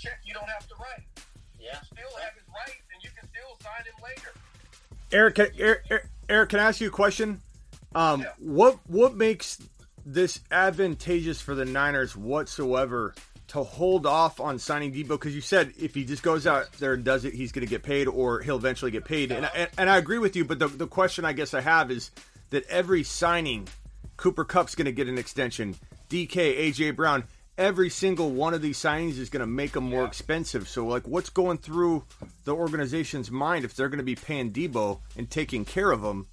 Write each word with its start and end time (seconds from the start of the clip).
check 0.00 0.20
you 0.24 0.34
don't 0.34 0.48
have 0.48 0.66
to 0.68 0.74
write. 0.76 1.04
Yeah. 1.60 1.72
You 1.72 1.98
still 1.98 2.18
have 2.22 2.32
his 2.34 2.44
rights 2.48 2.82
and 2.94 3.02
you 3.02 3.10
can 3.18 3.28
still 3.28 3.58
sign 3.62 3.84
him 3.84 3.94
later. 4.02 4.32
Eric, 5.12 5.34
can, 5.34 5.46
Eric, 5.58 5.82
Eric, 5.90 6.06
Eric, 6.28 6.48
can 6.50 6.60
I 6.60 6.64
ask 6.64 6.80
you 6.80 6.88
a 6.88 6.90
question? 6.92 7.40
Um, 7.94 8.20
Yeah. 8.20 8.32
What 8.38 8.78
what 8.86 9.14
makes 9.16 9.58
this 10.06 10.40
advantageous 10.50 11.40
for 11.40 11.54
the 11.54 11.64
Niners 11.64 12.16
whatsoever 12.16 13.14
to 13.48 13.62
hold 13.64 14.06
off 14.06 14.40
on 14.40 14.58
signing 14.58 14.92
Deebo? 14.92 15.08
Because 15.08 15.34
you 15.34 15.40
said 15.40 15.72
if 15.78 15.94
he 15.94 16.04
just 16.04 16.22
goes 16.22 16.46
out 16.46 16.72
there 16.74 16.94
and 16.94 17.04
does 17.04 17.24
it, 17.24 17.34
he's 17.34 17.52
going 17.52 17.66
to 17.66 17.70
get 17.70 17.82
paid, 17.82 18.06
or 18.06 18.40
he'll 18.40 18.56
eventually 18.56 18.92
get 18.92 19.04
paid. 19.04 19.32
And, 19.32 19.50
and, 19.54 19.68
and 19.76 19.90
I 19.90 19.98
agree 19.98 20.18
with 20.18 20.36
you, 20.36 20.44
but 20.44 20.58
the, 20.58 20.68
the 20.68 20.86
question 20.86 21.24
I 21.24 21.32
guess 21.32 21.52
I 21.52 21.60
have 21.60 21.90
is 21.90 22.12
that 22.50 22.64
every 22.68 23.02
signing, 23.02 23.66
Cooper 24.16 24.44
Kupp's 24.44 24.74
going 24.76 24.86
to 24.86 24.92
get 24.92 25.08
an 25.08 25.18
extension, 25.18 25.74
DK, 26.08 26.58
AJ 26.70 26.94
Brown. 26.96 27.24
Every 27.60 27.90
single 27.90 28.30
one 28.30 28.54
of 28.54 28.62
these 28.62 28.78
signings 28.78 29.18
is 29.18 29.28
going 29.28 29.44
to 29.44 29.46
make 29.46 29.72
them 29.72 29.84
more 29.84 30.06
expensive. 30.06 30.66
So, 30.66 30.86
like, 30.86 31.06
what's 31.06 31.28
going 31.28 31.58
through 31.58 32.08
the 32.44 32.56
organization's 32.56 33.30
mind 33.30 33.66
if 33.66 33.76
they're 33.76 33.92
going 33.92 34.00
to 34.00 34.02
be 34.02 34.16
paying 34.16 34.50
Deebo 34.50 35.04
and 35.12 35.28
taking 35.28 35.66
care 35.68 35.92
of 35.92 36.00
him? 36.00 36.24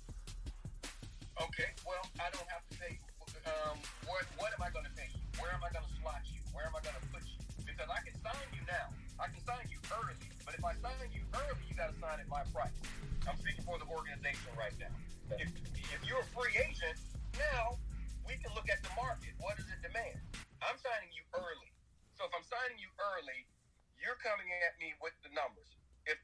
Okay, 1.36 1.76
well, 1.84 2.00
I 2.16 2.32
don't 2.32 2.48
have 2.48 2.64
to 2.72 2.80
pay. 2.80 2.96
Um, 3.44 3.76
what, 4.08 4.24
what 4.40 4.56
am 4.56 4.64
I 4.64 4.72
going 4.72 4.88
to 4.88 4.96
pay 4.96 5.12
you? 5.12 5.20
Where 5.44 5.52
am 5.52 5.60
I 5.68 5.70
going 5.76 5.84
to 5.84 5.96
slot 6.00 6.24
you? 6.32 6.40
Where 6.56 6.64
am 6.64 6.72
I 6.72 6.82
going 6.88 6.96
to 6.96 7.06
put 7.12 7.20
you? 7.28 7.36
Because 7.68 7.92
I 7.92 8.00
can 8.08 8.16
sign 8.24 8.48
you 8.56 8.64
now. 8.64 8.88
I 9.20 9.28
can 9.28 9.44
sign 9.44 9.68
you 9.68 9.84
early. 10.00 10.16
But 10.48 10.56
if 10.56 10.64
I 10.64 10.80
sign 10.80 11.12
you 11.12 11.28
early, 11.36 11.60
you 11.68 11.76
got 11.76 11.92
to 11.92 11.98
sign 12.00 12.24
at 12.24 12.30
my 12.32 12.48
price. 12.56 12.72
I'm 13.28 13.36
speaking 13.44 13.68
for 13.68 13.76
the 13.76 13.88
organization 13.92 14.48
right 14.56 14.72
now. 14.80 14.96
If, 15.36 15.52
if 15.76 16.02
you're 16.08 16.24
a 16.24 16.32
free 16.32 16.56
agent, 16.56 16.96
now 17.36 17.76
we 18.24 18.40
can 18.40 18.56
look 18.56 18.72
at 18.72 18.80
the 18.80 18.96
market. 18.96 19.36
What 19.44 19.60
does 19.60 19.68
it 19.68 19.84
demand? 19.84 20.24
I'm 20.62 20.78
signing 20.82 21.14
you 21.14 21.24
early. 21.34 21.70
So 22.18 22.26
if 22.26 22.34
I'm 22.34 22.46
signing 22.46 22.82
you 22.82 22.90
early, 22.98 23.46
you're 24.02 24.18
coming 24.18 24.50
at 24.66 24.74
me 24.82 24.98
with 24.98 25.14
the 25.22 25.30
numbers. 25.34 25.78
If 26.10 26.18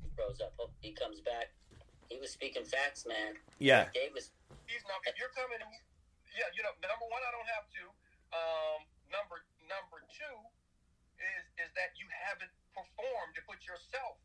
He 0.00 0.08
froze 0.16 0.40
up. 0.40 0.56
Oh, 0.56 0.72
he 0.80 0.96
comes 0.96 1.20
back. 1.20 1.52
He 2.08 2.16
was 2.16 2.32
speaking 2.32 2.64
facts, 2.64 3.04
man. 3.04 3.36
Yeah. 3.60 3.92
Davis. 3.92 4.32
he's 4.64 4.84
not. 4.88 5.04
If 5.04 5.20
you're 5.20 5.34
coming, 5.36 5.60
yeah, 5.60 6.48
you 6.56 6.64
know, 6.64 6.72
number 6.80 7.04
one, 7.12 7.20
I 7.20 7.30
don't 7.34 7.50
have 7.52 7.68
to. 7.68 7.84
Um, 8.32 8.80
number 9.12 9.44
number 9.68 10.00
two 10.08 10.36
is 11.20 11.44
is 11.60 11.70
that 11.76 11.96
you 12.00 12.08
haven't 12.08 12.52
performed 12.72 13.36
to 13.36 13.42
put 13.44 13.60
yourself 13.68 14.16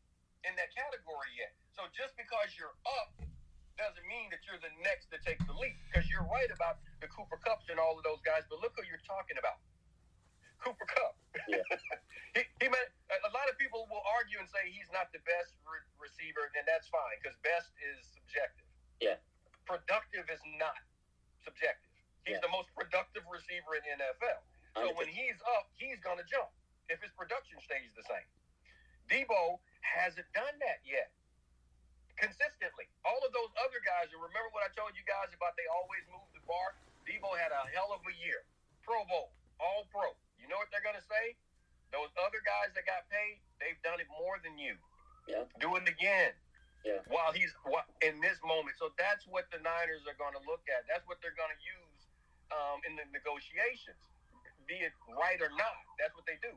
in 0.48 0.56
that 0.56 0.72
category 0.72 1.32
yet. 1.36 1.52
So 1.76 1.88
just 1.92 2.16
because 2.16 2.56
you're 2.56 2.76
up 2.88 3.12
doesn't 3.76 4.06
mean 4.06 4.30
that 4.30 4.42
you're 4.46 4.60
the 4.62 4.72
next 4.82 5.10
to 5.10 5.18
take 5.22 5.38
the 5.46 5.54
leap. 5.54 5.74
Because 5.90 6.06
you're 6.10 6.26
right 6.30 6.50
about 6.50 6.82
the 7.02 7.08
Cooper 7.10 7.38
Kupps 7.42 7.68
and 7.70 7.78
all 7.78 7.98
of 7.98 8.04
those 8.06 8.22
guys, 8.22 8.46
but 8.50 8.58
look 8.62 8.74
who 8.78 8.84
you're 8.86 9.02
talking 9.06 9.38
about. 9.38 9.58
Cooper 10.62 10.86
Kupp. 10.88 11.14
Yeah. 11.50 11.60
he, 12.36 12.42
he 12.62 12.66
meant, 12.72 12.88
a 13.12 13.16
a 13.28 13.32
lot 13.36 13.50
of 13.52 13.58
people 13.60 13.84
will 13.92 14.04
argue 14.16 14.40
and 14.40 14.48
say 14.48 14.64
he's 14.72 14.88
not 14.94 15.12
the 15.12 15.20
best 15.28 15.52
re- 15.68 15.84
receiver, 16.00 16.48
and 16.56 16.64
that's 16.64 16.88
fine 16.88 17.20
because 17.20 17.36
best 17.44 17.68
is 17.84 18.00
subjective. 18.16 18.64
Yeah. 19.02 19.20
Productive 19.68 20.24
is 20.32 20.40
not 20.56 20.78
subjective. 21.44 21.92
He's 22.24 22.40
Yeah. 22.40 22.48
the 22.48 22.52
most 22.54 22.72
productive 22.72 23.26
receiver 23.28 23.76
in 23.76 23.84
the 23.84 23.92
NFL. 24.08 24.40
So 24.74 24.90
when 24.96 25.06
he's 25.06 25.38
up, 25.54 25.70
he's 25.76 26.00
going 26.00 26.18
to 26.18 26.26
jump 26.26 26.50
if 26.88 26.98
his 27.04 27.12
production 27.14 27.60
stays 27.62 27.92
the 27.94 28.02
same. 28.08 28.26
Deebo 29.06 29.60
hasn't 29.84 30.26
done 30.32 30.56
that 30.64 30.80
yet 30.82 31.12
consistently. 32.18 32.86
All 33.04 33.18
of 33.26 33.30
those 33.34 33.50
other 33.60 33.80
guys, 33.82 34.10
and 34.14 34.20
remember 34.22 34.50
what 34.54 34.62
I 34.66 34.70
told 34.74 34.94
you 34.94 35.04
guys 35.06 35.30
about 35.34 35.54
they 35.58 35.66
always 35.70 36.02
move 36.10 36.26
the 36.34 36.42
bar? 36.46 36.74
Deebo 37.04 37.34
had 37.36 37.52
a 37.52 37.62
hell 37.74 37.92
of 37.92 38.00
a 38.06 38.14
year. 38.24 38.46
Pro 38.82 39.04
Bowl, 39.08 39.32
all 39.60 39.84
pro. 39.92 40.14
You 40.40 40.48
know 40.48 40.56
what 40.60 40.68
they're 40.72 40.84
going 40.84 40.98
to 40.98 41.04
say? 41.08 41.36
Those 41.92 42.10
other 42.20 42.40
guys 42.42 42.72
that 42.74 42.84
got 42.88 43.06
paid, 43.12 43.38
they've 43.62 43.78
done 43.86 44.00
it 44.02 44.08
more 44.10 44.40
than 44.42 44.56
you. 44.58 44.74
Yeah. 45.28 45.46
Do 45.62 45.72
it 45.80 45.86
again 45.88 46.32
Yeah. 46.84 47.00
while 47.08 47.32
he's 47.32 47.52
in 48.04 48.20
this 48.20 48.36
moment. 48.44 48.76
So 48.76 48.92
that's 49.00 49.24
what 49.30 49.48
the 49.54 49.60
Niners 49.62 50.04
are 50.04 50.16
going 50.20 50.36
to 50.36 50.42
look 50.44 50.64
at. 50.68 50.84
That's 50.90 51.06
what 51.08 51.20
they're 51.24 51.36
going 51.38 51.52
to 51.54 51.62
use 51.64 52.00
um, 52.52 52.82
in 52.84 52.92
the 52.98 53.06
negotiations, 53.14 54.00
be 54.68 54.76
it 54.84 54.92
right 55.08 55.40
or 55.40 55.48
not. 55.56 55.76
That's 55.96 56.12
what 56.12 56.28
they 56.28 56.36
do. 56.44 56.52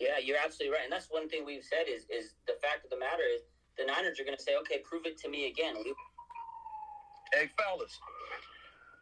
Yeah, 0.00 0.20
you're 0.20 0.36
absolutely 0.40 0.76
right, 0.76 0.84
and 0.84 0.92
that's 0.92 1.08
one 1.08 1.24
thing 1.28 1.44
we've 1.48 1.64
said 1.64 1.88
is 1.88 2.04
is 2.12 2.36
the 2.44 2.56
fact 2.60 2.84
of 2.84 2.92
the 2.92 3.00
matter 3.00 3.24
is 3.24 3.48
the 3.78 3.84
Niners 3.84 4.18
are 4.20 4.24
going 4.24 4.36
to 4.36 4.42
say, 4.42 4.56
okay, 4.64 4.80
prove 4.84 5.04
it 5.04 5.16
to 5.20 5.28
me 5.28 5.48
again. 5.52 5.76
Hey, 7.32 7.50
fellas, 7.58 7.92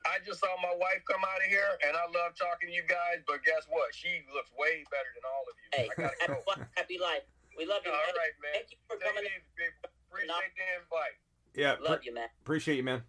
I 0.04 0.18
just 0.26 0.40
saw 0.40 0.50
my 0.60 0.74
wife 0.74 1.00
come 1.06 1.22
out 1.22 1.38
of 1.40 1.48
here, 1.48 1.78
and 1.86 1.94
I 1.96 2.04
love 2.10 2.34
talking 2.34 2.68
to 2.68 2.74
you 2.74 2.82
guys. 2.84 3.22
But 3.26 3.44
guess 3.46 3.64
what? 3.70 3.94
She 3.94 4.24
looks 4.34 4.50
way 4.58 4.82
better 4.90 5.10
than 5.14 5.24
all 5.24 5.44
of 5.46 5.54
you. 5.54 5.66
Hey, 5.72 5.86
I 5.86 5.94
gotta 5.94 6.18
happy, 6.20 6.40
go. 6.44 6.54
happy 6.78 6.98
life. 6.98 7.24
We 7.54 7.64
love 7.64 7.86
you. 7.86 7.94
All 7.94 8.02
man. 8.02 8.18
right, 8.18 8.34
man. 8.42 8.54
Thank 8.58 8.74
you 8.74 8.80
for 8.90 8.98
Take 8.98 9.14
coming. 9.14 9.30
easy, 9.30 9.46
people. 9.54 9.94
Appreciate 10.10 10.52
the 10.58 10.66
invite. 10.82 11.16
Yeah, 11.54 11.78
Love 11.78 12.02
pre- 12.02 12.10
you, 12.10 12.14
man. 12.14 12.30
appreciate 12.42 12.76
you, 12.78 12.86
man. 12.86 13.02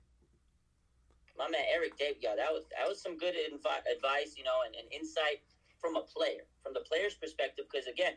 My 1.36 1.50
man 1.50 1.66
Eric 1.68 1.98
Dave, 1.98 2.16
yeah, 2.22 2.38
that 2.38 2.48
was 2.54 2.64
that 2.72 2.88
was 2.88 3.02
some 3.02 3.18
good 3.18 3.36
invi- 3.36 3.86
advice, 3.92 4.38
you 4.38 4.46
know, 4.46 4.64
and, 4.66 4.72
and 4.78 4.88
insight 4.94 5.44
from 5.82 5.98
a 5.98 6.04
player, 6.06 6.48
from 6.64 6.74
the 6.74 6.80
player's 6.88 7.14
perspective. 7.18 7.66
Because 7.70 7.88
again, 7.92 8.14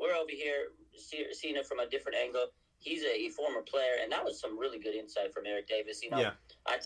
we're 0.00 0.16
over 0.16 0.32
here 0.32 0.74
see, 0.96 1.24
seeing 1.32 1.54
it 1.56 1.66
from 1.66 1.78
a 1.78 1.86
different 1.86 2.18
angle. 2.18 2.50
He's 2.78 3.02
a, 3.02 3.26
a 3.26 3.28
former 3.30 3.62
player, 3.62 3.98
and 4.02 4.10
that 4.12 4.24
was 4.24 4.40
some 4.40 4.58
really 4.58 4.78
good 4.78 4.94
insight 4.94 5.32
from 5.32 5.46
Eric 5.46 5.68
Davis. 5.68 6.02
You 6.02 6.10
know, 6.10 6.18
Yeah. 6.18 6.32
I 6.66 6.78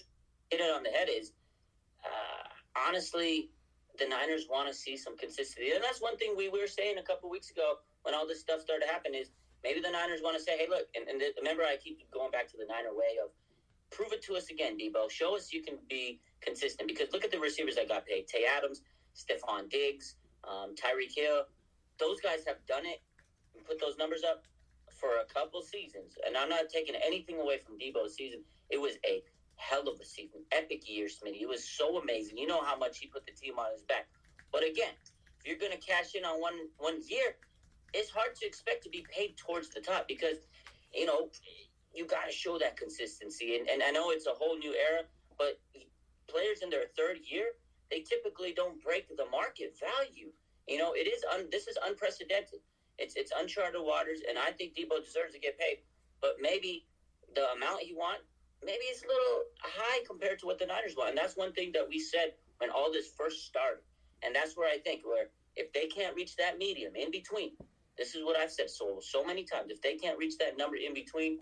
hit 0.51 0.61
it 0.61 0.75
on 0.75 0.83
the 0.83 0.91
head. 0.91 1.09
Is 1.09 1.33
uh, 2.05 2.49
honestly, 2.89 3.51
the 3.99 4.07
Niners 4.07 4.47
want 4.49 4.69
to 4.69 4.75
see 4.75 4.97
some 4.97 5.17
consistency, 5.17 5.73
and 5.73 5.83
that's 5.83 6.01
one 6.01 6.17
thing 6.17 6.35
we 6.37 6.49
were 6.49 6.67
saying 6.67 6.99
a 6.99 7.03
couple 7.03 7.29
weeks 7.29 7.51
ago 7.51 7.79
when 8.03 8.15
all 8.15 8.27
this 8.27 8.41
stuff 8.41 8.61
started 8.61 8.87
to 8.87 8.93
happen. 8.93 9.15
Is 9.15 9.31
maybe 9.63 9.81
the 9.81 9.91
Niners 9.91 10.21
want 10.23 10.37
to 10.37 10.43
say, 10.43 10.57
"Hey, 10.57 10.67
look," 10.69 10.87
and, 10.95 11.09
and 11.09 11.21
the, 11.21 11.33
remember, 11.39 11.65
I 11.65 11.77
keep 11.77 12.11
going 12.11 12.31
back 12.31 12.49
to 12.51 12.57
the 12.57 12.67
Niner 12.67 12.95
way 12.95 13.19
of 13.23 13.31
prove 13.91 14.13
it 14.13 14.23
to 14.23 14.37
us 14.37 14.51
again, 14.51 14.79
Deebo. 14.79 15.11
Show 15.11 15.37
us 15.37 15.53
you 15.53 15.63
can 15.63 15.77
be 15.89 16.21
consistent. 16.41 16.89
Because 16.89 17.13
look 17.13 17.25
at 17.25 17.31
the 17.31 17.41
receivers 17.41 17.77
that 17.77 17.89
got 17.89 18.07
paid: 18.07 18.27
Tay 18.29 18.45
Adams, 18.47 18.83
Stefon 19.15 19.69
Diggs, 19.69 20.17
um, 20.45 20.75
Tyreek 20.75 21.15
Hill. 21.15 21.45
Those 21.99 22.21
guys 22.21 22.45
have 22.47 22.65
done 22.67 22.87
it 22.87 23.03
and 23.55 23.65
put 23.65 23.79
those 23.79 23.99
numbers 23.99 24.23
up 24.25 24.45
for 25.01 25.19
a 25.19 25.33
couple 25.33 25.63
seasons. 25.63 26.19
And 26.27 26.37
I'm 26.37 26.49
not 26.49 26.69
taking 26.69 26.95
anything 26.95 27.41
away 27.41 27.59
from 27.59 27.79
Deebo's 27.79 28.15
season. 28.15 28.41
It 28.69 28.81
was 28.81 28.97
a 29.07 29.23
hell 29.57 29.89
of 29.89 30.01
a 30.01 30.05
season, 30.05 30.41
epic 30.53 30.89
year, 30.89 31.07
Smitty. 31.07 31.43
It 31.43 31.49
was 31.49 31.65
so 31.65 31.99
amazing. 32.01 32.39
You 32.39 32.47
know 32.47 32.63
how 32.63 32.77
much 32.77 32.99
he 32.99 33.07
put 33.07 33.27
the 33.27 33.33
team 33.33 33.59
on 33.59 33.73
his 33.73 33.83
back. 33.83 34.09
But 34.53 34.63
again, 34.63 34.95
if 35.41 35.47
you're 35.47 35.59
going 35.59 35.73
to 35.73 35.79
cash 35.79 36.15
in 36.15 36.25
on 36.25 36.41
one 36.41 36.55
one 36.79 37.01
year, 37.09 37.37
it's 37.93 38.11
hard 38.11 38.35
to 38.37 38.47
expect 38.47 38.85
to 38.85 38.91
be 38.91 39.05
paid 39.11 39.37
towards 39.37 39.71
the 39.71 39.81
top 39.81 40.07
because 40.07 40.39
you 40.95 41.07
know 41.07 41.31
you 41.95 42.07
got 42.07 42.27
to 42.27 42.33
show 42.33 42.59
that 42.59 42.77
consistency. 42.77 43.57
And, 43.57 43.69
and 43.69 43.83
I 43.83 43.91
know 43.91 44.11
it's 44.11 44.27
a 44.27 44.33
whole 44.33 44.57
new 44.57 44.75
era, 44.75 45.03
but 45.39 45.61
players 46.29 46.63
in 46.63 46.71
their 46.71 46.85
third 46.97 47.19
year, 47.25 47.47
they 47.91 48.01
typically 48.01 48.53
don't 48.53 48.83
break 48.83 49.09
the 49.17 49.27
market 49.31 49.77
value. 49.79 50.31
You 50.69 50.79
know, 50.79 50.93
it 50.95 51.09
is 51.09 51.25
un, 51.35 51.49
this 51.51 51.67
is 51.67 51.77
unprecedented. 51.85 52.61
It's 53.01 53.17
it's 53.17 53.33
uncharted 53.37 53.81
waters, 53.81 54.21
and 54.29 54.39
I 54.39 54.53
think 54.53 54.77
Deebo 54.77 55.03
deserves 55.05 55.33
to 55.35 55.41
get 55.41 55.59
paid. 55.59 55.79
But 56.21 56.37
maybe 56.41 56.87
the 57.35 57.51
amount 57.57 57.81
he 57.81 57.95
want, 57.95 58.21
maybe 58.65 58.85
it's 58.93 59.03
a 59.03 59.09
little 59.09 59.45
high 59.63 60.05
compared 60.07 60.39
to 60.41 60.47
what 60.47 60.59
the 60.59 60.67
Niners 60.67 60.95
want. 60.97 61.11
And 61.11 61.19
that's 61.19 61.37
one 61.37 61.53
thing 61.53 61.73
that 61.73 61.89
we 61.89 61.99
said 61.99 62.35
when 62.59 62.71
all 62.71 62.93
this 62.93 63.11
first 63.17 63.47
started. 63.47 63.81
And 64.23 64.35
that's 64.35 64.57
where 64.57 64.69
I 64.69 64.79
think 64.79 65.03
where 65.05 65.29
if 65.57 65.73
they 65.73 65.87
can't 65.87 66.15
reach 66.15 66.37
that 66.37 66.59
medium 66.59 66.95
in 66.95 67.11
between, 67.11 67.53
this 67.97 68.15
is 68.15 68.25
what 68.25 68.37
I've 68.37 68.53
said 68.53 68.69
so 68.69 68.99
so 69.01 69.25
many 69.25 69.45
times. 69.45 69.71
If 69.71 69.81
they 69.81 69.97
can't 69.97 70.19
reach 70.19 70.37
that 70.39 70.59
number 70.59 70.77
in 70.77 70.93
between, 70.93 71.41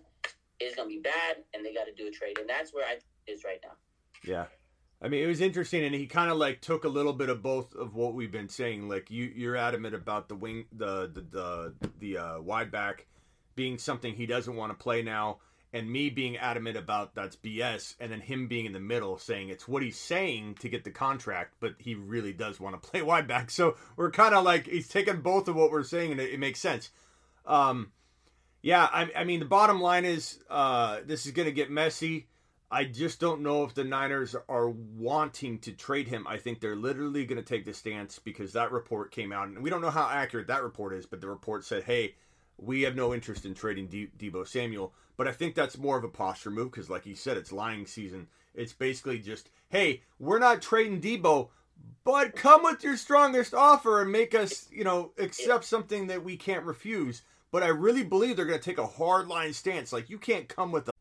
it's 0.59 0.75
gonna 0.75 0.87
be 0.87 0.99
bad, 0.99 1.43
and 1.53 1.65
they 1.65 1.73
got 1.73 1.85
to 1.85 1.93
do 1.93 2.07
a 2.07 2.11
trade. 2.11 2.39
And 2.39 2.49
that's 2.49 2.73
where 2.73 2.85
I 2.85 2.99
is 3.27 3.43
right 3.43 3.59
now. 3.63 3.75
Yeah. 4.23 4.45
I 5.01 5.07
mean, 5.07 5.23
it 5.23 5.27
was 5.27 5.39
interesting, 5.39 5.83
and 5.85 5.95
he 5.95 6.07
kind 6.07 6.29
of 6.29 6.37
like 6.37 6.59
took 6.59 6.83
a 6.83 6.89
little 6.89 7.13
bit 7.13 7.29
of 7.29 7.41
both 7.41 7.73
of 7.75 7.95
what 7.95 8.13
we've 8.13 8.31
been 8.31 8.49
saying. 8.49 8.89
Like 8.89 9.09
you, 9.09 9.31
you're 9.33 9.55
adamant 9.55 9.95
about 9.95 10.27
the 10.27 10.35
wing, 10.35 10.65
the 10.73 11.09
the 11.13 11.21
the, 11.21 11.73
the 11.99 12.17
uh, 12.17 12.41
wide 12.41 12.71
back 12.71 13.05
being 13.55 13.77
something 13.77 14.13
he 14.13 14.25
doesn't 14.25 14.55
want 14.55 14.71
to 14.71 14.83
play 14.83 15.01
now, 15.01 15.37
and 15.71 15.89
me 15.89 16.09
being 16.09 16.35
adamant 16.35 16.75
about 16.75 17.15
that's 17.15 17.37
BS, 17.37 17.95
and 17.99 18.11
then 18.11 18.19
him 18.19 18.47
being 18.47 18.65
in 18.65 18.73
the 18.73 18.79
middle 18.79 19.17
saying 19.17 19.49
it's 19.49 19.67
what 19.67 19.83
he's 19.83 19.97
saying 19.97 20.55
to 20.59 20.67
get 20.67 20.83
the 20.83 20.91
contract, 20.91 21.55
but 21.61 21.75
he 21.77 21.95
really 21.95 22.33
does 22.33 22.59
want 22.59 22.81
to 22.81 22.89
play 22.89 23.01
wide 23.01 23.27
back. 23.27 23.51
So 23.51 23.77
we're 23.95 24.11
kind 24.11 24.35
of 24.35 24.43
like 24.43 24.67
he's 24.67 24.89
taking 24.89 25.21
both 25.21 25.47
of 25.47 25.55
what 25.55 25.71
we're 25.71 25.83
saying, 25.83 26.11
and 26.11 26.19
it, 26.19 26.33
it 26.33 26.39
makes 26.39 26.59
sense. 26.59 26.89
Um, 27.45 27.93
yeah, 28.61 28.87
I, 28.91 29.09
I 29.15 29.23
mean 29.23 29.39
the 29.39 29.45
bottom 29.45 29.79
line 29.79 30.03
is 30.03 30.39
uh, 30.49 30.99
this 31.05 31.25
is 31.25 31.31
going 31.31 31.47
to 31.47 31.53
get 31.53 31.71
messy. 31.71 32.27
I 32.71 32.83
just 32.83 33.19
don't 33.19 33.41
know 33.41 33.63
if 33.63 33.73
the 33.73 33.83
Niners 33.83 34.35
are 34.47 34.69
wanting 34.69 35.57
to 35.59 35.71
trade 35.71 36.07
him. 36.07 36.27
I 36.27 36.37
think 36.37 36.59
they're 36.59 36.75
literally 36.75 37.25
going 37.25 37.41
to 37.41 37.47
take 37.47 37.65
the 37.65 37.73
stance 37.73 38.19
because 38.19 38.53
that 38.53 38.71
report 38.71 39.11
came 39.11 39.31
out, 39.31 39.47
and 39.47 39.63
we 39.63 39.71
don't 39.71 39.81
know 39.81 39.89
how 39.89 40.07
accurate 40.07 40.47
that 40.47 40.63
report 40.63 40.93
is, 40.93 41.07
but 41.07 41.19
the 41.19 41.27
report 41.27 41.65
said, 41.65 41.83
hey, 41.83 42.13
we 42.57 42.83
have 42.83 42.95
no 42.95 43.13
interest 43.13 43.45
in 43.45 43.55
trading 43.55 43.87
De- 43.87 44.11
Deebo 44.19 44.47
Samuel. 44.47 44.93
But 45.17 45.27
I 45.27 45.31
think 45.31 45.55
that's 45.55 45.77
more 45.77 45.97
of 45.97 46.03
a 46.03 46.09
posture 46.09 46.51
move 46.51 46.71
because, 46.71 46.89
like 46.89 47.03
he 47.03 47.15
said, 47.15 47.37
it's 47.37 47.51
lying 47.51 47.85
season. 47.85 48.27
It's 48.53 48.73
basically 48.73 49.19
just, 49.19 49.49
hey, 49.69 50.03
we're 50.19 50.39
not 50.39 50.61
trading 50.61 51.01
Deebo, 51.01 51.49
but 52.03 52.35
come 52.35 52.63
with 52.63 52.83
your 52.83 52.97
strongest 52.97 53.53
offer 53.53 54.01
and 54.01 54.11
make 54.11 54.35
us, 54.35 54.67
you 54.71 54.83
know, 54.83 55.11
accept 55.17 55.65
something 55.65 56.07
that 56.07 56.23
we 56.23 56.37
can't 56.37 56.65
refuse. 56.65 57.23
But 57.51 57.63
I 57.63 57.67
really 57.67 58.03
believe 58.03 58.35
they're 58.35 58.45
going 58.45 58.59
to 58.59 58.63
take 58.63 58.77
a 58.77 58.85
hard 58.85 59.27
line 59.27 59.53
stance. 59.53 59.91
Like, 59.91 60.09
you 60.09 60.19
can't 60.19 60.47
come 60.47 60.71
with 60.71 60.87
a 60.87 60.91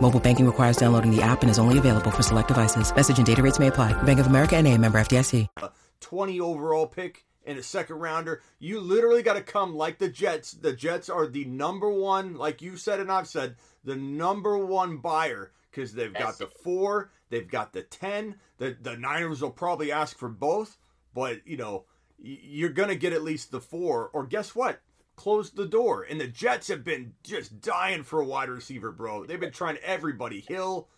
Mobile 0.00 0.20
banking 0.20 0.46
requires 0.46 0.76
downloading 0.76 1.14
the 1.14 1.22
app 1.22 1.42
and 1.42 1.50
is 1.50 1.58
only 1.58 1.78
available 1.78 2.10
for 2.10 2.22
select 2.22 2.48
devices. 2.48 2.94
Message 2.94 3.16
and 3.18 3.26
data 3.26 3.42
rates 3.42 3.58
may 3.58 3.68
apply. 3.68 3.92
Bank 4.02 4.20
of 4.20 4.26
America 4.26 4.56
and 4.56 4.66
a 4.68 4.76
member 4.76 4.98
FDIC. 4.98 5.46
A 5.58 5.70
20 6.00 6.40
overall 6.40 6.86
pick 6.86 7.24
and 7.46 7.58
a 7.58 7.62
second 7.62 7.96
rounder. 7.96 8.42
You 8.58 8.80
literally 8.80 9.22
got 9.22 9.34
to 9.34 9.42
come 9.42 9.74
like 9.74 9.98
the 9.98 10.08
Jets. 10.08 10.52
The 10.52 10.72
Jets 10.72 11.08
are 11.08 11.26
the 11.26 11.44
number 11.44 11.88
one, 11.88 12.36
like 12.36 12.62
you 12.62 12.76
said 12.76 13.00
and 13.00 13.10
I've 13.10 13.28
said, 13.28 13.56
the 13.84 13.96
number 13.96 14.58
one 14.58 14.98
buyer 14.98 15.52
because 15.70 15.92
they've 15.92 16.12
got 16.14 16.38
the 16.38 16.46
four, 16.46 17.10
they've 17.30 17.50
got 17.50 17.72
the 17.72 17.82
10. 17.82 18.36
The, 18.58 18.76
the 18.80 18.96
Niners 18.96 19.42
will 19.42 19.50
probably 19.50 19.90
ask 19.90 20.16
for 20.16 20.28
both, 20.28 20.78
but, 21.12 21.46
you 21.46 21.56
know, 21.56 21.84
you're 22.18 22.70
going 22.70 22.88
to 22.90 22.94
get 22.94 23.12
at 23.12 23.22
least 23.22 23.50
the 23.50 23.60
four. 23.60 24.08
Or 24.12 24.24
guess 24.24 24.54
what? 24.54 24.80
Close 25.16 25.50
the 25.50 25.66
door. 25.66 26.02
And 26.02 26.20
the 26.20 26.26
Jets 26.26 26.68
have 26.68 26.84
been 26.84 27.12
just 27.22 27.60
dying 27.60 28.02
for 28.02 28.20
a 28.20 28.26
wide 28.26 28.48
receiver, 28.48 28.90
bro. 28.90 29.24
They've 29.24 29.40
been 29.40 29.52
trying 29.52 29.76
everybody. 29.78 30.40
Hill. 30.40 30.88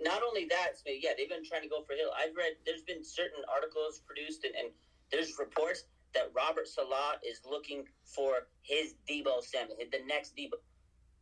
Not 0.00 0.22
only 0.22 0.46
that, 0.46 0.80
yeah, 0.86 1.10
they've 1.16 1.28
been 1.28 1.44
trying 1.44 1.62
to 1.62 1.68
go 1.68 1.82
for 1.82 1.94
Hill. 1.94 2.10
I've 2.16 2.34
read 2.36 2.52
there's 2.64 2.82
been 2.82 3.04
certain 3.04 3.42
articles 3.52 4.00
produced 4.06 4.44
and, 4.44 4.54
and 4.54 4.70
there's 5.12 5.38
reports 5.38 5.84
that 6.14 6.30
Robert 6.34 6.66
Saleh 6.66 7.20
is 7.26 7.40
looking 7.48 7.84
for 8.04 8.48
his 8.62 8.94
Deebo 9.08 9.42
Samuel, 9.42 9.76
the 9.78 10.02
next 10.06 10.36
Deebo. 10.36 10.58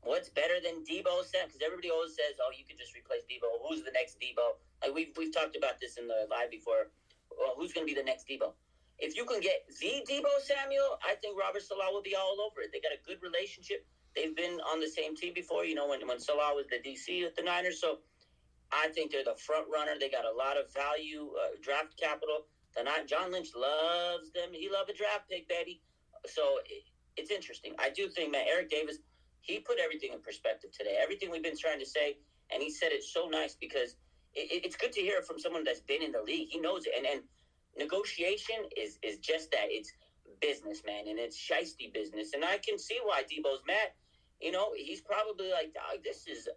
What's 0.02 0.28
better 0.28 0.60
than 0.62 0.84
Deebo 0.84 1.26
Samuel? 1.26 1.48
Because 1.48 1.62
everybody 1.64 1.90
always 1.90 2.14
says, 2.14 2.38
"Oh, 2.40 2.50
you 2.56 2.64
can 2.64 2.78
just 2.78 2.94
replace 2.94 3.22
Deebo. 3.26 3.60
Who's 3.68 3.82
the 3.82 3.90
next 3.90 4.16
Deebo?" 4.20 4.56
Like 4.80 4.94
we've 4.94 5.12
we've 5.16 5.34
talked 5.34 5.56
about 5.56 5.80
this 5.80 5.98
in 5.98 6.06
the 6.06 6.26
live 6.30 6.50
before. 6.50 6.90
Well, 7.36 7.54
who's 7.56 7.72
going 7.72 7.86
to 7.86 7.92
be 7.92 7.98
the 7.98 8.06
next 8.06 8.28
Deebo? 8.28 8.52
If 8.98 9.16
you 9.16 9.24
can 9.24 9.40
get 9.40 9.62
the 9.80 10.02
Deebo 10.08 10.32
Samuel, 10.42 10.98
I 11.06 11.14
think 11.14 11.38
Robert 11.38 11.62
Saleh 11.62 11.92
will 11.92 12.02
be 12.02 12.16
all 12.16 12.36
over 12.40 12.62
it. 12.62 12.70
They 12.72 12.80
got 12.80 12.92
a 12.92 13.02
good 13.06 13.22
relationship. 13.22 13.86
They've 14.16 14.34
been 14.34 14.58
on 14.66 14.80
the 14.80 14.88
same 14.88 15.14
team 15.14 15.34
before, 15.34 15.64
you 15.64 15.74
know, 15.74 15.86
when, 15.86 16.06
when 16.06 16.18
Saleh 16.18 16.54
was 16.54 16.66
the 16.66 16.82
DC 16.82 17.24
at 17.24 17.36
the 17.36 17.42
Niners. 17.42 17.80
So 17.80 17.98
I 18.72 18.88
think 18.88 19.12
they're 19.12 19.24
the 19.24 19.38
front 19.38 19.66
runner. 19.72 19.92
They 19.98 20.10
got 20.10 20.24
a 20.24 20.34
lot 20.34 20.56
of 20.58 20.72
value, 20.74 21.30
uh, 21.38 21.56
draft 21.62 21.96
capital. 21.98 22.46
The 22.74 22.84
John 23.06 23.32
Lynch 23.32 23.50
loves 23.56 24.30
them. 24.32 24.50
He 24.52 24.68
loved 24.70 24.90
a 24.90 24.94
draft 24.94 25.28
pick, 25.30 25.48
baby. 25.48 25.80
So 26.26 26.58
it, 26.66 26.82
it's 27.16 27.30
interesting. 27.30 27.74
I 27.78 27.90
do 27.90 28.08
think, 28.08 28.32
man, 28.32 28.46
Eric 28.48 28.70
Davis, 28.70 28.98
he 29.40 29.58
put 29.60 29.78
everything 29.78 30.12
in 30.12 30.20
perspective 30.20 30.70
today. 30.76 30.98
Everything 31.00 31.30
we've 31.30 31.42
been 31.42 31.58
trying 31.58 31.78
to 31.78 31.86
say, 31.86 32.18
and 32.52 32.62
he 32.62 32.70
said 32.70 32.92
it 32.92 33.02
so 33.02 33.28
nice 33.28 33.54
because 33.54 33.94
it, 34.34 34.64
it's 34.64 34.76
good 34.76 34.92
to 34.92 35.00
hear 35.00 35.22
from 35.22 35.38
someone 35.38 35.64
that's 35.64 35.80
been 35.80 36.02
in 36.02 36.12
the 36.12 36.22
league. 36.22 36.48
He 36.50 36.60
knows 36.60 36.86
it, 36.86 36.92
and 36.96 37.06
and 37.06 37.22
negotiation 37.78 38.56
is 38.76 38.98
is 39.02 39.18
just 39.18 39.50
that. 39.52 39.66
It's 39.68 39.92
business, 40.40 40.82
man, 40.86 41.08
and 41.08 41.18
it's 41.18 41.36
shisty 41.36 41.92
business. 41.92 42.32
And 42.34 42.44
I 42.44 42.58
can 42.58 42.78
see 42.78 42.98
why 43.02 43.22
Deebo's 43.22 43.62
mad. 43.66 43.90
You 44.40 44.52
know, 44.52 44.70
he's 44.76 45.00
probably 45.00 45.50
like, 45.50 45.74
Dog, 45.74 46.04
this 46.04 46.26
is 46.26 46.48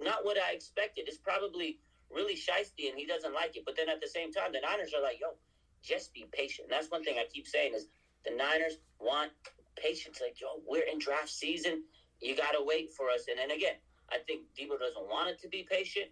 not 0.00 0.24
what 0.24 0.36
I 0.38 0.52
expected. 0.52 1.04
It's 1.06 1.18
probably 1.18 1.78
really 2.10 2.34
shisty, 2.34 2.90
and 2.90 2.98
he 2.98 3.06
doesn't 3.06 3.34
like 3.34 3.56
it. 3.56 3.64
But 3.64 3.76
then 3.76 3.88
at 3.88 4.00
the 4.00 4.08
same 4.08 4.32
time, 4.32 4.52
the 4.52 4.60
Niners 4.60 4.92
are 4.96 5.02
like, 5.02 5.20
yo, 5.20 5.34
just 5.82 6.12
be 6.12 6.26
patient. 6.32 6.68
And 6.68 6.72
that's 6.72 6.90
one 6.90 7.04
thing 7.04 7.16
I 7.18 7.26
keep 7.32 7.46
saying 7.46 7.72
is 7.74 7.86
the 8.24 8.34
Niners 8.34 8.78
want 8.98 9.30
patience. 9.76 10.20
Like, 10.20 10.40
yo, 10.40 10.62
we're 10.66 10.86
in 10.90 10.98
draft 10.98 11.28
season. 11.30 11.84
You 12.20 12.36
got 12.36 12.52
to 12.52 12.64
wait 12.64 12.92
for 12.92 13.10
us. 13.10 13.26
And 13.28 13.38
then 13.38 13.50
again, 13.56 13.76
I 14.10 14.18
think 14.26 14.42
Deebo 14.58 14.78
doesn't 14.78 15.08
want 15.08 15.30
it 15.30 15.40
to 15.42 15.48
be 15.48 15.66
patient. 15.70 16.06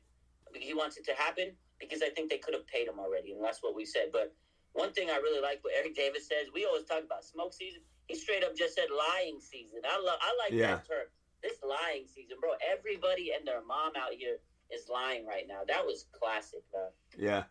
He 0.55 0.75
wants 0.75 0.99
it 0.99 1.05
to 1.07 1.15
happen 1.15 1.53
because 1.89 2.03
I 2.03 2.11
think 2.11 2.31
they 2.31 2.39
could 2.39 2.55
have 2.55 2.67
paid 2.67 2.89
him 2.89 2.99
already, 2.99 3.33
and 3.33 3.43
that's 3.45 3.63
what 3.63 3.75
we 3.75 3.85
said. 3.85 4.09
But 4.13 4.35
one 4.73 4.93
thing 4.93 5.11
I 5.11 5.17
really 5.17 5.41
like 5.43 5.59
what 5.63 5.75
Eric 5.77 5.95
Davis 5.97 6.29
says, 6.29 6.49
we 6.55 6.65
always 6.65 6.85
talk 6.85 7.03
about 7.05 7.25
smoke 7.25 7.53
season. 7.53 7.81
He 8.07 8.15
straight 8.17 8.45
up 8.45 8.57
just 8.57 8.75
said 8.75 8.89
lying 8.91 9.39
season. 9.41 9.81
I 9.85 10.01
love, 10.01 10.19
I 10.21 10.35
like 10.45 10.53
Yeah. 10.59 10.77
that 10.77 10.89
term. 10.89 11.07
This 11.43 11.59
lying 11.63 12.07
season, 12.07 12.37
bro. 12.41 12.51
Everybody 12.73 13.33
and 13.37 13.47
their 13.47 13.63
mom 13.65 13.93
out 13.97 14.13
here 14.17 14.39
is 14.71 14.89
lying 14.89 15.27
right 15.27 15.47
now. 15.49 15.61
That 15.67 15.85
was 15.85 16.07
classic, 16.13 16.63
man. 16.73 16.91
Yeah. 17.19 17.45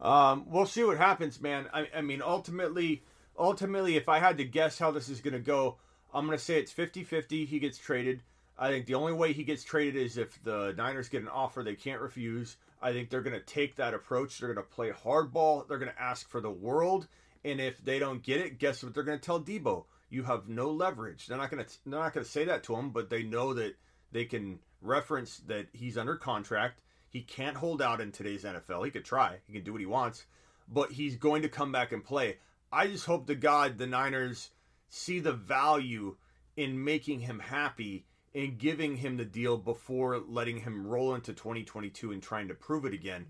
Um, 0.00 0.46
we'll 0.48 0.66
see 0.66 0.82
what 0.82 0.96
happens, 0.96 1.40
man. 1.40 1.68
I, 1.72 1.88
I 1.94 2.00
mean, 2.00 2.22
ultimately, 2.22 3.04
ultimately, 3.38 3.96
if 3.96 4.08
I 4.08 4.18
had 4.18 4.38
to 4.38 4.44
guess 4.44 4.78
how 4.78 4.90
this 4.90 5.08
is 5.08 5.20
going 5.20 5.34
to 5.34 5.40
go, 5.40 5.76
I'm 6.12 6.26
going 6.26 6.38
to 6.38 6.42
say 6.44 6.58
it's 6.58 6.72
50-50. 6.72 7.46
He 7.46 7.58
gets 7.58 7.78
traded. 7.78 8.22
I 8.58 8.68
think 8.70 8.86
the 8.86 8.94
only 8.94 9.12
way 9.12 9.32
he 9.32 9.44
gets 9.44 9.62
traded 9.64 9.96
is 9.96 10.16
if 10.16 10.42
the 10.42 10.72
Niners 10.76 11.08
get 11.08 11.22
an 11.22 11.28
offer 11.28 11.62
they 11.62 11.74
can't 11.74 12.00
refuse. 12.00 12.56
I 12.84 12.92
think 12.92 13.08
they're 13.08 13.22
going 13.22 13.32
to 13.32 13.40
take 13.40 13.76
that 13.76 13.94
approach. 13.94 14.38
They're 14.38 14.52
going 14.52 14.64
to 14.64 14.74
play 14.74 14.90
hardball. 14.90 15.66
They're 15.66 15.78
going 15.78 15.90
to 15.90 16.02
ask 16.02 16.28
for 16.28 16.42
the 16.42 16.50
world. 16.50 17.08
And 17.42 17.58
if 17.58 17.82
they 17.82 17.98
don't 17.98 18.22
get 18.22 18.42
it, 18.42 18.58
guess 18.58 18.84
what 18.84 18.92
they're 18.92 19.02
going 19.02 19.18
to 19.18 19.24
tell 19.24 19.40
Deebo? 19.40 19.84
You 20.10 20.22
have 20.24 20.48
no 20.48 20.70
leverage. 20.70 21.26
They're 21.26 21.38
not 21.38 21.50
going 21.50 21.64
to. 21.64 21.70
They're 21.86 21.98
not 21.98 22.12
going 22.12 22.24
to 22.24 22.30
say 22.30 22.44
that 22.44 22.62
to 22.64 22.76
him, 22.76 22.90
but 22.90 23.08
they 23.08 23.22
know 23.22 23.54
that 23.54 23.74
they 24.12 24.26
can 24.26 24.58
reference 24.82 25.38
that 25.46 25.68
he's 25.72 25.96
under 25.96 26.16
contract. 26.16 26.82
He 27.08 27.22
can't 27.22 27.56
hold 27.56 27.80
out 27.80 28.02
in 28.02 28.12
today's 28.12 28.44
NFL. 28.44 28.84
He 28.84 28.90
could 28.90 29.04
try. 29.04 29.38
He 29.46 29.54
can 29.54 29.64
do 29.64 29.72
what 29.72 29.80
he 29.80 29.86
wants, 29.86 30.26
but 30.68 30.92
he's 30.92 31.16
going 31.16 31.42
to 31.42 31.48
come 31.48 31.72
back 31.72 31.90
and 31.90 32.04
play. 32.04 32.36
I 32.70 32.86
just 32.88 33.06
hope 33.06 33.26
to 33.28 33.34
God 33.34 33.78
the 33.78 33.86
Niners 33.86 34.50
see 34.88 35.20
the 35.20 35.32
value 35.32 36.16
in 36.56 36.84
making 36.84 37.20
him 37.20 37.38
happy 37.38 38.04
and 38.34 38.58
giving 38.58 38.96
him 38.96 39.16
the 39.16 39.24
deal 39.24 39.56
before 39.56 40.18
letting 40.18 40.60
him 40.60 40.86
roll 40.86 41.14
into 41.14 41.32
2022 41.32 42.12
and 42.12 42.22
trying 42.22 42.48
to 42.48 42.54
prove 42.54 42.84
it 42.84 42.94
again. 42.94 43.26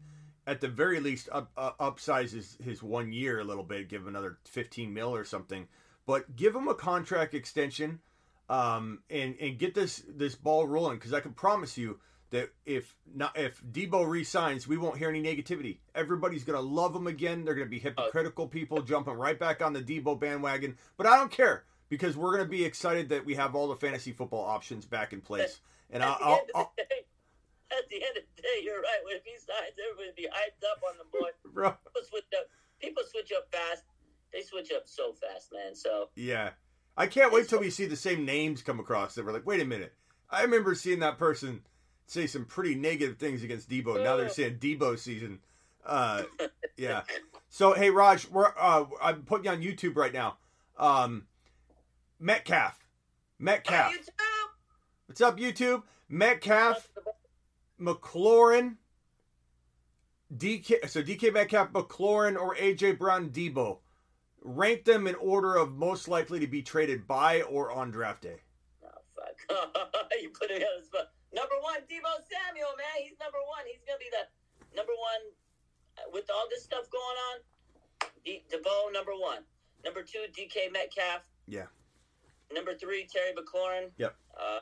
At 0.47 0.61
the 0.61 0.69
very 0.69 1.01
least, 1.01 1.29
up, 1.33 1.51
uh, 1.57 1.73
upsize 1.81 2.33
his, 2.33 2.57
his 2.63 2.83
one 2.83 3.13
year 3.13 3.41
a 3.41 3.45
little 3.45 3.65
bit, 3.65 3.89
give 3.89 4.03
him 4.03 4.09
another 4.09 4.39
15 4.45 4.93
mil 4.93 5.15
or 5.15 5.25
something, 5.25 5.69
but 6.07 6.37
give 6.37 6.55
him 6.55 6.69
a 6.69 6.75
contract 6.75 7.35
extension 7.35 8.01
um, 8.49 9.01
and 9.09 9.37
and 9.41 9.59
get 9.59 9.75
this 9.75 10.03
this 10.09 10.35
ball 10.35 10.67
rolling 10.67 10.99
because 10.99 11.15
I 11.15 11.21
can 11.21 11.33
promise 11.33 11.79
you 11.79 11.99
that 12.31 12.51
if 12.67 12.95
not 13.15 13.39
if 13.39 13.63
Deebo 13.65 14.07
resigns, 14.09 14.69
we 14.69 14.77
won't 14.77 14.99
hear 14.99 15.09
any 15.09 15.23
negativity. 15.23 15.79
Everybody's 15.95 16.45
gonna 16.45 16.61
love 16.61 16.95
him 16.95 17.07
again. 17.07 17.45
They're 17.45 17.55
gonna 17.55 17.67
be 17.67 17.79
hypocritical 17.79 18.49
people 18.49 18.83
jumping 18.83 19.15
right 19.15 19.39
back 19.39 19.63
on 19.63 19.73
the 19.73 19.81
Deebo 19.81 20.19
bandwagon. 20.21 20.77
But 20.97 21.07
I 21.07 21.17
don't 21.17 21.31
care 21.31 21.65
because 21.95 22.17
we're 22.17 22.33
gonna 22.33 22.49
be 22.49 22.65
excited 22.65 23.09
that 23.11 23.25
we 23.25 23.35
have 23.35 23.55
all 23.55 23.69
the 23.69 23.77
fantasy 23.77 24.11
football 24.11 24.45
options 24.45 24.85
back 24.85 25.13
in 25.13 25.21
place. 25.21 25.61
And 25.91 26.03
At 26.03 26.09
I'll, 26.09 26.19
the 26.19 26.25
I'll, 26.25 26.33
end 26.33 26.51
of 26.55 26.57
I'll 26.57 26.73
the 26.77 26.83
day, 26.83 27.07
at 27.71 27.89
the 27.89 27.97
end 27.97 28.17
of 28.17 28.25
the 28.35 28.43
day, 28.43 28.63
you're 28.63 28.81
right. 28.81 28.99
When 29.05 29.17
he 29.25 29.37
signs, 29.37 29.77
everybody 29.79 30.13
be 30.17 30.29
hyped 30.29 30.65
up 30.71 30.83
on 30.89 30.99
the 30.99 31.05
boy. 31.19 31.29
bro, 31.53 31.71
People 31.71 32.03
switch 32.09 32.25
up. 32.37 32.47
People 32.81 33.03
switch 33.09 33.33
up 33.37 33.49
fast. 33.53 33.85
They 34.33 34.43
switch 34.43 34.73
up 34.73 34.83
so 34.87 35.13
fast, 35.13 35.53
man. 35.53 35.75
So 35.77 36.09
yeah, 36.17 36.51
I 36.97 37.07
can't 37.07 37.33
wait 37.33 37.49
till 37.49 37.61
we 37.61 37.71
see 37.71 37.87
the 37.87 37.97
same 37.97 38.25
names 38.25 38.63
come 38.63 38.81
across 38.81 39.15
that 39.15 39.25
we're 39.25 39.33
like, 39.33 39.47
wait 39.47 39.61
a 39.61 39.65
minute. 39.65 39.95
I 40.31 40.43
remember 40.43 40.75
seeing 40.75 40.99
that 41.01 41.19
person 41.19 41.61
say 42.07 42.27
some 42.27 42.45
pretty 42.45 42.75
negative 42.75 43.19
things 43.19 43.45
against 43.45 43.71
Deebo. 43.71 44.03
Now 44.03 44.17
they're 44.17 44.29
saying 44.29 44.57
Deebo 44.59 44.99
season. 44.99 45.39
Uh, 45.87 46.25
yeah. 46.77 47.03
So 47.51 47.73
hey, 47.73 47.91
Raj, 47.91 48.29
we're 48.29 48.53
uh, 48.59 48.87
I'm 49.01 49.23
putting 49.23 49.45
you 49.45 49.51
on 49.53 49.63
YouTube 49.63 49.97
right 49.97 50.13
now. 50.13 50.39
Um, 50.77 51.27
Metcalf. 52.25 52.79
Metcalf. 53.39 53.93
What's 55.05 55.21
up, 55.21 55.37
YouTube? 55.37 55.83
Metcalf, 56.09 56.89
McLaurin, 57.79 58.77
DK. 60.35 60.89
So 60.89 61.03
DK 61.03 61.35
Metcalf, 61.35 61.71
McLaurin, 61.75 62.41
or 62.41 62.57
AJ 62.57 62.99
Brown, 62.99 63.29
Deebo. 63.29 63.81
Rank 64.41 64.85
them 64.85 65.07
in 65.07 65.17
order 65.17 65.57
of 65.57 65.75
most 65.75 66.09
likely 66.09 66.41
to 66.41 66.47
be 66.47 66.63
traded 66.63 67.07
by 67.07 67.43
or 67.43 67.71
on 67.71 67.91
draft 67.91 68.23
day. 68.23 68.41
Oh, 68.83 68.89
fuck. 69.15 70.09
you 70.23 70.31
put 70.31 70.49
me 70.49 70.57
on 70.57 70.81
the 70.81 70.87
spot. 70.87 71.09
Number 71.35 71.57
one, 71.61 71.81
Deebo 71.81 72.09
Samuel, 72.25 72.73
man. 72.79 73.03
He's 73.03 73.19
number 73.21 73.39
one. 73.55 73.67
He's 73.67 73.85
going 73.87 73.99
to 73.99 74.03
be 74.03 74.09
the 74.11 74.75
number 74.75 74.93
one 74.97 75.29
uh, 75.99 76.11
with 76.11 76.31
all 76.35 76.47
this 76.49 76.65
stuff 76.65 76.89
going 76.89 77.19
on. 77.29 78.09
D- 78.25 78.45
Deebo, 78.51 78.95
number 78.95 79.13
one. 79.13 79.43
Number 79.85 80.03
two, 80.03 80.25
DK 80.33 80.73
Metcalf. 80.73 81.29
Yeah. 81.47 81.67
Number 82.55 82.75
three, 82.75 83.07
Terry 83.13 83.33
McLaurin. 83.33 83.91
Yep. 83.99 84.15
Uh, 84.39 84.59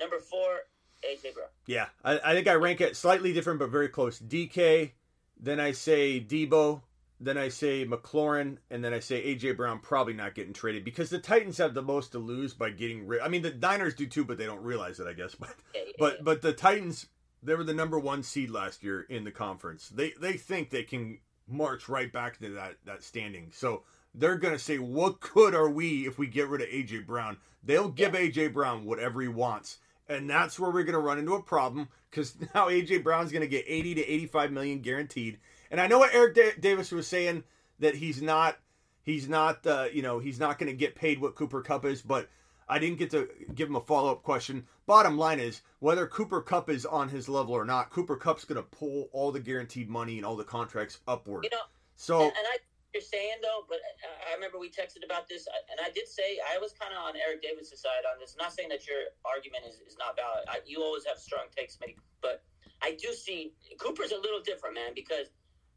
number 0.00 0.18
four, 0.18 0.60
AJ 1.04 1.34
Brown. 1.34 1.48
Yeah, 1.66 1.86
I, 2.04 2.18
I 2.24 2.34
think 2.34 2.48
I 2.48 2.54
rank 2.54 2.80
it 2.80 2.96
slightly 2.96 3.32
different, 3.32 3.58
but 3.58 3.70
very 3.70 3.88
close. 3.88 4.18
DK, 4.18 4.92
then 5.40 5.60
I 5.60 5.72
say 5.72 6.20
Deebo, 6.20 6.82
then 7.20 7.36
I 7.36 7.48
say 7.48 7.84
McLaurin, 7.84 8.58
and 8.70 8.84
then 8.84 8.94
I 8.94 9.00
say 9.00 9.34
AJ 9.34 9.56
Brown 9.56 9.80
probably 9.80 10.14
not 10.14 10.34
getting 10.34 10.52
traded 10.52 10.84
because 10.84 11.10
the 11.10 11.18
Titans 11.18 11.58
have 11.58 11.74
the 11.74 11.82
most 11.82 12.12
to 12.12 12.18
lose 12.18 12.54
by 12.54 12.70
getting 12.70 13.06
rid. 13.06 13.20
I 13.20 13.28
mean, 13.28 13.42
the 13.42 13.52
Niners 13.54 13.94
do 13.94 14.06
too, 14.06 14.24
but 14.24 14.38
they 14.38 14.46
don't 14.46 14.62
realize 14.62 15.00
it, 15.00 15.06
I 15.06 15.12
guess. 15.12 15.34
But 15.40 15.54
Yeah, 15.74 15.80
yeah, 15.86 15.92
but 15.98 16.14
yeah. 16.14 16.22
but 16.22 16.42
the 16.42 16.52
Titans, 16.52 17.06
they 17.42 17.54
were 17.54 17.64
the 17.64 17.74
number 17.74 17.98
one 17.98 18.22
seed 18.22 18.50
last 18.50 18.82
year 18.84 19.02
in 19.02 19.24
the 19.24 19.32
conference. 19.32 19.88
They 19.88 20.12
they 20.20 20.34
think 20.34 20.70
they 20.70 20.84
can 20.84 21.18
march 21.48 21.88
right 21.88 22.12
back 22.12 22.38
to 22.38 22.50
that 22.50 22.76
that 22.84 23.02
standing. 23.02 23.50
So 23.52 23.82
they're 24.14 24.36
gonna 24.36 24.58
say, 24.58 24.78
what 24.78 25.20
good 25.20 25.54
are 25.54 25.68
we 25.68 26.06
if 26.06 26.18
we 26.18 26.26
get 26.26 26.48
rid 26.48 26.62
of 26.62 26.68
AJ 26.68 27.06
Brown? 27.06 27.36
They'll 27.62 27.88
give 27.88 28.12
AJ 28.12 28.52
Brown 28.52 28.84
whatever 28.84 29.20
he 29.20 29.28
wants. 29.28 29.78
And 30.08 30.28
that's 30.28 30.58
where 30.58 30.70
we're 30.70 30.84
going 30.84 30.94
to 30.94 31.00
run 31.00 31.18
into 31.18 31.34
a 31.34 31.42
problem 31.42 31.88
because 32.10 32.34
now 32.54 32.68
AJ 32.68 33.04
Brown's 33.04 33.30
going 33.30 33.42
to 33.42 33.48
get 33.48 33.64
80 33.66 33.96
to 33.96 34.06
85 34.08 34.52
million 34.52 34.80
guaranteed. 34.80 35.38
And 35.70 35.80
I 35.80 35.86
know 35.86 35.98
what 35.98 36.14
Eric 36.14 36.34
da- 36.34 36.58
Davis 36.58 36.90
was 36.90 37.06
saying 37.06 37.44
that 37.78 37.96
he's 37.96 38.22
not, 38.22 38.58
he's 39.02 39.28
not, 39.28 39.66
uh, 39.66 39.88
you 39.92 40.00
know, 40.00 40.18
he's 40.18 40.40
not 40.40 40.58
going 40.58 40.70
to 40.70 40.76
get 40.76 40.94
paid 40.94 41.20
what 41.20 41.34
Cooper 41.34 41.60
Kupp 41.60 41.84
is, 41.84 42.00
but 42.00 42.30
I 42.68 42.78
didn't 42.78 42.98
get 42.98 43.10
to 43.10 43.28
give 43.54 43.68
him 43.68 43.76
a 43.76 43.80
follow 43.80 44.12
up 44.12 44.22
question. 44.22 44.66
Bottom 44.86 45.18
line 45.18 45.40
is 45.40 45.60
whether 45.80 46.06
Cooper 46.06 46.40
Kupp 46.40 46.70
is 46.70 46.86
on 46.86 47.10
his 47.10 47.28
level 47.28 47.54
or 47.54 47.66
not, 47.66 47.90
Cooper 47.90 48.16
Kupp's 48.16 48.44
going 48.46 48.56
to 48.56 48.62
pull 48.62 49.10
all 49.12 49.30
the 49.30 49.40
guaranteed 49.40 49.90
money 49.90 50.16
and 50.16 50.24
all 50.24 50.36
the 50.36 50.44
contracts 50.44 51.00
upward. 51.06 51.44
You 51.44 51.50
know, 51.50 51.64
So 51.96 52.20
and, 52.20 52.28
and 52.28 52.46
I 52.46 52.58
you're 52.92 53.04
saying 53.04 53.44
though, 53.44 53.68
but 53.68 53.78
I, 54.00 54.32
I 54.32 54.34
remember 54.34 54.56
we 54.56 54.72
texted 54.72 55.04
about 55.04 55.28
this, 55.28 55.44
uh, 55.44 55.72
and 55.72 55.78
I 55.80 55.92
did 55.92 56.08
say 56.08 56.40
I 56.40 56.56
was 56.56 56.72
kind 56.72 56.92
of 56.96 57.04
on 57.04 57.14
Eric 57.20 57.44
Davis' 57.44 57.76
side 57.76 58.08
on 58.08 58.16
this. 58.16 58.36
Not 58.38 58.52
saying 58.52 58.72
that 58.72 58.88
your 58.88 59.12
argument 59.28 59.68
is, 59.68 59.80
is 59.84 59.96
not 60.00 60.16
valid. 60.16 60.48
I, 60.48 60.64
you 60.64 60.80
always 60.80 61.04
have 61.04 61.20
strong 61.20 61.52
takes, 61.52 61.76
Smitty, 61.76 62.00
but 62.24 62.40
I 62.80 62.96
do 62.96 63.12
see 63.12 63.52
Cooper's 63.76 64.12
a 64.12 64.20
little 64.20 64.40
different, 64.40 64.74
man, 64.74 64.96
because 64.96 65.28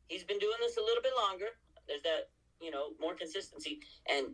he's 0.08 0.24
been 0.24 0.40
doing 0.40 0.60
this 0.64 0.78
a 0.78 0.84
little 0.84 1.04
bit 1.04 1.14
longer. 1.20 1.52
There's 1.88 2.04
that 2.08 2.32
you 2.64 2.72
know 2.72 2.96
more 3.00 3.16
consistency, 3.16 3.84
and 4.08 4.32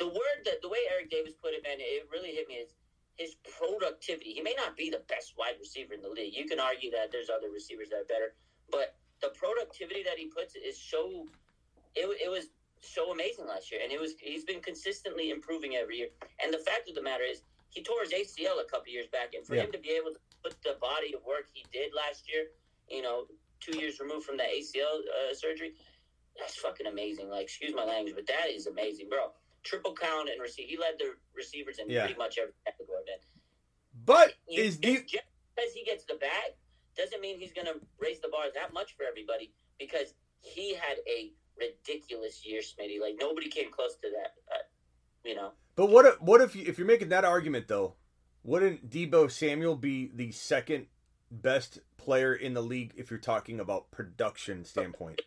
the 0.00 0.08
word 0.08 0.38
that 0.44 0.64
the 0.64 0.68
way 0.68 0.80
Eric 0.88 1.10
Davis 1.10 1.36
put 1.36 1.52
it, 1.52 1.60
man, 1.64 1.76
it 1.80 2.08
really 2.12 2.32
hit 2.32 2.48
me 2.48 2.60
is 2.64 2.72
his 3.16 3.34
productivity. 3.58 4.32
He 4.32 4.40
may 4.40 4.54
not 4.54 4.76
be 4.76 4.88
the 4.90 5.02
best 5.08 5.34
wide 5.36 5.58
receiver 5.58 5.92
in 5.92 6.00
the 6.00 6.08
league. 6.08 6.32
You 6.32 6.46
can 6.46 6.60
argue 6.60 6.90
that 6.92 7.10
there's 7.10 7.28
other 7.28 7.50
receivers 7.52 7.90
that 7.90 8.06
are 8.06 8.08
better, 8.08 8.32
but 8.70 8.94
the 9.20 9.34
productivity 9.34 10.02
that 10.04 10.16
he 10.16 10.30
puts 10.30 10.54
is 10.54 10.78
so 10.78 11.26
it, 11.98 12.06
it 12.26 12.30
was 12.30 12.46
so 12.80 13.10
amazing 13.10 13.46
last 13.46 13.70
year, 13.72 13.80
and 13.82 13.90
it 13.90 14.00
was 14.00 14.14
he's 14.20 14.44
been 14.44 14.60
consistently 14.60 15.30
improving 15.30 15.74
every 15.74 15.96
year. 15.98 16.08
And 16.42 16.52
the 16.54 16.58
fact 16.62 16.88
of 16.88 16.94
the 16.94 17.02
matter 17.02 17.24
is, 17.24 17.42
he 17.70 17.82
tore 17.82 18.02
his 18.02 18.12
ACL 18.14 18.62
a 18.62 18.68
couple 18.70 18.88
years 18.92 19.06
back, 19.10 19.34
and 19.34 19.44
for 19.46 19.56
Yeah. 19.56 19.64
him 19.64 19.72
to 19.72 19.78
be 19.78 19.90
able 19.90 20.12
to 20.14 20.20
put 20.42 20.54
the 20.62 20.78
body 20.80 21.12
of 21.14 21.24
work 21.24 21.46
he 21.52 21.64
did 21.72 21.92
last 21.92 22.28
year, 22.30 22.46
you 22.88 23.02
know, 23.02 23.26
two 23.60 23.76
years 23.78 23.98
removed 24.00 24.24
from 24.24 24.36
the 24.36 24.44
ACL 24.46 25.02
uh, 25.02 25.34
surgery, 25.34 25.74
that's 26.38 26.56
fucking 26.56 26.86
amazing. 26.86 27.28
Like, 27.28 27.42
excuse 27.44 27.74
my 27.74 27.84
language, 27.84 28.14
but 28.14 28.26
that 28.28 28.48
is 28.48 28.66
amazing, 28.66 29.08
bro. 29.08 29.32
Triple 29.64 29.94
count 29.94 30.28
and 30.30 30.40
receive. 30.40 30.68
He 30.68 30.78
led 30.78 30.94
the 30.98 31.16
receivers 31.34 31.78
in 31.80 31.90
Yeah. 31.90 32.06
pretty 32.06 32.18
much 32.18 32.38
every 32.38 32.54
category, 32.64 33.02
man. 33.06 33.18
but 34.04 34.34
You, 34.46 34.62
is 34.62 34.76
just 34.78 35.04
because 35.10 35.72
he 35.74 35.82
gets 35.84 36.04
the 36.04 36.14
bag 36.14 36.54
doesn't 36.96 37.20
mean 37.20 37.38
he's 37.40 37.52
going 37.52 37.66
to 37.66 37.80
raise 37.98 38.20
the 38.20 38.28
bar 38.28 38.44
that 38.54 38.72
much 38.72 38.94
for 38.96 39.02
everybody 39.04 39.52
because 39.78 40.14
he 40.40 40.74
had 40.74 40.98
a 41.08 41.32
ridiculous 41.58 42.44
year, 42.46 42.60
Smitty. 42.60 43.00
Like 43.00 43.16
nobody 43.18 43.48
came 43.48 43.70
close 43.70 43.94
to 43.96 44.08
that. 44.10 44.34
Uh, 44.52 44.58
you 45.24 45.34
know, 45.34 45.52
But 45.76 45.90
what 45.90 46.06
if 46.06 46.20
what 46.20 46.40
if 46.40 46.54
you, 46.56 46.64
if 46.66 46.78
you're 46.78 46.86
making 46.86 47.08
that 47.10 47.24
argument 47.24 47.68
though? 47.68 47.94
Wouldn't 48.44 48.88
Deebo 48.88 49.30
Samuel 49.30 49.76
be 49.76 50.10
the 50.14 50.30
second 50.32 50.86
best 51.30 51.80
player 51.98 52.32
in 52.34 52.54
the 52.54 52.62
league 52.62 52.94
if 52.96 53.10
you're 53.10 53.18
talking 53.18 53.60
about 53.60 53.90
production 53.90 54.64
standpoint? 54.64 55.20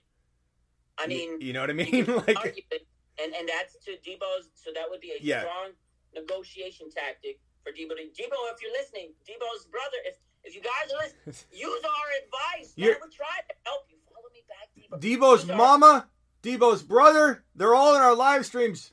I 0.97 1.07
mean, 1.07 1.41
you, 1.41 1.53
know 1.53 1.61
what 1.61 1.69
I 1.69 1.73
mean? 1.73 2.05
like, 2.27 2.37
argue 2.37 2.63
it, 2.71 2.87
and 3.21 3.33
and 3.35 3.47
that's 3.49 3.75
to 3.85 3.91
Deebo's. 3.91 4.49
So 4.55 4.71
that 4.73 4.85
would 4.89 5.01
be 5.01 5.11
a 5.11 5.17
Yeah. 5.21 5.41
strong 5.41 5.71
negotiation 6.15 6.89
tactic 6.89 7.39
for 7.63 7.71
Deebo. 7.71 7.91
Deebo, 7.91 8.37
if 8.53 8.61
you're 8.61 8.71
listening, 8.71 9.13
Deebo's 9.27 9.65
brother, 9.65 9.97
if 10.05 10.15
if 10.43 10.55
you 10.55 10.61
guys 10.61 10.91
are 10.93 11.05
listening, 11.27 11.45
use 11.51 11.83
our 11.83 12.07
advice. 12.25 12.73
You're- 12.75 12.95
we're 12.95 13.09
trying 13.09 13.45
to 13.49 13.55
help 13.65 13.85
you. 13.89 13.97
Follow 14.09 14.29
me 14.33 14.43
back, 14.47 14.69
Deebo. 14.75 14.99
Deebo's 15.19 15.47
Use 15.47 15.55
mama, 15.57 16.07
Deebo's 16.43 16.83
brother, 16.83 17.43
they're 17.55 17.75
all 17.75 17.95
in 17.95 18.01
our 18.01 18.15
live 18.15 18.45
streams, 18.45 18.91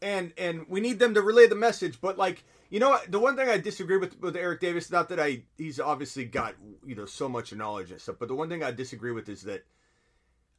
and 0.00 0.32
and 0.38 0.66
we 0.68 0.80
need 0.80 0.98
them 0.98 1.14
to 1.14 1.22
relay 1.22 1.46
the 1.46 1.54
message. 1.54 2.00
But 2.00 2.16
like, 2.16 2.44
you 2.70 2.80
know, 2.80 2.98
the 3.08 3.18
one 3.18 3.36
thing 3.36 3.48
I 3.48 3.58
disagree 3.58 3.98
with 3.98 4.20
with 4.20 4.36
Eric 4.36 4.60
Davis, 4.60 4.90
not 4.90 5.08
that 5.10 5.20
I 5.20 5.42
he's 5.58 5.78
obviously 5.78 6.24
got 6.24 6.54
you 6.84 6.94
know 6.94 7.06
so 7.06 7.28
much 7.28 7.52
knowledge 7.52 7.90
and 7.90 8.00
stuff, 8.00 8.16
but 8.18 8.28
the 8.28 8.34
one 8.34 8.48
thing 8.48 8.62
I 8.62 8.70
disagree 8.70 9.12
with 9.12 9.28
is 9.28 9.42
that 9.42 9.64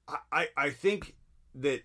I 0.08 0.18
I, 0.32 0.48
I 0.58 0.70
think 0.70 1.16
that 1.56 1.82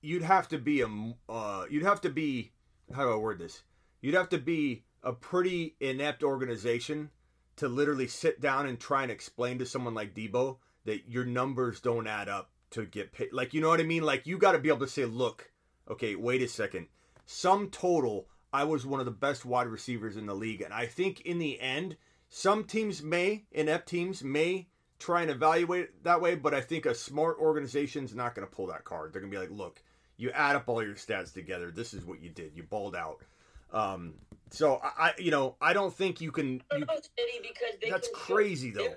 you'd 0.00 0.22
have 0.22 0.48
to 0.48 0.58
be 0.58 0.80
a 0.80 0.88
uh, 1.28 1.66
you'd 1.70 1.82
have 1.82 2.00
to 2.02 2.10
be 2.10 2.52
how 2.94 3.04
do 3.04 3.12
I 3.12 3.16
word 3.16 3.38
this? 3.38 3.62
You'd 4.00 4.14
have 4.14 4.30
to 4.30 4.38
be 4.38 4.84
a 5.02 5.12
pretty 5.12 5.76
inept 5.80 6.22
organization 6.22 7.10
to 7.56 7.68
literally 7.68 8.08
sit 8.08 8.40
down 8.40 8.66
and 8.66 8.78
try 8.78 9.02
and 9.02 9.10
explain 9.10 9.58
to 9.58 9.66
someone 9.66 9.94
like 9.94 10.14
Deebo 10.14 10.56
that 10.86 11.08
your 11.08 11.24
numbers 11.24 11.80
don't 11.80 12.06
add 12.06 12.28
up 12.28 12.49
to 12.70 12.86
get 12.86 13.12
paid. 13.12 13.32
Like, 13.32 13.54
you 13.54 13.60
know 13.60 13.68
what 13.68 13.80
I 13.80 13.84
mean? 13.84 14.02
Like, 14.02 14.26
you 14.26 14.38
got 14.38 14.52
to 14.52 14.58
be 14.58 14.68
able 14.68 14.80
to 14.80 14.88
say, 14.88 15.04
look, 15.04 15.50
okay, 15.88 16.14
wait 16.14 16.42
a 16.42 16.48
second. 16.48 16.86
Sum 17.26 17.68
total, 17.70 18.26
I 18.52 18.64
was 18.64 18.86
one 18.86 19.00
of 19.00 19.06
the 19.06 19.12
best 19.12 19.44
wide 19.44 19.66
receivers 19.66 20.16
in 20.16 20.26
the 20.26 20.34
league. 20.34 20.62
And 20.62 20.72
I 20.72 20.86
think 20.86 21.20
in 21.22 21.38
the 21.38 21.60
end, 21.60 21.96
some 22.28 22.64
teams 22.64 23.02
may, 23.02 23.44
inept 23.52 23.88
teams 23.88 24.22
may 24.22 24.68
try 24.98 25.22
and 25.22 25.30
evaluate 25.30 25.84
it 25.84 26.04
that 26.04 26.20
way, 26.20 26.34
but 26.34 26.54
I 26.54 26.60
think 26.60 26.86
a 26.86 26.94
smart 26.94 27.38
organization's 27.38 28.14
not 28.14 28.34
going 28.34 28.46
to 28.46 28.54
pull 28.54 28.66
that 28.68 28.84
card. 28.84 29.12
They're 29.12 29.20
going 29.20 29.32
to 29.32 29.36
be 29.36 29.40
like, 29.40 29.50
look, 29.50 29.82
you 30.16 30.30
add 30.30 30.54
up 30.54 30.68
all 30.68 30.82
your 30.82 30.94
stats 30.94 31.32
together. 31.32 31.70
This 31.70 31.94
is 31.94 32.04
what 32.04 32.20
you 32.20 32.28
did. 32.28 32.52
You 32.54 32.62
balled 32.62 32.94
out. 32.94 33.22
Um, 33.72 34.14
so 34.50 34.80
I, 34.82 35.12
you 35.18 35.30
know, 35.30 35.56
I 35.60 35.72
don't 35.72 35.94
think 35.94 36.20
you 36.20 36.30
can. 36.30 36.54
You, 36.54 36.60
don't 36.70 36.80
know, 36.80 36.94
Smitty, 36.94 37.42
because 37.42 37.78
they 37.80 37.90
that's 37.90 38.08
crazy 38.12 38.70
though. 38.70 38.94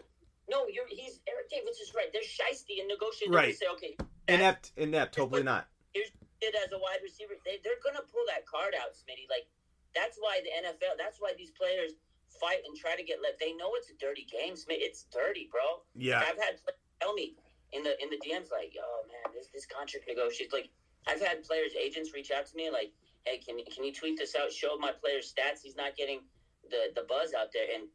No, 0.53 0.69
you're 0.69 0.85
he's 0.85 1.17
Eric 1.25 1.49
Davis 1.49 1.81
is 1.81 1.97
right. 1.97 2.13
They're 2.13 2.21
shisty 2.21 2.77
and 2.77 2.87
negotiating. 2.87 3.33
Right. 3.33 3.57
They 3.57 3.65
say, 3.65 3.73
okay, 3.73 3.97
Inept, 4.29 4.71
inept. 4.77 5.17
Hopefully 5.17 5.41
not. 5.41 5.65
here's 5.97 6.13
it 6.45 6.53
as 6.53 6.69
a 6.71 6.77
wide 6.77 7.01
receiver. 7.01 7.33
They, 7.41 7.57
they're 7.65 7.81
going 7.81 7.97
to 7.97 8.05
pull 8.05 8.21
that 8.29 8.45
card 8.45 8.77
out, 8.77 8.93
Smitty. 8.93 9.25
Like 9.33 9.49
that's 9.97 10.21
why 10.21 10.45
the 10.45 10.53
NFL. 10.61 10.93
That's 11.01 11.17
why 11.17 11.33
these 11.33 11.49
players 11.57 11.97
fight 12.29 12.61
and 12.69 12.77
try 12.77 12.93
to 12.93 13.01
get 13.03 13.17
let. 13.25 13.41
They 13.41 13.57
know 13.57 13.73
it's 13.73 13.89
a 13.89 13.97
dirty 13.97 14.29
game, 14.29 14.53
Smitty. 14.53 14.85
It's 14.85 15.09
dirty, 15.09 15.49
bro. 15.49 15.81
Yeah. 15.97 16.21
I've 16.21 16.37
had 16.37 16.61
tell 17.01 17.17
me 17.17 17.33
in 17.73 17.81
the 17.81 17.97
in 17.97 18.13
the 18.13 18.21
DMs 18.21 18.53
like, 18.53 18.77
"Oh 18.77 19.09
man, 19.09 19.33
this 19.33 19.49
this 19.49 19.65
contract 19.65 20.05
negotiates." 20.07 20.53
Like 20.53 20.69
I've 21.09 21.21
had 21.21 21.41
players 21.43 21.73
agents 21.73 22.13
reach 22.13 22.29
out 22.29 22.45
to 22.45 22.55
me 22.55 22.69
like, 22.69 22.93
"Hey, 23.25 23.41
can 23.41 23.57
can 23.65 23.83
you 23.83 23.91
tweet 23.93 24.21
this 24.21 24.37
out? 24.37 24.53
Show 24.53 24.77
my 24.77 24.93
player's 24.93 25.33
stats. 25.33 25.65
He's 25.65 25.75
not 25.75 25.97
getting 25.97 26.21
the 26.69 26.93
the 26.93 27.03
buzz 27.09 27.33
out 27.33 27.49
there." 27.51 27.65
And 27.73 27.89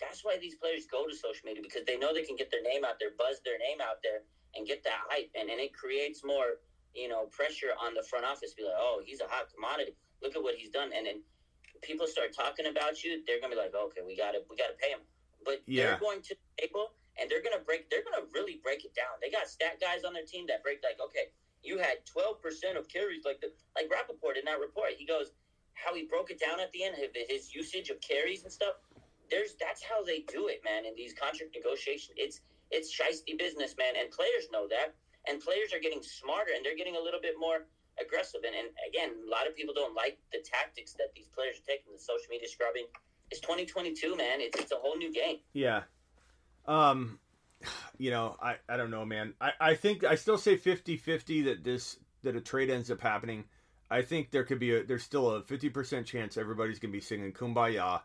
that's 0.00 0.24
why 0.24 0.36
these 0.40 0.54
players 0.56 0.86
go 0.86 1.06
to 1.06 1.14
social 1.14 1.44
media 1.44 1.62
because 1.62 1.84
they 1.84 1.96
know 1.98 2.14
they 2.14 2.22
can 2.24 2.36
get 2.36 2.50
their 2.50 2.62
name 2.62 2.84
out 2.84 2.96
there, 3.00 3.10
buzz 3.18 3.40
their 3.44 3.58
name 3.58 3.80
out 3.80 4.00
there, 4.02 4.22
and 4.54 4.66
get 4.66 4.84
that 4.84 5.04
hype, 5.08 5.30
and, 5.34 5.50
and 5.50 5.60
it 5.60 5.72
creates 5.74 6.24
more 6.24 6.60
you 6.94 7.08
know 7.08 7.26
pressure 7.32 7.72
on 7.80 7.94
the 7.94 8.02
front 8.02 8.24
office. 8.24 8.54
Be 8.54 8.64
like, 8.64 8.76
"Oh, 8.76 9.02
he's 9.04 9.20
a 9.20 9.28
hot 9.28 9.52
commodity. 9.52 9.96
Look 10.22 10.36
at 10.36 10.42
what 10.42 10.54
he's 10.56 10.70
done," 10.70 10.90
and 10.94 11.06
then 11.06 11.22
people 11.82 12.06
start 12.06 12.32
talking 12.32 12.66
about 12.66 13.02
you. 13.02 13.22
They're 13.26 13.40
gonna 13.40 13.54
be 13.54 13.60
like, 13.60 13.74
"Okay, 13.74 14.00
we 14.04 14.16
got 14.16 14.32
to 14.32 14.40
we 14.48 14.56
got 14.56 14.68
to 14.68 14.78
pay 14.80 14.90
him." 14.90 15.00
But 15.44 15.62
Yeah. 15.66 15.96
they're 15.96 15.98
going 15.98 16.22
to 16.22 16.34
the 16.34 16.66
table 16.66 16.94
and 17.18 17.30
they're 17.30 17.42
gonna 17.42 17.62
break. 17.64 17.90
They're 17.90 18.04
gonna 18.04 18.26
really 18.32 18.60
break 18.62 18.84
it 18.84 18.94
down. 18.94 19.18
They 19.20 19.30
got 19.30 19.48
stat 19.48 19.80
guys 19.80 20.04
on 20.04 20.12
their 20.12 20.24
team 20.24 20.46
that 20.48 20.62
break 20.62 20.80
like, 20.82 21.00
okay, 21.00 21.32
you 21.62 21.78
had 21.78 22.04
twelve 22.06 22.40
percent 22.40 22.76
of 22.76 22.88
carries, 22.88 23.24
like 23.24 23.40
the 23.40 23.52
like 23.76 23.90
Rapoport 23.90 24.36
in 24.36 24.44
that 24.46 24.60
report. 24.60 24.92
He 24.96 25.04
goes 25.04 25.32
how 25.74 25.94
he 25.94 26.04
broke 26.04 26.30
it 26.30 26.38
down 26.38 26.60
at 26.60 26.70
the 26.72 26.84
end, 26.84 26.96
his, 26.96 27.10
his 27.28 27.54
usage 27.54 27.90
of 27.90 28.00
carries 28.00 28.44
and 28.44 28.52
stuff. 28.52 28.74
There's 29.32 29.56
that's 29.56 29.82
how 29.82 30.04
they 30.04 30.20
do 30.28 30.52
it, 30.52 30.60
man. 30.60 30.84
In 30.84 30.92
these 30.94 31.16
contract 31.16 31.56
negotiations, 31.56 32.12
it's 32.20 32.44
it's 32.68 32.92
shisty 32.92 33.36
business, 33.38 33.74
man, 33.80 33.96
and 33.96 34.12
players 34.12 34.52
know 34.52 34.68
that. 34.68 34.92
And 35.26 35.40
players 35.40 35.72
are 35.72 35.80
getting 35.80 36.02
smarter, 36.02 36.52
and 36.54 36.60
they're 36.64 36.76
getting 36.76 36.96
a 36.96 37.00
little 37.00 37.20
bit 37.20 37.34
more 37.38 37.64
aggressive. 38.00 38.40
And, 38.44 38.54
and 38.54 38.68
again, 38.88 39.10
a 39.26 39.30
lot 39.30 39.46
of 39.46 39.54
people 39.54 39.72
don't 39.72 39.94
like 39.94 40.18
the 40.32 40.38
tactics 40.44 40.92
that 40.94 41.14
these 41.14 41.28
players 41.28 41.56
are 41.58 41.66
taking, 41.66 41.92
the 41.92 41.98
social 41.98 42.26
media 42.28 42.48
scrubbing. 42.48 42.86
It's 43.30 43.40
2022, 43.40 44.16
man. 44.16 44.40
It's, 44.40 44.58
it's 44.58 44.72
a 44.72 44.76
whole 44.76 44.96
new 44.96 45.12
game. 45.12 45.36
Yeah. 45.52 45.82
Um, 46.66 47.18
you 47.98 48.10
know, 48.10 48.36
I, 48.42 48.56
I 48.68 48.76
don't 48.76 48.90
know, 48.90 49.04
man. 49.04 49.34
I, 49.40 49.52
I 49.60 49.74
think 49.74 50.04
I 50.04 50.16
still 50.16 50.38
say 50.38 50.56
50-50 50.56 51.44
that 51.44 51.64
this 51.64 51.98
that 52.22 52.36
a 52.36 52.40
trade 52.40 52.70
ends 52.70 52.90
up 52.90 53.00
happening. 53.00 53.44
I 53.90 54.02
think 54.02 54.30
there 54.30 54.44
could 54.44 54.58
be 54.58 54.74
a 54.74 54.84
there's 54.84 55.02
still 55.02 55.30
a 55.30 55.42
50% 55.42 56.06
chance 56.06 56.36
everybody's 56.36 56.78
going 56.78 56.92
to 56.92 56.96
be 56.96 57.02
singing 57.02 57.32
kumbaya, 57.32 58.00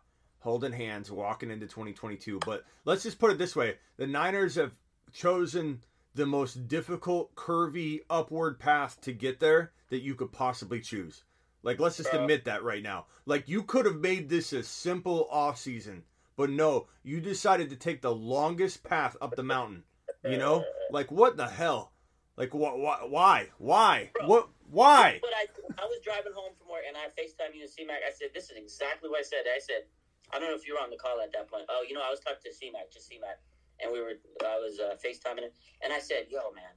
holding 0.48 0.72
hands, 0.72 1.12
walking 1.12 1.52
into 1.52 1.66
2022. 1.66 2.40
But 2.46 2.64
let's 2.86 3.04
just 3.04 3.20
put 3.20 3.32
it 3.32 3.38
this 3.38 3.54
way. 3.54 3.76
The 3.98 4.08
Niners 4.08 4.56
have 4.56 4.72
chosen 5.12 5.82
the 6.16 6.26
most 6.26 6.70
difficult 6.70 7.36
curvy 7.36 8.00
upward 8.10 8.58
path 8.58 9.00
to 9.02 9.12
get 9.12 9.42
there 9.42 9.74
that 9.90 10.04
you 10.04 10.16
could 10.16 10.32
possibly 10.32 10.80
choose. 10.80 11.26
Like 11.64 11.82
let's 11.82 11.98
just 11.98 12.14
uh, 12.14 12.20
admit 12.20 12.46
that 12.46 12.64
right 12.64 12.82
now. 12.82 13.08
Like 13.26 13.50
you 13.50 13.62
could 13.62 13.86
have 13.86 13.98
made 13.98 14.30
this 14.30 14.54
a 14.54 14.64
simple 14.64 15.28
off 15.30 15.58
season, 15.58 16.04
but 16.38 16.50
no, 16.50 16.88
you 17.04 17.20
decided 17.20 17.70
to 17.72 17.76
take 17.76 18.02
the 18.02 18.16
longest 18.16 18.86
path 18.86 19.18
up 19.20 19.36
the 19.36 19.44
mountain. 19.44 19.84
You 20.24 20.38
know? 20.38 20.64
Like 20.92 21.12
what 21.12 21.36
the 21.36 21.48
hell? 21.48 21.92
Like 22.38 22.52
wh- 22.52 22.80
wh- 22.80 23.12
why? 23.12 23.48
Why? 23.58 24.12
What 24.26 24.48
why? 24.70 25.20
But 25.22 25.32
I, 25.36 25.84
I 25.84 25.86
was 25.86 26.00
driving 26.06 26.32
home 26.34 26.54
from 26.58 26.70
work 26.70 26.84
and 26.88 26.96
I 26.96 27.08
FaceTime 27.20 27.54
you 27.54 27.64
and 27.64 27.70
C-Mac. 27.70 28.00
I 28.08 28.12
said, 28.12 28.30
this 28.34 28.46
is 28.46 28.56
exactly 28.56 29.10
what 29.10 29.20
I 29.20 29.24
said. 29.24 29.44
I 29.54 29.60
said, 29.60 29.84
I 30.34 30.40
don't 30.40 30.50
know 30.50 30.56
if 30.56 30.68
you 30.68 30.76
were 30.76 30.84
on 30.84 30.90
the 30.90 30.98
call 30.98 31.20
at 31.22 31.32
that 31.34 31.50
point. 31.50 31.66
Oh, 31.70 31.84
you 31.88 31.96
know, 31.96 32.02
I 32.06 32.12
was 32.12 32.20
talking 32.20 32.44
to 32.44 32.54
C-Mac, 32.54 32.92
just 32.92 33.08
C-Mac. 33.08 33.40
And 33.80 33.92
we 33.92 34.02
were, 34.02 34.14
I 34.44 34.58
was 34.58 34.80
uh, 34.80 34.96
FaceTiming 34.98 35.44
him. 35.44 35.52
And 35.84 35.94
I 35.94 36.00
said, 36.00 36.28
yo, 36.30 36.52
man, 36.54 36.74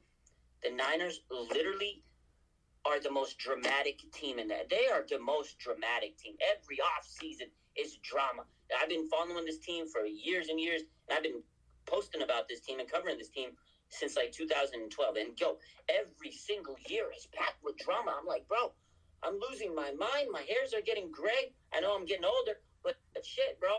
the 0.63 0.71
Niners 0.71 1.23
literally 1.31 2.03
are 2.85 3.01
the 3.01 3.11
most 3.11 3.39
dramatic 3.39 4.01
team 4.13 4.39
in 4.39 4.49
that. 4.49 4.69
They 4.69 4.89
are 4.93 5.05
the 5.09 5.19
most 5.19 5.59
dramatic 5.59 6.17
team. 6.17 6.35
Every 6.41 6.81
off 6.81 7.07
season 7.07 7.49
is 7.77 7.97
drama. 8.03 8.43
I've 8.81 8.89
been 8.89 9.09
following 9.09 9.45
this 9.45 9.59
team 9.59 9.87
for 9.89 10.05
years 10.07 10.49
and 10.49 10.61
years, 10.61 10.83
and 11.09 11.17
I've 11.17 11.23
been 11.23 11.43
posting 11.87 12.23
about 12.23 12.49
this 12.49 12.61
team 12.61 12.79
and 12.79 12.91
covering 12.91 13.19
this 13.19 13.29
team 13.29 13.51
since 13.89 14.17
like 14.17 14.33
2012. 14.33 15.17
And 15.17 15.41
yo, 15.41 15.59
every 15.89 16.33
single 16.33 16.77
year 16.89 17.07
is 17.17 17.27
packed 17.33 17.63
with 17.63 17.77
drama. 17.79 18.15
I'm 18.19 18.27
like, 18.27 18.47
bro, 18.49 18.73
I'm 19.23 19.39
losing 19.51 19.75
my 19.75 19.93
mind. 19.93 20.29
My 20.31 20.43
hairs 20.49 20.73
are 20.75 20.81
getting 20.85 21.11
gray. 21.11 21.53
I 21.75 21.81
know 21.81 21.95
I'm 21.95 22.07
getting 22.07 22.25
older, 22.25 22.61
but, 22.83 22.97
but 23.15 23.25
shit, 23.25 23.59
bro. 23.61 23.71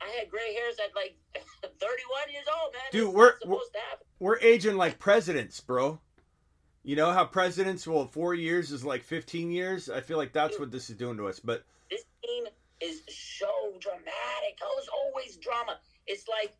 I 0.00 0.08
had 0.18 0.30
gray 0.30 0.54
hairs 0.54 0.76
at 0.78 0.94
like 0.96 1.16
31 1.62 2.32
years 2.32 2.44
old, 2.62 2.72
man. 2.72 2.82
Dude, 2.90 3.14
we're- 3.14 3.30
not 3.32 3.40
supposed 3.42 3.72
to 3.74 3.78
happen. 3.90 4.06
We're 4.18 4.38
aging 4.40 4.76
like 4.76 4.98
presidents, 4.98 5.60
bro. 5.60 6.00
You 6.84 6.96
know 6.96 7.12
how 7.12 7.24
presidents, 7.24 7.86
well, 7.86 8.06
four 8.06 8.34
years 8.34 8.72
is 8.72 8.84
like 8.84 9.04
15 9.04 9.50
years? 9.52 9.88
I 9.88 10.00
feel 10.00 10.16
like 10.18 10.32
that's 10.32 10.58
what 10.58 10.70
this 10.72 10.90
is 10.90 10.96
doing 10.96 11.16
to 11.18 11.28
us. 11.28 11.38
But 11.38 11.64
This 11.90 12.02
team 12.24 12.44
is 12.80 13.02
so 13.08 13.46
dramatic. 13.78 14.58
It's 14.78 14.88
always 14.88 15.36
drama. 15.36 15.78
It's 16.08 16.26
like 16.28 16.54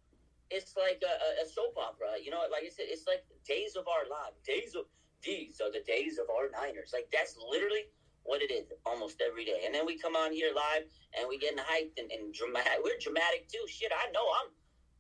it's 0.51 0.77
like 0.77 1.03
a, 1.03 1.41
a- 1.41 1.45
a 1.45 1.49
soap 1.49 1.77
opera. 1.77 2.09
You 2.23 2.31
know, 2.31 2.39
like 2.53 2.63
I 2.65 2.69
said, 2.69 2.87
it's 2.89 3.07
like 3.09 3.25
days 3.47 3.75
of 3.75 3.89
our 3.89 4.09
lives. 4.09 4.37
Days 4.47 4.77
of 4.77 4.85
these 5.25 5.61
are 5.61 5.73
the 5.73 5.83
days 5.87 6.19
of 6.19 6.27
our 6.31 6.51
Niners. 6.51 6.91
Like 6.93 7.09
that's 7.13 7.37
literally 7.51 7.87
what 8.25 8.43
it 8.43 8.51
is 8.53 8.67
almost 8.87 9.21
every 9.21 9.45
day. 9.45 9.63
And 9.67 9.75
then 9.75 9.87
we 9.87 9.99
come 9.99 10.15
on 10.17 10.33
here 10.33 10.53
live 10.55 10.85
and 11.19 11.29
we 11.29 11.39
getting 11.39 11.59
hyped 11.59 11.99
and, 11.99 12.11
and 12.11 12.33
dramatic. 12.33 12.79
We're 12.85 12.99
dramatic 13.01 13.49
too. 13.49 13.65
Shit, 13.69 13.93
I 13.93 14.11
know 14.13 14.25
I'm 14.43 14.51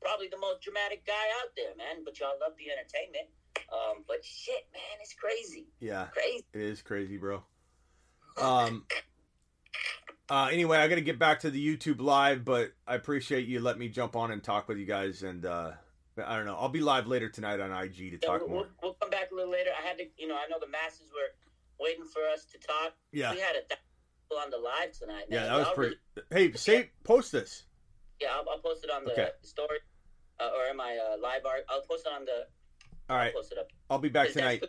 probably 0.00 0.28
the 0.28 0.38
most 0.38 0.60
dramatic 0.62 1.06
guy 1.06 1.26
out 1.42 1.50
there, 1.56 1.74
man. 1.76 2.04
But 2.04 2.18
y'all 2.20 2.34
love 2.40 2.52
the 2.58 2.70
entertainment. 2.70 3.28
Um, 3.72 4.04
but 4.08 4.24
shit, 4.24 4.66
man, 4.72 4.98
it's 5.00 5.14
crazy, 5.14 5.66
yeah, 5.80 6.06
crazy. 6.12 6.44
it 6.52 6.60
is 6.60 6.82
crazy, 6.82 7.16
bro. 7.18 7.42
Um. 8.40 8.86
Uh, 10.30 10.48
anyway, 10.50 10.78
I 10.78 10.88
got 10.88 10.94
to 10.94 11.02
get 11.02 11.18
back 11.18 11.40
to 11.40 11.50
the 11.50 11.60
YouTube 11.76 12.00
live, 12.00 12.42
but 12.42 12.72
I 12.86 12.94
appreciate 12.94 13.46
you 13.46 13.60
letting 13.60 13.80
me 13.80 13.88
jump 13.90 14.16
on 14.16 14.30
and 14.30 14.42
talk 14.42 14.66
with 14.66 14.78
you 14.78 14.86
guys. 14.86 15.22
And 15.24 15.44
uh, 15.44 15.72
I 16.24 16.36
don't 16.36 16.46
know, 16.46 16.56
I'll 16.56 16.70
be 16.70 16.80
live 16.80 17.06
later 17.06 17.28
tonight 17.28 17.60
on 17.60 17.70
IG 17.70 17.96
to 17.96 18.04
Yeah, 18.12 18.18
talk 18.18 18.40
we'll, 18.40 18.48
more. 18.48 18.68
we'll 18.82 18.94
come 18.94 19.10
back 19.10 19.30
a 19.30 19.34
little 19.34 19.50
later. 19.52 19.70
I 19.78 19.86
had 19.86 19.98
to, 19.98 20.04
you 20.16 20.28
know, 20.28 20.36
I 20.36 20.48
know 20.48 20.56
the 20.58 20.68
masses 20.70 21.10
were 21.12 21.34
waiting 21.82 22.04
for 22.04 22.22
us 22.32 22.44
to 22.46 22.58
talk. 22.58 22.94
Yeah, 23.12 23.32
We 23.32 23.40
had 23.40 23.56
a 23.56 23.62
thousand 23.66 23.90
people 24.22 24.38
on 24.38 24.50
the 24.50 24.58
live 24.58 24.92
tonight. 24.92 25.28
Man. 25.28 25.40
yeah, 25.42 25.46
that 25.46 25.58
was 25.58 25.68
pretty. 25.74 25.96
really- 26.16 26.28
Hey, 26.50 26.52
say 26.56 26.90
post 27.04 27.32
this. 27.32 27.64
yeah, 28.20 28.28
I'll, 28.34 28.44
I'll 28.50 28.58
post 28.60 28.84
it 28.84 28.90
on 28.90 29.04
the 29.04 29.12
Okay. 29.12 29.30
story 29.42 29.78
uh, 30.40 30.50
or 30.56 30.70
in 30.70 30.76
my 30.76 30.96
uh, 30.96 31.16
live 31.20 31.44
art. 31.46 31.64
I'll 31.68 31.82
post 31.82 32.06
it 32.06 32.12
on 32.12 32.24
the. 32.24 32.46
All 33.10 33.16
right, 33.16 33.26
I'll 33.28 33.32
post 33.40 33.52
it 33.52 33.58
up. 33.58 33.68
I'll 33.90 33.98
be 33.98 34.08
back 34.08 34.30
tonight. 34.32 34.64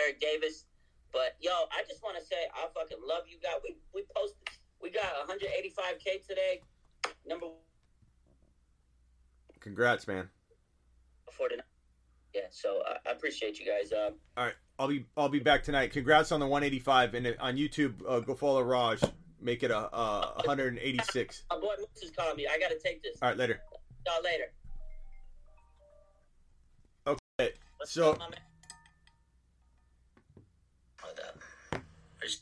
Eric 0.00 0.20
Davis. 0.20 0.64
But 1.12 1.36
yo, 1.40 1.50
I 1.72 1.82
just 1.88 2.02
want 2.02 2.18
to 2.18 2.24
say 2.24 2.36
I 2.54 2.66
fucking 2.74 2.98
love 3.06 3.22
you 3.28 3.38
guys. 3.42 3.60
We 3.64 3.76
we 3.94 4.04
posted. 4.14 4.36
We 4.82 4.90
got 4.90 5.06
185k 5.28 6.26
today. 6.28 6.60
Number 7.26 7.46
Congrats, 9.60 10.06
man. 10.06 10.28
for 11.32 11.48
tonight. 11.48 11.64
Yeah, 12.34 12.42
so 12.50 12.82
I, 12.86 13.08
I 13.08 13.12
appreciate 13.12 13.58
you 13.58 13.66
guys. 13.66 13.92
Um, 13.92 14.14
All 14.36 14.44
right, 14.44 14.54
I'll 14.78 14.88
be 14.88 15.06
I'll 15.16 15.28
be 15.28 15.40
back 15.40 15.64
tonight. 15.64 15.92
Congrats 15.92 16.30
on 16.30 16.40
the 16.40 16.46
185, 16.46 17.14
and 17.14 17.36
on 17.40 17.56
YouTube, 17.56 17.94
uh, 18.08 18.20
go 18.20 18.34
follow 18.34 18.62
Raj. 18.62 19.00
Make 19.40 19.62
it 19.62 19.70
a 19.70 19.76
uh, 19.92 20.32
186. 20.44 21.42
my 21.50 21.58
boy 21.58 21.66
Moose 21.78 22.02
is 22.02 22.10
calling 22.10 22.36
me. 22.36 22.46
I 22.46 22.58
gotta 22.58 22.78
take 22.82 23.02
this. 23.02 23.18
All 23.22 23.28
right, 23.28 23.36
later. 23.38 23.60
Y'all 24.06 24.22
later. 24.22 24.44
Okay, 27.06 27.52
What's 27.76 27.92
so 27.92 28.12
up, 28.12 28.18
my 28.20 28.28
man? 28.28 28.38
Hold 31.00 31.20
up. 31.20 31.82
There's- 32.20 32.40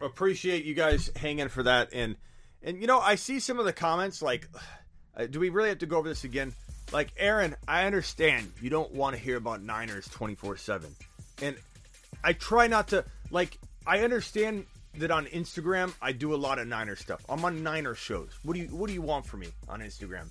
appreciate 0.00 0.64
you 0.64 0.74
guys 0.74 1.10
hanging 1.16 1.48
for 1.48 1.62
that, 1.62 1.90
and 1.92 2.16
and 2.62 2.80
you 2.80 2.86
know 2.86 2.98
I 3.00 3.14
see 3.14 3.40
some 3.40 3.58
of 3.58 3.64
the 3.64 3.72
comments 3.72 4.20
like, 4.22 4.48
uh, 5.16 5.26
do 5.26 5.40
we 5.40 5.48
really 5.48 5.68
have 5.70 5.78
to 5.78 5.86
go 5.86 5.96
over 5.98 6.08
this 6.08 6.24
again? 6.24 6.54
Like 6.92 7.12
Aaron, 7.18 7.56
I 7.66 7.84
understand 7.84 8.52
you 8.62 8.70
don't 8.70 8.92
want 8.92 9.16
to 9.16 9.22
hear 9.22 9.36
about 9.36 9.62
Niners 9.62 10.08
24 10.08 10.56
seven, 10.56 10.94
and 11.42 11.56
I 12.24 12.32
try 12.32 12.66
not 12.66 12.88
to 12.88 13.04
like. 13.30 13.58
I 13.86 14.00
understand 14.00 14.66
that 14.98 15.10
on 15.10 15.26
Instagram 15.26 15.94
I 16.02 16.12
do 16.12 16.34
a 16.34 16.36
lot 16.36 16.58
of 16.58 16.66
Niner 16.66 16.96
stuff. 16.96 17.24
I'm 17.28 17.44
on 17.44 17.62
Niner 17.62 17.94
shows. 17.94 18.30
What 18.42 18.54
do 18.54 18.60
you 18.60 18.68
What 18.68 18.88
do 18.88 18.94
you 18.94 19.02
want 19.02 19.26
from 19.26 19.40
me 19.40 19.48
on 19.68 19.80
Instagram? 19.80 20.26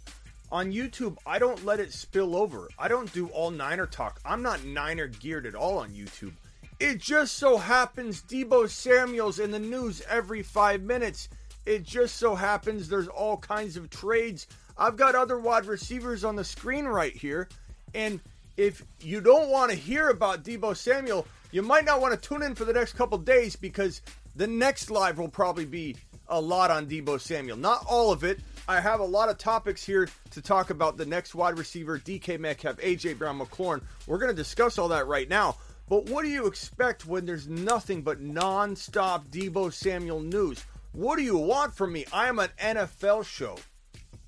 On 0.52 0.72
YouTube, 0.72 1.18
I 1.26 1.40
don't 1.40 1.66
let 1.66 1.80
it 1.80 1.92
spill 1.92 2.36
over. 2.36 2.70
I 2.80 2.88
don't 2.88 3.12
do 3.12 3.28
all 3.30 3.52
Niner 3.52 3.86
talk. 3.86 4.22
I'm 4.24 4.42
not 4.42 4.64
Niner 4.64 5.08
geared 5.08 5.46
at 5.46 5.56
all 5.56 5.80
on 5.80 5.90
YouTube. 5.90 6.32
It 6.80 7.00
just 7.00 7.36
so 7.36 7.58
happens 7.58 8.22
Deebo 8.22 8.70
Samuel's 8.70 9.40
in 9.40 9.52
the 9.52 9.60
news 9.60 10.02
every 10.10 10.44
five 10.44 10.84
minutes. 10.84 11.28
It 11.66 11.84
just 11.84 12.16
so 12.16 12.36
happens 12.36 12.88
there's 12.88 13.10
all 13.10 13.38
kinds 13.38 13.76
of 13.76 13.90
trades. 13.90 14.48
I've 14.78 14.96
got 14.96 15.16
other 15.16 15.40
wide 15.40 15.66
receivers 15.66 16.24
on 16.24 16.36
the 16.36 16.44
screen 16.44 16.86
right 16.86 17.16
here. 17.16 17.50
And 17.94 18.22
if 18.56 18.84
you 19.02 19.22
don't 19.22 19.50
want 19.50 19.72
to 19.72 19.78
hear 19.78 20.10
about 20.10 20.44
Deebo 20.44 20.78
Samuel, 20.78 21.28
you 21.52 21.62
might 21.62 21.86
not 21.86 22.02
want 22.02 22.14
to 22.14 22.30
tune 22.30 22.44
in 22.44 22.56
for 22.56 22.66
the 22.66 22.74
next 22.74 22.94
couple 22.94 23.18
days 23.18 23.56
because 23.56 24.02
the 24.36 24.48
next 24.48 24.92
live 24.92 25.18
will 25.18 25.30
probably 25.30 25.66
be 25.66 25.96
a 26.28 26.40
lot 26.40 26.72
on 26.72 26.88
Deebo 26.88 27.20
Samuel. 27.20 27.58
Not 27.58 27.86
all 27.88 28.12
of 28.12 28.24
it. 28.24 28.40
I 28.68 28.82
have 28.82 29.00
a 29.00 29.06
lot 29.06 29.30
of 29.30 29.38
topics 29.38 29.84
here 29.84 30.10
to 30.32 30.42
talk 30.42 30.70
about 30.70 30.98
the 30.98 31.06
next 31.06 31.34
wide 31.34 31.58
receiver, 31.58 31.98
DK 31.98 32.38
Metcalf, 32.40 32.78
AJ 32.78 33.18
Brown, 33.18 33.40
McLaurin. 33.40 33.82
We're 34.08 34.18
going 34.18 34.32
to 34.32 34.36
discuss 34.36 34.78
all 34.78 34.90
that 34.90 35.08
right 35.08 35.30
now. 35.30 35.56
But 35.90 36.10
what 36.10 36.24
do 36.24 36.30
you 36.30 36.48
expect 36.48 37.06
when 37.06 37.26
there's 37.26 37.48
nothing 37.48 38.02
but 38.02 38.20
non-stop 38.20 39.30
Deebo 39.30 39.72
Samuel 39.72 40.20
news? 40.20 40.66
What 40.92 41.18
do 41.18 41.24
you 41.24 41.38
want 41.38 41.74
from 41.74 41.94
me? 41.94 42.06
I 42.12 42.28
am 42.28 42.40
an 42.40 42.50
NFL 42.60 43.26
show. 43.26 43.56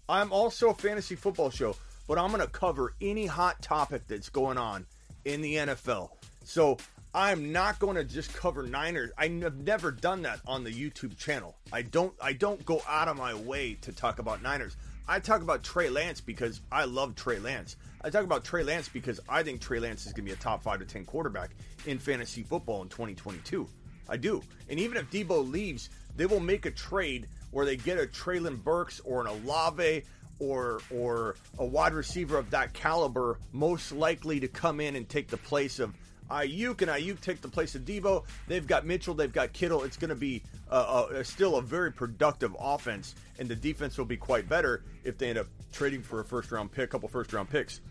I'm 0.07 0.31
also 0.31 0.69
a 0.69 0.73
fantasy 0.73 1.15
football 1.15 1.49
show, 1.49 1.75
but 2.07 2.17
I'm 2.17 2.29
going 2.29 2.41
to 2.41 2.47
cover 2.47 2.93
any 3.01 3.25
hot 3.25 3.61
topic 3.61 4.07
that's 4.07 4.29
going 4.29 4.57
on 4.57 4.85
in 5.25 5.41
the 5.41 5.55
NFL. 5.55 6.11
So 6.45 6.77
I'm 7.13 7.51
not 7.51 7.79
going 7.79 7.95
to 7.95 8.03
just 8.03 8.33
cover 8.33 8.63
Niners. 8.63 9.09
I've 9.17 9.31
never 9.31 9.91
done 9.91 10.21
that 10.23 10.41
on 10.45 10.63
the 10.63 10.71
YouTube 10.71 11.17
channel. 11.17 11.55
I 11.73 11.81
don't. 11.81 12.13
I 12.21 12.33
don't 12.33 12.63
go 12.65 12.81
out 12.87 13.07
of 13.07 13.17
my 13.17 13.33
way 13.33 13.75
to 13.81 13.91
talk 13.91 14.19
about 14.19 14.43
Niners. 14.43 14.77
I 15.07 15.19
talk 15.19 15.41
about 15.41 15.63
Trey 15.63 15.89
Lance 15.89 16.21
because 16.21 16.61
I 16.71 16.85
love 16.85 17.15
Trey 17.15 17.39
Lance. 17.39 17.77
I 18.03 18.11
talk 18.11 18.23
about 18.23 18.43
Trey 18.43 18.63
Lance 18.63 18.87
because 18.89 19.19
I 19.27 19.41
think 19.41 19.59
Trey 19.59 19.79
Lance 19.79 20.05
is 20.05 20.13
going 20.13 20.25
to 20.25 20.31
be 20.31 20.33
a 20.33 20.35
top 20.35 20.61
five 20.61 20.79
to 20.79 20.85
ten 20.85 21.03
quarterback 21.03 21.49
in 21.87 21.97
fantasy 21.97 22.43
football 22.43 22.83
in 22.83 22.89
2022. 22.89 23.67
I 24.07 24.17
do. 24.17 24.43
And 24.69 24.79
even 24.79 24.97
if 24.97 25.09
Deebo 25.09 25.49
leaves, 25.49 25.89
they 26.15 26.27
will 26.27 26.39
make 26.39 26.67
a 26.67 26.71
trade 26.71 27.27
where 27.49 27.65
they 27.65 27.75
get 27.75 27.97
a 27.97 28.05
Treylon 28.05 28.63
Burks 28.63 28.99
or 29.03 29.21
an 29.21 29.27
Olave 29.27 30.03
or 30.37 30.79
or 30.91 31.35
a 31.57 31.65
wide 31.65 31.93
receiver 31.93 32.37
of 32.37 32.51
that 32.51 32.73
caliber, 32.73 33.39
most 33.51 33.91
likely 33.91 34.39
to 34.39 34.47
come 34.47 34.79
in 34.79 34.95
and 34.95 35.09
take 35.09 35.27
the 35.27 35.37
place 35.37 35.79
of 35.79 35.95
Aiyuk, 36.29 36.81
and 36.81 36.91
Aiyuk 36.91 37.19
take 37.21 37.41
the 37.41 37.47
place 37.47 37.75
of 37.75 37.83
Deebo. 37.83 38.23
They've 38.47 38.65
got 38.65 38.85
Mitchell, 38.85 39.13
they've 39.13 39.31
got 39.31 39.53
Kittle. 39.53 39.83
It's 39.83 39.97
going 39.97 40.09
to 40.09 40.15
be 40.15 40.43
uh, 40.69 41.07
uh, 41.11 41.23
still 41.23 41.57
a 41.57 41.61
very 41.61 41.91
productive 41.91 42.55
offense, 42.59 43.15
and 43.39 43.49
the 43.49 43.55
defense 43.55 43.97
will 43.97 44.05
be 44.05 44.17
quite 44.17 44.47
better 44.47 44.83
if 45.03 45.17
they 45.17 45.29
end 45.29 45.39
up 45.39 45.47
trading 45.71 46.01
for 46.01 46.19
a 46.19 46.25
first 46.25 46.51
round 46.51 46.71
pick, 46.71 46.85
a 46.85 46.87
couple 46.87 47.09
first 47.09 47.33
round 47.33 47.49
picks. 47.49 47.81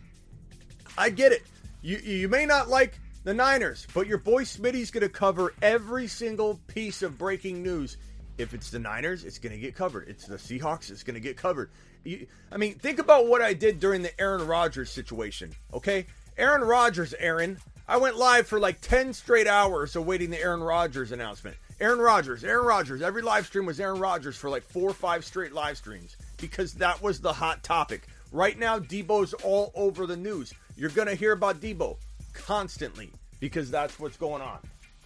I 0.97 1.09
get 1.09 1.31
it. 1.31 1.43
You 1.81 1.97
you 1.97 2.27
may 2.27 2.45
not 2.45 2.67
like 2.67 2.99
the 3.23 3.33
Niners. 3.33 3.87
But 3.93 4.07
your 4.07 4.17
boy 4.17 4.43
Smitty's 4.43 4.91
going 4.91 5.01
to 5.01 5.09
cover 5.09 5.53
every 5.61 6.07
single 6.07 6.59
piece 6.67 7.01
of 7.01 7.17
breaking 7.17 7.63
news. 7.63 7.97
If 8.37 8.53
it's 8.53 8.69
the 8.69 8.79
Niners, 8.79 9.25
it's 9.25 9.37
going 9.37 9.53
to 9.53 9.59
get 9.59 9.75
covered. 9.75 10.07
It's 10.07 10.25
the 10.25 10.37
Seahawks, 10.37 10.89
it's 10.89 11.03
going 11.03 11.15
to 11.15 11.19
get 11.19 11.37
covered. 11.37 11.71
You, 12.03 12.25
I 12.51 12.57
mean, 12.57 12.75
think 12.75 12.99
about 12.99 13.27
what 13.27 13.41
I 13.41 13.53
did 13.53 13.79
during 13.79 14.01
the 14.01 14.19
Aaron 14.19 14.47
Rodgers 14.47 14.89
situation, 14.89 15.53
okay? 15.73 16.05
Aaron 16.37 16.61
Rodgers, 16.61 17.13
Aaron, 17.19 17.57
I 17.89 17.97
went 17.97 18.17
live 18.17 18.45
for 18.45 18.59
like 18.59 18.81
10 18.81 19.13
straight 19.13 19.47
hours 19.47 19.95
awaiting 19.95 20.29
the 20.29 20.39
Aaron 20.39 20.61
Rodgers 20.61 21.11
announcement. 21.11 21.57
Aaron 21.81 21.97
Rodgers, 21.97 22.43
Aaron 22.43 22.67
Rodgers. 22.67 23.01
Every 23.01 23.23
live 23.23 23.47
stream 23.47 23.65
was 23.65 23.79
Aaron 23.79 23.99
Rodgers 23.99 24.37
for 24.37 24.47
like 24.47 24.61
four 24.61 24.91
or 24.91 24.93
five 24.93 25.25
straight 25.25 25.53
live 25.53 25.75
streams 25.75 26.15
because 26.37 26.75
that 26.75 27.01
was 27.01 27.19
the 27.19 27.33
hot 27.33 27.63
topic. 27.63 28.07
Right 28.31 28.59
now, 28.59 28.77
Deebo's 28.77 29.33
all 29.33 29.71
over 29.73 30.05
the 30.05 30.15
news. 30.15 30.53
You're 30.77 30.91
going 30.91 31.07
to 31.07 31.15
hear 31.15 31.31
about 31.31 31.61
Deebo 31.61 31.97
constantly 32.31 33.09
because 33.39 33.71
that's 33.71 33.99
what's 33.99 34.17
going 34.17 34.43
on. 34.43 34.59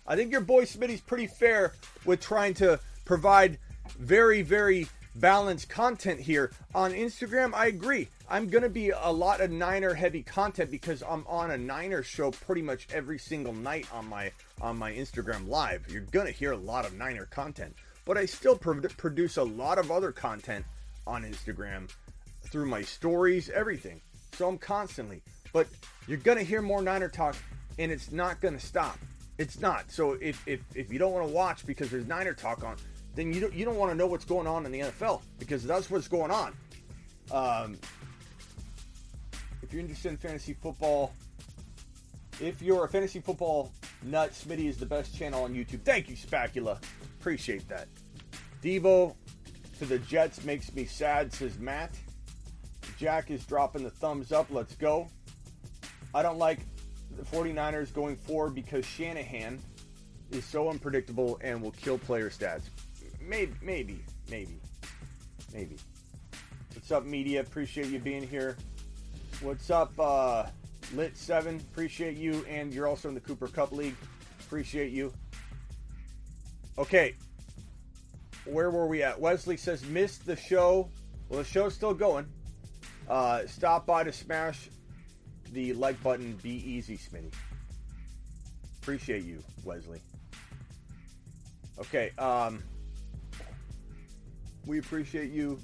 I 0.05 0.17
think 0.17 0.33
your 0.33 0.41
boy 0.41 0.65
Smitty's 0.65 0.99
pretty 0.99 1.27
fair 1.27 1.71
with 2.03 2.19
trying 2.19 2.53
to 2.55 2.81
provide 3.05 3.59
very, 3.97 4.41
very 4.41 4.87
balanced 5.15 5.69
content 5.69 6.19
here. 6.19 6.51
On 6.75 6.91
Instagram, 6.91 7.53
I 7.53 7.67
agree. 7.67 8.09
I'm 8.29 8.47
going 8.47 8.63
to 8.63 8.69
be 8.69 8.89
a 8.89 9.11
lot 9.11 9.41
of 9.41 9.51
Niner 9.51 9.93
heavy 9.93 10.23
content 10.23 10.71
because 10.71 11.03
I'm 11.07 11.25
on 11.27 11.51
a 11.51 11.57
Niner 11.57 12.03
show 12.03 12.31
pretty 12.31 12.61
much 12.61 12.87
every 12.93 13.19
single 13.19 13.53
night 13.53 13.87
on 13.93 14.07
my 14.07 14.31
on 14.61 14.77
my 14.77 14.93
Instagram 14.93 15.47
live. 15.47 15.85
You're 15.89 16.01
going 16.01 16.27
to 16.27 16.31
hear 16.31 16.53
a 16.53 16.57
lot 16.57 16.85
of 16.85 16.93
Niner 16.93 17.25
content, 17.25 17.75
but 18.05 18.17
I 18.17 18.25
still 18.25 18.55
pro- 18.55 18.81
produce 18.97 19.37
a 19.37 19.43
lot 19.43 19.77
of 19.77 19.91
other 19.91 20.11
content 20.11 20.65
on 21.05 21.23
Instagram 21.23 21.89
through 22.43 22.65
my 22.65 22.81
stories, 22.81 23.49
everything. 23.49 24.01
So 24.33 24.47
I'm 24.47 24.57
constantly. 24.57 25.21
But 25.51 25.67
you're 26.07 26.17
going 26.17 26.37
to 26.37 26.43
hear 26.43 26.61
more 26.61 26.81
Niner 26.81 27.09
talk 27.09 27.35
and 27.77 27.91
it's 27.91 28.11
not 28.11 28.41
going 28.41 28.55
to 28.55 28.65
stop. 28.65 28.97
It's 29.37 29.59
not. 29.59 29.91
So 29.91 30.13
if, 30.13 30.47
if, 30.47 30.61
if 30.75 30.91
you 30.91 30.99
don't 30.99 31.11
want 31.11 31.27
to 31.27 31.33
watch 31.33 31.65
because 31.65 31.89
there's 31.89 32.07
Niner 32.07 32.33
talk 32.33 32.63
on, 32.63 32.77
then 33.15 33.33
you 33.33 33.41
don't, 33.41 33.53
you 33.53 33.65
don't 33.65 33.77
want 33.77 33.91
to 33.91 33.97
know 33.97 34.07
what's 34.07 34.25
going 34.25 34.47
on 34.47 34.65
in 34.65 34.71
the 34.71 34.79
NFL 34.79 35.21
because 35.39 35.63
that's 35.63 35.89
what's 35.89 36.07
going 36.07 36.31
on. 36.31 36.53
Um, 37.31 37.77
if 39.73 39.77
you're 39.77 39.81
interested 39.81 40.09
in 40.09 40.17
fantasy 40.17 40.53
football, 40.53 41.11
if 42.39 42.61
you're 42.61 42.85
a 42.85 42.87
fantasy 42.87 43.19
football 43.19 43.71
nut, 44.03 44.31
Smitty 44.31 44.69
is 44.69 44.77
the 44.77 44.85
best 44.85 45.17
channel 45.17 45.45
on 45.45 45.55
YouTube. 45.55 45.81
Thank 45.81 46.09
you, 46.09 46.15
Spacula. 46.15 46.79
Appreciate 47.19 47.67
that. 47.69 47.87
Deebo 48.61 49.15
to 49.79 49.85
the 49.85 49.97
Jets 49.97 50.43
makes 50.43 50.71
me 50.75 50.85
sad, 50.85 51.33
says 51.33 51.57
Matt. 51.57 51.89
Jack 52.99 53.31
is 53.31 53.43
dropping 53.45 53.83
the 53.83 53.89
thumbs 53.89 54.31
up. 54.31 54.45
Let's 54.51 54.75
go. 54.75 55.09
I 56.13 56.21
don't 56.21 56.37
like 56.37 56.59
the 57.17 57.23
49ers 57.23 57.91
going 57.91 58.15
forward 58.15 58.53
because 58.53 58.85
Shanahan 58.85 59.59
is 60.29 60.45
so 60.45 60.69
unpredictable 60.69 61.39
and 61.41 61.59
will 61.59 61.71
kill 61.71 61.97
player 61.97 62.29
stats. 62.29 62.69
Maybe, 63.19 63.53
maybe, 63.59 64.05
maybe, 64.29 64.59
maybe. 65.51 65.77
What's 66.75 66.91
up, 66.91 67.05
media? 67.05 67.41
Appreciate 67.41 67.87
you 67.87 67.97
being 67.97 68.21
here. 68.21 68.55
What's 69.43 69.69
up, 69.69 69.91
uh, 69.99 70.45
Lit 70.95 71.17
Seven? 71.17 71.57
Appreciate 71.57 72.15
you, 72.15 72.45
and 72.47 72.73
you're 72.73 72.87
also 72.87 73.09
in 73.09 73.13
the 73.13 73.19
Cooper 73.19 73.49
Kupp 73.49 73.73
League. 73.73 73.97
Appreciate 74.39 74.93
you. 74.93 75.11
Okay, 76.77 77.15
where 78.45 78.71
were 78.71 78.87
we 78.87 79.03
at? 79.03 79.19
Wesley 79.19 79.57
says 79.57 79.83
missed 79.87 80.25
the 80.25 80.37
show. 80.37 80.89
Well, 81.27 81.39
the 81.39 81.45
show's 81.45 81.75
still 81.75 81.93
going. 81.93 82.25
Uh, 83.09 83.45
stop 83.45 83.85
by 83.85 84.05
to 84.05 84.13
smash 84.13 84.69
the 85.51 85.73
like 85.73 86.01
button. 86.01 86.39
Be 86.41 86.49
easy, 86.49 86.97
Smitty. 86.97 87.33
Appreciate 88.81 89.25
you, 89.25 89.43
Wesley. 89.65 89.99
Okay, 91.79 92.11
um, 92.17 92.63
we 94.65 94.79
appreciate 94.79 95.31
you, 95.31 95.59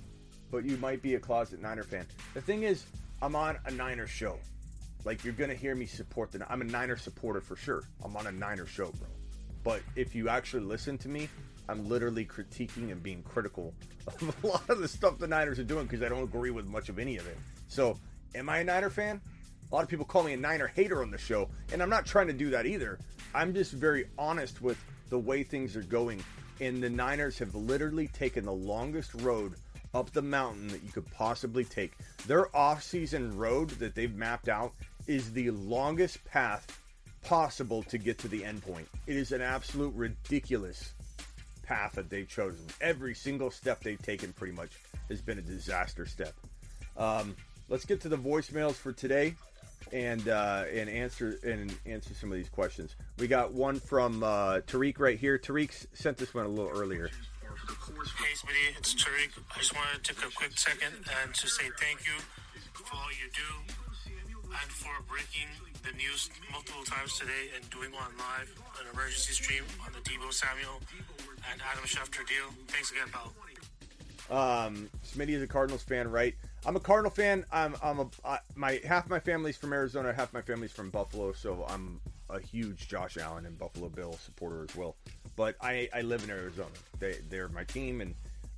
but 0.52 0.65
you 0.65 0.76
might 0.80 1.02
be 1.02 1.15
a 1.15 1.20
closet 1.20 1.62
Niner 1.62 1.84
fan. 1.84 2.06
The 2.34 2.42
thing 2.42 2.63
is, 2.63 2.86
I'm 3.21 3.36
on 3.36 3.58
a 3.65 3.71
Niner 3.71 4.08
show. 4.08 4.38
Like 5.03 5.23
you're 5.23 5.34
gonna 5.34 5.53
hear 5.53 5.75
me 5.75 5.86
support 5.86 6.32
the. 6.32 6.45
I'm 6.51 6.62
a 6.62 6.65
Niner 6.65 6.97
supporter 6.97 7.41
for 7.41 7.55
sure. 7.55 7.84
I'm 8.03 8.15
on 8.15 8.27
a 8.27 8.32
Niner 8.32 8.65
show, 8.65 8.91
bro. 8.91 9.08
But 9.63 9.82
if 9.95 10.15
you 10.15 10.29
actually 10.29 10.63
listen 10.63 10.97
to 10.99 11.10
me, 11.10 11.27
I'm 11.67 11.88
literally 11.88 12.25
critiquing 12.25 12.91
and 12.91 13.03
being 13.03 13.21
critical 13.23 13.73
of 14.08 14.36
a 14.43 14.47
lot 14.47 14.69
of 14.69 14.79
the 14.79 14.88
stuff 14.88 15.17
the 15.17 15.27
Niners 15.27 15.60
are 15.60 15.63
doing 15.63 15.86
because 15.86 16.01
I 16.01 16.10
don't 16.10 16.23
agree 16.23 16.51
with 16.51 16.65
much 16.65 16.89
of 16.89 16.97
any 16.97 17.17
of 17.17 17.27
it. 17.27 17.38
So, 17.67 17.99
am 18.36 18.49
I 18.49 18.60
a 18.60 18.63
Niner 18.63 18.89
fan? 18.89 19.21
A 19.71 19.75
lot 19.75 19.84
of 19.84 19.89
people 19.89 20.05
call 20.05 20.23
me 20.23 20.34
a 20.34 20.38
Niner 20.38 20.67
hater 20.67 21.01
on 21.03 21.12
the 21.12 21.17
show, 21.17 21.49
and 21.71 21.84
I'm 21.84 21.89
not 21.89 22.05
trying 22.05 22.27
to 22.27 22.34
do 22.34 22.49
that 22.49 22.65
either. 22.65 22.99
I'm 23.36 23.53
just 23.53 23.73
very 23.73 24.05
honest 24.17 24.62
with 24.62 24.84
the 25.10 25.19
way 25.19 25.43
things 25.43 25.75
are 25.75 25.84
going. 25.84 26.23
And 26.60 26.82
the 26.82 26.89
Niners 26.89 27.38
have 27.38 27.53
literally 27.53 28.08
taken 28.08 28.45
the 28.45 28.53
longest 28.53 29.13
road 29.15 29.55
up 29.93 30.12
the 30.12 30.21
mountain 30.21 30.67
that 30.69 30.84
you 30.84 30.91
could 30.91 31.10
possibly 31.12 31.63
take. 31.63 31.93
Their 32.28 32.56
off-season 32.56 33.38
road 33.38 33.69
that 33.71 33.95
they've 33.95 34.13
mapped 34.13 34.49
out 34.49 34.73
is 35.08 35.32
the 35.32 35.52
longest 35.52 36.23
path 36.25 36.80
possible 37.23 37.84
to 37.84 37.97
get 37.97 38.17
to 38.19 38.28
the 38.28 38.45
end 38.45 38.62
point. 38.62 38.88
It 39.08 39.15
is 39.15 39.32
an 39.32 39.41
absolute 39.41 39.93
ridiculous 39.95 40.93
path 41.63 41.93
that 41.93 42.10
they've 42.10 42.28
chosen. 42.28 42.65
Every 42.82 43.13
single 43.13 43.52
step 43.52 43.82
they've 43.82 44.02
taken 44.02 44.34
pretty 44.34 44.54
much 44.54 44.71
has 45.10 45.21
been 45.21 45.38
a 45.38 45.41
disaster 45.41 46.06
step. 46.06 46.34
Um, 46.97 47.36
let's 47.69 47.86
get 47.86 48.02
to 48.02 48.10
the 48.10 48.17
voicemails 48.17 48.73
for 48.73 48.91
today 48.91 49.36
and 49.93 50.28
uh, 50.28 50.65
and 50.71 50.89
answer 50.89 51.39
and 51.43 51.75
answer 51.86 52.13
some 52.13 52.32
of 52.32 52.38
these 52.38 52.49
questions. 52.49 52.95
We 53.17 53.28
got 53.28 53.54
one 53.54 53.80
from 53.80 54.23
uh, 54.23 54.60
Tariq 54.67 54.99
right 54.99 55.17
here. 55.17 55.38
Tariq 55.38 55.88
sent 55.93 56.17
this 56.17 56.34
one 56.34 56.45
a 56.45 56.49
little 56.49 56.71
earlier. 56.71 57.10
Hey, 57.69 58.34
Smitty, 58.34 58.77
it's 58.79 58.95
Tariq. 58.95 59.29
I 59.55 59.60
just 59.60 59.75
wanted 59.75 60.03
to 60.03 60.13
take 60.15 60.25
a 60.25 60.34
quick 60.34 60.58
second 60.58 60.91
and 61.21 61.36
to 61.36 61.47
say 61.47 61.65
thank 61.79 61.99
you 62.03 62.17
for 62.73 62.95
all 62.95 63.12
you 63.12 63.29
do 63.29 63.73
and 64.49 64.71
for 64.71 64.89
breaking 65.08 65.45
the 65.86 65.95
news 65.95 66.32
multiple 66.51 66.84
times 66.84 67.19
today 67.19 67.53
and 67.55 67.69
doing 67.69 67.91
one 67.91 68.10
live, 68.17 68.51
an 68.82 68.88
emergency 68.91 69.34
stream 69.34 69.63
on 69.86 69.93
the 69.93 69.99
Deebo 69.99 70.34
Samuel 70.34 70.82
and 71.51 71.62
Adam 71.71 71.84
Schefter 71.84 72.27
deal. 72.27 72.49
Thanks 72.69 72.89
again, 72.89 73.08
pal. 73.12 73.34
Um, 74.36 74.89
Smitty 75.05 75.29
is 75.29 75.43
a 75.43 75.47
Cardinals 75.47 75.84
fan, 75.84 76.10
right? 76.10 76.34
I'm 76.65 76.75
a 76.75 76.79
Cardinal 76.79 77.12
fan. 77.12 77.45
I'm 77.51 77.75
I'm 77.84 77.99
a 77.99 78.08
I, 78.25 78.39
my 78.55 78.82
half 78.84 79.08
my 79.10 79.19
family's 79.19 79.58
from 79.58 79.73
Arizona, 79.73 80.12
half 80.12 80.34
my 80.34 80.41
family's 80.41 80.71
from 80.71 80.89
Buffalo, 80.89 81.34
so 81.34 81.65
I'm 81.69 82.01
a 82.30 82.39
huge 82.39 82.88
Josh 82.88 83.18
Allen 83.18 83.46
and 83.46 83.58
Buffalo 83.58 83.89
Bill 83.89 84.13
supporter 84.24 84.65
as 84.68 84.76
well. 84.76 84.96
But 85.36 85.56
I 85.62 85.89
I 85.94 86.02
live 86.02 86.24
in 86.24 86.30
Arizona. 86.30 86.70
They 87.00 87.18
they're 87.30 87.50
my 87.50 87.63
team, 87.63 88.02
and 88.02 88.15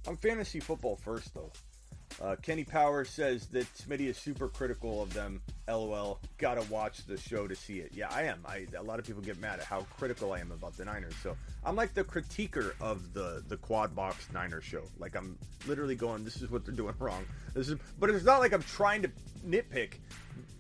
I'm 0.08 0.18
fantasy 0.18 0.60
football 0.60 0.96
first 0.96 1.34
though. 1.34 1.52
Uh, 2.20 2.36
Kenny 2.42 2.64
Powers 2.64 3.10
says 3.10 3.48
that 3.48 3.66
Smitty 3.74 4.02
is 4.02 4.18
super 4.18 4.50
critical 4.50 5.02
of 5.02 5.14
them. 5.14 5.42
LOL. 5.68 6.20
Gotta 6.38 6.62
watch 6.70 7.06
the 7.06 7.18
show 7.18 7.48
to 7.48 7.56
see 7.56 7.80
it. 7.80 7.92
Yeah, 7.94 8.10
I 8.12 8.24
am. 8.24 8.42
I 8.46 8.68
a 8.78 8.84
lot 8.84 9.00
of 9.00 9.06
people 9.06 9.22
get 9.22 9.40
mad 9.40 9.60
at 9.60 9.66
how 9.66 9.82
critical 9.98 10.34
I 10.34 10.40
am 10.40 10.52
about 10.52 10.76
the 10.76 10.86
Niners. 10.86 11.16
So 11.24 11.38
I'm 11.64 11.76
like 11.76 11.94
the 11.94 12.04
critiquer 12.04 12.74
of 12.82 13.14
the 13.14 13.44
the 13.48 13.58
Quad 13.58 13.96
Box 13.96 14.28
Niners 14.34 14.64
show. 14.64 14.84
Like 15.00 15.16
I'm 15.16 15.38
literally 15.68 15.96
going, 15.96 16.24
this 16.24 16.42
is 16.42 16.52
what 16.52 16.66
they're 16.66 16.76
doing 16.76 16.96
wrong. 17.00 17.26
This 17.54 17.70
is, 17.70 17.78
but 18.00 18.10
it's 18.10 18.26
not 18.26 18.40
like 18.40 18.54
I'm 18.54 18.64
trying 18.64 19.04
to 19.04 19.12
nitpick. 19.48 19.94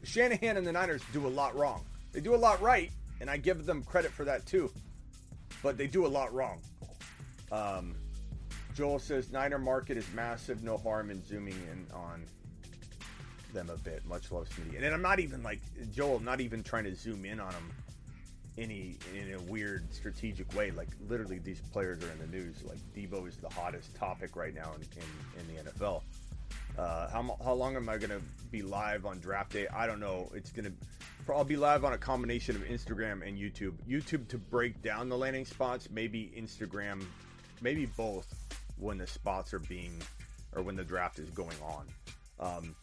Shanahan 0.03 0.57
and 0.57 0.65
the 0.65 0.71
Niners 0.71 1.01
do 1.13 1.27
a 1.27 1.29
lot 1.29 1.55
wrong. 1.55 1.83
They 2.11 2.21
do 2.21 2.35
a 2.35 2.37
lot 2.37 2.61
right, 2.61 2.91
and 3.21 3.29
I 3.29 3.37
give 3.37 3.65
them 3.65 3.83
credit 3.83 4.11
for 4.11 4.25
that 4.25 4.45
too. 4.45 4.69
But 5.63 5.77
they 5.77 5.87
do 5.87 6.05
a 6.05 6.09
lot 6.09 6.33
wrong. 6.33 6.59
Um, 7.51 7.95
Joel 8.75 8.99
says 8.99 9.31
Niner 9.31 9.59
market 9.59 9.95
is 9.95 10.05
massive. 10.13 10.63
No 10.63 10.77
harm 10.77 11.11
in 11.11 11.23
zooming 11.25 11.53
in 11.71 11.85
on 11.93 12.23
them 13.53 13.69
a 13.69 13.77
bit. 13.77 14.05
Much 14.05 14.31
love, 14.31 14.49
Smitty. 14.49 14.77
And 14.77 14.93
I'm 14.93 15.01
not 15.01 15.19
even 15.19 15.43
like 15.43 15.61
Joel. 15.93 16.19
Not 16.19 16.41
even 16.41 16.63
trying 16.63 16.85
to 16.85 16.95
zoom 16.95 17.23
in 17.25 17.39
on 17.39 17.51
them 17.51 17.71
any 18.57 18.97
in 19.15 19.33
a 19.33 19.39
weird 19.41 19.93
strategic 19.93 20.53
way. 20.55 20.71
Like 20.71 20.89
literally, 21.07 21.37
these 21.37 21.61
players 21.61 22.03
are 22.03 22.11
in 22.11 22.19
the 22.19 22.37
news. 22.37 22.63
Like 22.63 22.79
Deebo 22.95 23.27
is 23.27 23.37
the 23.37 23.49
hottest 23.49 23.93
topic 23.95 24.35
right 24.35 24.55
now 24.55 24.71
in 24.75 24.81
in, 24.97 25.57
in 25.59 25.63
the 25.63 25.71
NFL. 25.71 26.01
Uh, 26.77 27.09
how 27.09 27.37
how 27.43 27.53
long 27.53 27.75
am 27.75 27.89
I 27.89 27.97
gonna 27.97 28.21
be 28.51 28.61
live 28.61 29.05
on 29.05 29.19
draft 29.19 29.53
day? 29.53 29.67
I 29.67 29.87
don't 29.87 29.99
know. 29.99 30.31
It's 30.33 30.51
gonna. 30.51 30.71
I'll 31.29 31.43
be 31.43 31.55
live 31.55 31.85
on 31.85 31.93
a 31.93 31.97
combination 31.97 32.55
of 32.55 32.63
Instagram 32.63 33.25
and 33.25 33.37
YouTube. 33.37 33.73
YouTube 33.87 34.27
to 34.29 34.37
break 34.37 34.81
down 34.81 35.07
the 35.07 35.17
landing 35.17 35.45
spots. 35.45 35.89
Maybe 35.89 36.31
Instagram. 36.37 37.03
Maybe 37.61 37.85
both 37.85 38.33
when 38.77 38.97
the 38.97 39.07
spots 39.07 39.53
are 39.53 39.59
being 39.59 39.93
or 40.55 40.61
when 40.61 40.75
the 40.75 40.83
draft 40.83 41.19
is 41.19 41.29
going 41.29 41.55
on. 41.63 41.87
Um, 42.39 42.75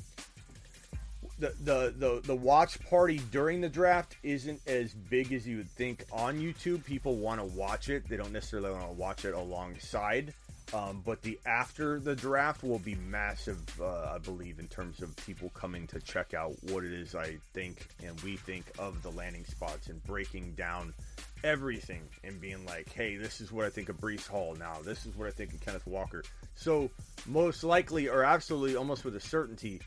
the, 1.39 1.53
the 1.63 1.95
the 1.99 2.21
the 2.25 2.35
watch 2.35 2.81
party 2.89 3.21
during 3.31 3.61
the 3.61 3.69
draft 3.69 4.17
isn't 4.23 4.61
as 4.67 4.95
big 4.95 5.33
as 5.33 5.47
you 5.47 5.59
would 5.59 5.71
think 5.71 6.05
on 6.13 6.39
YouTube. 6.39 6.85
People 6.85 7.17
want 7.17 7.41
to 7.41 7.45
watch 7.57 7.89
it; 7.89 8.09
they 8.09 8.17
don't 8.17 8.33
necessarily 8.33 8.71
want 8.71 8.87
to 8.87 8.93
watch 8.93 9.25
it 9.25 9.35
alongside. 9.35 10.35
Um, 10.75 11.03
but 11.05 11.23
the 11.23 11.39
after 11.47 11.99
the 11.99 12.15
draft 12.15 12.63
will 12.63 12.79
be 12.79 12.95
massive, 12.95 13.63
uh, 13.81 14.13
I 14.15 14.19
believe, 14.19 14.59
in 14.59 14.69
terms 14.69 15.01
of 15.01 15.17
people 15.17 15.51
coming 15.51 15.87
to 15.89 16.01
check 16.01 16.35
out 16.35 16.57
what 16.65 16.85
it 16.85 16.93
is 16.93 17.15
I 17.15 17.39
think 17.55 17.89
and 18.05 18.21
we 18.21 18.37
think 18.37 18.67
of 18.79 19.03
the 19.03 19.11
landing 19.11 19.45
spots 19.47 19.89
and 19.89 20.03
breaking 20.05 20.53
down 20.53 20.93
everything 21.45 22.03
and 22.25 22.41
being 22.41 22.65
like, 22.67 22.93
hey, 22.93 23.17
this 23.17 23.41
is 23.41 23.53
what 23.53 23.65
I 23.65 23.71
think 23.71 23.89
of 23.89 23.99
Breece 24.01 24.27
Hall 24.27 24.57
now. 24.59 24.79
This 24.85 25.07
is 25.07 25.17
what 25.17 25.29
I 25.29 25.31
think 25.31 25.55
of 25.55 25.61
Kenneth 25.61 25.87
Walker. 25.87 26.23
So, 26.55 26.91
most 27.27 27.65
likely, 27.65 28.09
or 28.09 28.25
absolutely, 28.25 28.77
almost 28.77 29.05
with 29.05 29.17
a 29.17 29.21
certainty, 29.21 29.81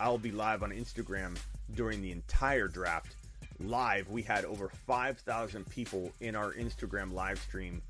I'll 0.00 0.18
be 0.18 0.32
live 0.32 0.62
on 0.62 0.70
Instagram 0.70 1.38
during 1.74 2.02
the 2.02 2.12
entire 2.12 2.68
draft. 2.68 3.16
Live, 3.58 4.10
we 4.10 4.22
had 4.22 4.44
over 4.44 4.70
5,000 4.86 5.68
people 5.70 6.12
in 6.20 6.36
our 6.36 6.52
Instagram 6.52 7.12
live 7.14 7.38
stream 7.38 7.80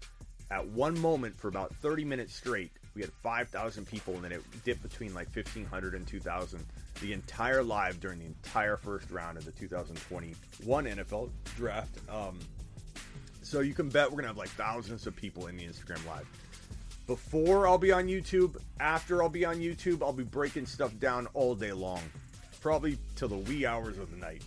at 0.50 0.66
one 0.68 0.98
moment 1.00 1.38
for 1.38 1.48
about 1.48 1.74
30 1.76 2.04
minutes 2.04 2.34
straight. 2.34 2.70
We 2.94 3.02
had 3.02 3.12
5,000 3.22 3.86
people, 3.86 4.14
and 4.14 4.24
then 4.24 4.32
it 4.32 4.42
dipped 4.64 4.82
between 4.82 5.14
like 5.14 5.34
1,500 5.34 5.94
and 5.94 6.06
2,000 6.06 6.64
the 7.00 7.12
entire 7.12 7.62
live 7.62 8.00
during 8.00 8.18
the 8.18 8.24
entire 8.24 8.76
first 8.76 9.10
round 9.10 9.36
of 9.36 9.44
the 9.44 9.52
2021 9.52 10.84
NFL 10.84 11.30
draft. 11.56 11.98
Um, 12.08 12.38
so 13.42 13.60
you 13.60 13.74
can 13.74 13.88
bet 13.88 14.10
we're 14.10 14.16
gonna 14.16 14.28
have 14.28 14.36
like 14.36 14.48
thousands 14.50 15.06
of 15.06 15.14
people 15.14 15.46
in 15.48 15.56
the 15.56 15.64
Instagram 15.64 16.04
live. 16.06 16.26
Before 17.06 17.68
I'll 17.68 17.78
be 17.78 17.92
on 17.92 18.06
YouTube, 18.06 18.56
after 18.80 19.22
I'll 19.22 19.28
be 19.28 19.44
on 19.44 19.56
YouTube, 19.56 20.02
I'll 20.02 20.12
be 20.12 20.24
breaking 20.24 20.66
stuff 20.66 20.98
down 20.98 21.28
all 21.34 21.54
day 21.54 21.72
long, 21.72 22.00
probably 22.60 22.98
till 23.14 23.28
the 23.28 23.36
wee 23.36 23.64
hours 23.64 23.98
of 23.98 24.10
the 24.10 24.16
night. 24.16 24.42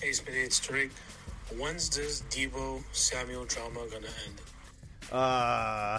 Hey, 0.00 0.08
it's 0.08 0.58
Tariq. 0.58 0.90
When's 1.58 1.90
this 1.90 2.22
Deebo 2.30 2.82
Samuel 2.92 3.44
drama 3.44 3.80
gonna 3.90 4.06
end? 4.26 4.40
Uh, 5.10 5.98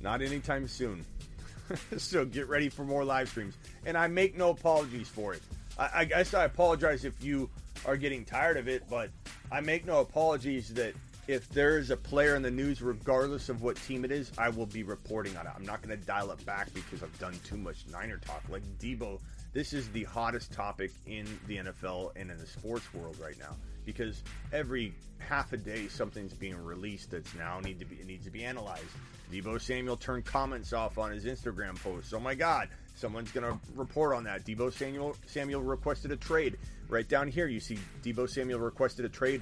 not 0.00 0.22
anytime 0.22 0.68
soon. 0.68 1.04
so 1.98 2.24
get 2.24 2.48
ready 2.48 2.68
for 2.68 2.84
more 2.84 3.04
live 3.04 3.28
streams, 3.28 3.54
and 3.84 3.96
I 3.96 4.06
make 4.06 4.36
no 4.36 4.50
apologies 4.50 5.08
for 5.08 5.34
it. 5.34 5.42
I, 5.78 5.90
I 5.94 6.04
guess 6.04 6.32
I 6.34 6.44
apologize 6.44 7.04
if 7.04 7.22
you 7.22 7.50
are 7.84 7.96
getting 7.96 8.24
tired 8.24 8.56
of 8.56 8.68
it, 8.68 8.84
but 8.88 9.10
I 9.50 9.60
make 9.60 9.84
no 9.84 10.00
apologies 10.00 10.72
that 10.74 10.94
if 11.28 11.48
there 11.48 11.78
is 11.78 11.90
a 11.90 11.96
player 11.96 12.36
in 12.36 12.42
the 12.42 12.50
news, 12.50 12.80
regardless 12.80 13.48
of 13.48 13.62
what 13.62 13.76
team 13.76 14.04
it 14.04 14.12
is, 14.12 14.30
I 14.38 14.48
will 14.48 14.66
be 14.66 14.82
reporting 14.82 15.36
on 15.36 15.46
it. 15.46 15.52
I'm 15.56 15.64
not 15.64 15.82
going 15.82 15.98
to 15.98 16.04
dial 16.04 16.30
it 16.30 16.44
back 16.46 16.72
because 16.72 17.02
I've 17.02 17.18
done 17.18 17.34
too 17.44 17.56
much 17.56 17.84
Niner 17.90 18.18
talk. 18.18 18.42
Like 18.48 18.62
Deebo, 18.78 19.20
this 19.56 19.72
is 19.72 19.88
the 19.88 20.04
hottest 20.04 20.52
topic 20.52 20.90
in 21.06 21.26
the 21.46 21.56
NFL 21.56 22.10
and 22.14 22.30
in 22.30 22.36
the 22.36 22.46
sports 22.46 22.92
world 22.92 23.16
right 23.18 23.38
now 23.38 23.56
because 23.86 24.22
every 24.52 24.92
half 25.16 25.50
a 25.54 25.56
day 25.56 25.88
something's 25.88 26.34
being 26.34 26.62
released 26.62 27.12
that's 27.12 27.34
now 27.34 27.58
need 27.60 27.78
to 27.78 27.86
be 27.86 27.96
needs 28.04 28.26
to 28.26 28.30
be 28.30 28.44
analyzed. 28.44 28.84
Deebo 29.32 29.58
Samuel 29.58 29.96
turned 29.96 30.26
comments 30.26 30.74
off 30.74 30.98
on 30.98 31.10
his 31.10 31.24
Instagram 31.24 31.82
post. 31.82 32.12
Oh 32.12 32.20
my 32.20 32.34
God, 32.34 32.68
someone's 32.96 33.32
gonna 33.32 33.58
report 33.74 34.14
on 34.14 34.24
that. 34.24 34.44
Deebo 34.44 34.70
Samuel 34.70 35.16
Samuel 35.24 35.62
requested 35.62 36.12
a 36.12 36.16
trade. 36.16 36.58
Right 36.90 37.08
down 37.08 37.26
here, 37.26 37.46
you 37.46 37.60
see 37.60 37.78
Deebo 38.02 38.28
Samuel 38.28 38.60
requested 38.60 39.06
a 39.06 39.08
trade, 39.08 39.40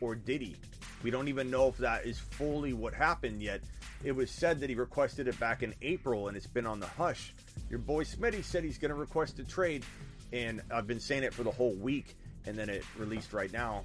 or 0.00 0.16
did 0.16 0.40
he? 0.40 0.56
We 1.04 1.12
don't 1.12 1.28
even 1.28 1.52
know 1.52 1.68
if 1.68 1.76
that 1.76 2.04
is 2.04 2.18
fully 2.18 2.72
what 2.72 2.94
happened 2.94 3.40
yet. 3.40 3.60
It 4.04 4.12
was 4.12 4.30
said 4.30 4.60
that 4.60 4.70
he 4.70 4.76
requested 4.76 5.28
it 5.28 5.38
back 5.38 5.62
in 5.62 5.74
April, 5.82 6.28
and 6.28 6.36
it's 6.36 6.46
been 6.46 6.66
on 6.66 6.80
the 6.80 6.86
hush. 6.86 7.34
Your 7.70 7.78
boy 7.78 8.04
Smitty 8.04 8.42
said 8.42 8.64
he's 8.64 8.78
going 8.78 8.90
to 8.90 8.96
request 8.96 9.38
a 9.38 9.44
trade, 9.44 9.84
and 10.32 10.60
I've 10.72 10.86
been 10.86 11.00
saying 11.00 11.22
it 11.22 11.32
for 11.32 11.44
the 11.44 11.50
whole 11.50 11.74
week, 11.74 12.16
and 12.46 12.56
then 12.56 12.68
it 12.68 12.84
released 12.98 13.32
right 13.32 13.52
now. 13.52 13.84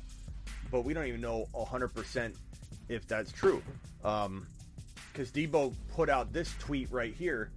But 0.72 0.86
we 0.86 0.94
don't 0.94 1.06
even 1.06 1.22
know 1.22 1.48
100% 1.54 2.36
if 2.90 3.08
that's 3.08 3.32
true. 3.32 3.62
Um, 4.04 4.48
because 5.12 5.32
Deebo 5.32 5.74
put 5.94 6.10
out 6.10 6.32
this 6.32 6.54
tweet 6.60 6.92
right 6.92 7.14
here 7.14 7.50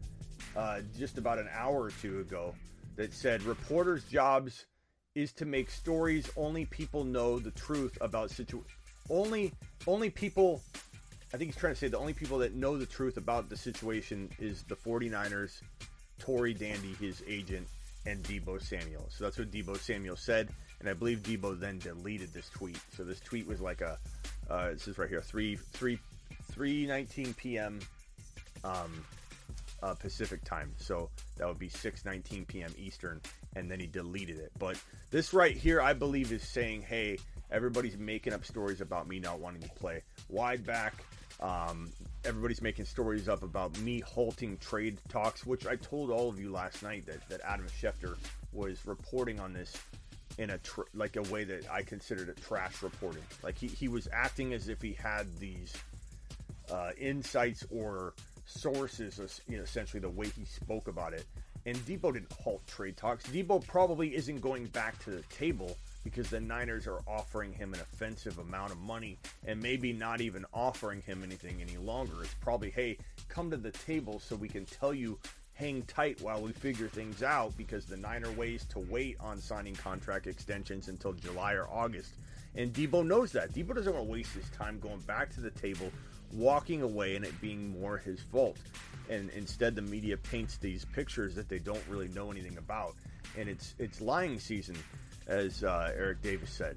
uh, 0.57 0.81
just 0.99 1.19
about 1.19 1.39
an 1.39 1.49
hour 1.53 1.83
or 1.83 1.91
two 1.91 2.21
ago 2.21 2.55
that 2.97 3.13
said 3.13 3.43
reporters' 3.43 4.05
jobs 4.05 4.67
is 5.15 5.33
to 5.33 5.45
make 5.45 5.71
stories 5.71 6.31
only 6.37 6.65
people 6.67 7.05
know 7.05 7.39
the 7.39 7.51
truth 7.51 7.99
about 8.01 8.31
situ 8.31 8.63
only 9.11 9.53
only 9.87 10.09
people 10.09 10.63
I 11.33 11.37
think 11.37 11.53
he's 11.53 11.57
trying 11.57 11.75
to 11.75 11.79
say 11.79 11.89
the 11.89 11.99
only 11.99 12.13
people 12.13 12.39
that 12.39 12.55
know 12.55 12.77
the 12.77 12.87
truth 12.87 13.17
about 13.17 13.49
the 13.49 13.57
situation 13.57 14.29
is 14.41 14.65
the 14.65 14.75
49ers, 14.75 15.61
Tory 16.19 16.55
Dandy, 16.55 16.95
his 16.95 17.23
agent, 17.29 17.69
and 18.07 18.23
Deebo 18.25 18.61
Samuel. 18.61 19.07
So 19.11 19.25
that's 19.25 19.39
what 19.39 19.51
Deebo 19.51 19.79
Samuel 19.79 20.17
said, 20.17 20.49
and 20.81 20.89
I 20.89 20.93
believe 20.93 21.19
Deebo 21.19 21.59
then 21.59 21.79
deleted 21.79 22.33
this 22.33 22.49
tweet. 22.49 22.79
So 22.97 23.05
this 23.05 23.21
tweet 23.21 23.47
was 23.47 23.61
like 23.61 23.81
a 23.81 23.99
uh, 24.49 24.71
this 24.71 24.89
is 24.89 24.99
right 24.99 25.09
here 25.09 25.23
three 25.23 25.57
three 25.57 25.99
three 26.51 26.87
nineteen 26.87 27.33
p.m. 27.35 27.79
Um, 28.65 29.05
uh, 29.83 29.95
Pacific 29.95 30.45
time. 30.45 30.73
So 30.77 31.11
that 31.39 31.47
would 31.47 31.59
be 31.59 31.69
6:19 31.69 32.47
p.m. 32.47 32.73
Eastern, 32.77 33.21
and 33.57 33.71
then 33.71 33.81
he 33.81 33.87
deleted 33.87 34.39
it. 34.39 34.53
But 34.59 34.77
this 35.11 35.33
right 35.33 35.57
here, 35.57 35.81
I 35.81 35.93
believe, 35.93 36.33
is 36.33 36.43
saying, 36.43 36.83
"Hey, 36.83 37.19
everybody's 37.51 37.97
making 37.97 38.33
up 38.33 38.45
stories 38.45 38.81
about 38.81 39.09
me 39.09 39.21
not 39.21 39.39
wanting 39.39 39.63
to 39.63 39.71
play 39.71 40.03
wide 40.29 40.67
back." 40.67 41.05
Um, 41.41 41.91
everybody's 42.25 42.61
making 42.61 42.85
stories 42.85 43.29
up 43.29 43.43
about 43.43 43.79
me 43.81 44.01
halting 44.01 44.59
trade 44.59 44.99
talks, 45.09 45.47
which 45.47 45.67
I 45.67 45.77
told 45.77 46.11
all 46.11 46.29
of 46.29 46.39
you 46.39 46.51
last 46.53 46.83
night 46.83 47.07
that, 47.07 47.27
that 47.31 47.41
Adam 47.47 47.67
Schefter 47.67 48.17
was 48.53 48.85
reporting 48.87 49.41
on 49.41 49.53
this 49.53 49.75
in 50.39 50.51
a 50.51 50.59
tr- 50.59 50.83
like 50.95 51.17
a 51.17 51.23
way 51.23 51.45
that 51.45 51.71
I 51.71 51.83
considered 51.83 52.29
it 52.29 52.41
trash 52.43 52.83
reporting. 52.83 53.23
Like 53.43 53.59
he, 53.59 53.69
he 53.69 53.89
was 53.89 54.09
acting 54.13 54.53
as 54.53 54.69
if 54.69 54.83
he 54.83 54.93
had 54.93 55.27
these 55.39 55.75
uh, 56.71 56.91
insights 56.99 57.65
or 57.71 58.15
sources, 58.45 59.41
you 59.49 59.57
know, 59.57 59.63
essentially 59.63 60.01
the 60.01 60.11
way 60.11 60.29
he 60.29 60.45
spoke 60.45 60.89
about 60.89 61.15
it. 61.15 61.25
And 61.67 61.77
Deebo 61.79 62.13
didn't 62.13 62.33
halt 62.33 62.67
trade 62.67 62.97
talks. 62.97 63.25
Deebo 63.27 63.67
probably 63.67 64.15
isn't 64.15 64.41
going 64.41 64.67
back 64.67 64.99
to 65.05 65.11
the 65.11 65.23
table 65.25 65.77
because 66.05 66.31
the 66.31 66.41
Niners 66.41 66.87
are 66.87 67.01
offering 67.07 67.53
him 67.53 67.75
an 67.75 67.81
offensive 67.81 68.39
amount 68.39 68.73
of 68.73 68.79
money 68.79 69.19
and 69.47 69.63
maybe 69.63 69.93
not 69.93 70.21
even 70.21 70.45
offering 70.53 71.03
him 71.03 71.23
anything 71.23 71.61
any 71.61 71.77
longer. 71.77 72.23
It's 72.23 72.35
probably, 72.35 72.71
hey, 72.71 72.99
come 73.29 73.51
to 73.51 73.57
the 73.57 73.71
table 73.71 74.21
so 74.21 74.37
we 74.37 74.49
can 74.49 74.65
tell 74.65 74.95
you 74.95 75.19
hang 75.55 75.83
tight 75.83 76.21
while 76.23 76.41
we 76.41 76.53
figure 76.53 76.89
things 76.89 77.23
out 77.23 77.55
because 77.57 77.85
the 77.85 77.97
Niner 77.97 78.33
ways 78.33 78.65
to 78.71 78.79
wait 78.79 79.17
on 79.21 79.39
signing 79.39 79.75
contract 79.75 80.27
extensions 80.27 80.89
until 80.89 81.13
July 81.13 81.53
or 81.53 81.69
August. 81.69 82.15
And 82.57 82.73
Deebo 82.73 83.07
knows 83.07 83.33
that. 83.33 83.53
Deebo 83.53 83.75
doesn't 83.75 83.93
want 83.93 84.07
to 84.07 84.11
waste 84.11 84.33
his 84.33 84.49
time 84.51 84.81
going 84.81 85.01
back 85.01 85.33
to 85.35 85.41
the 85.41 85.51
table, 85.51 85.93
walking 86.33 86.83
away, 86.83 87.15
and 87.15 87.25
it 87.25 87.39
being 87.41 87.79
more 87.79 87.99
his 87.99 88.21
fault. 88.21 88.57
And 89.11 89.31
instead, 89.31 89.75
the 89.75 89.83
media 89.83 90.17
paints 90.17 90.57
these 90.57 90.85
pictures 90.87 91.35
that 91.35 91.49
they 91.49 91.59
don't 91.59 91.83
really 91.89 92.09
know 92.09 92.31
anything 92.31 92.57
about. 92.57 92.95
And 93.37 93.49
it's 93.49 93.75
it's 93.79 94.01
lying 94.01 94.41
season 94.41 94.77
as 95.31 95.63
uh, 95.63 95.93
Eric 95.97 96.21
Davis 96.23 96.51
said, 96.51 96.77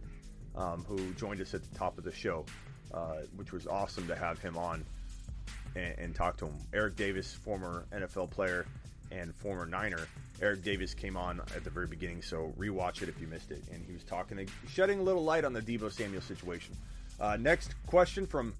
um, 0.56 0.86
who 0.88 1.12
joined 1.14 1.42
us 1.42 1.54
at 1.54 1.64
the 1.64 1.78
top 1.78 1.98
of 1.98 2.04
the 2.04 2.14
show, 2.14 2.46
uh, 2.94 3.18
which 3.36 3.52
was 3.52 3.66
awesome 3.68 4.08
to 4.08 4.16
have 4.16 4.40
him 4.40 4.56
on 4.58 4.86
and, 5.76 5.96
and, 5.98 6.16
talk 6.16 6.38
to 6.38 6.46
him. 6.46 6.54
Eric 6.72 6.96
Davis, 6.96 7.34
former 7.34 7.86
NFL 7.92 8.30
player 8.30 8.68
and 9.12 9.34
former 9.36 9.66
Niner. 9.66 10.08
Eric 10.42 10.64
Davis 10.64 10.94
came 10.94 11.18
on 11.18 11.42
at 11.56 11.64
the 11.64 11.70
very 11.72 11.88
beginning, 11.88 12.22
so 12.22 12.54
rewatch 12.58 13.02
it 13.02 13.10
if 13.10 13.20
you 13.20 13.28
missed 13.28 13.50
it. 13.50 13.64
And 13.72 13.84
he 13.86 13.94
was 13.94 14.04
talking, 14.04 14.48
shedding 14.68 15.00
a 15.00 15.04
little 15.04 15.24
light 15.24 15.46
on 15.46 15.54
the 15.54 15.62
Deebo 15.62 15.92
Samuel 15.92 16.22
situation. 16.22 16.76
Uh, 17.20 17.38
next 17.40 17.74
question 17.88 18.28
from 18.28 18.54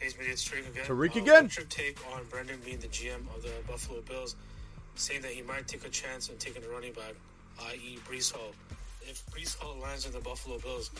Tariq 0.00 0.68
again. 0.70 0.84
Tariq 0.84 1.16
uh, 1.16 1.22
again. 1.22 1.44
What's 1.44 1.56
your 1.56 1.66
take 1.66 1.98
on 2.14 2.24
Brandon 2.28 2.58
Beane 2.64 2.80
the 2.80 2.88
GM 2.88 3.20
of 3.34 3.42
the 3.42 3.52
Buffalo 3.66 4.00
Bills, 4.02 4.36
saying 4.96 5.22
that 5.22 5.30
he 5.30 5.42
might 5.42 5.66
take 5.68 5.86
a 5.86 5.90
chance 5.90 6.28
on 6.28 6.36
taking 6.36 6.62
a 6.64 6.68
running 6.68 6.92
back 6.92 7.14
i.e., 7.60 7.98
Breece 8.08 8.32
Hall. 8.32 8.52
If 9.02 9.24
Breece 9.26 9.58
Hall 9.58 9.76
lands 9.82 10.06
in 10.06 10.12
the 10.12 10.20
Buffalo 10.20 10.58
Bills, 10.58 10.90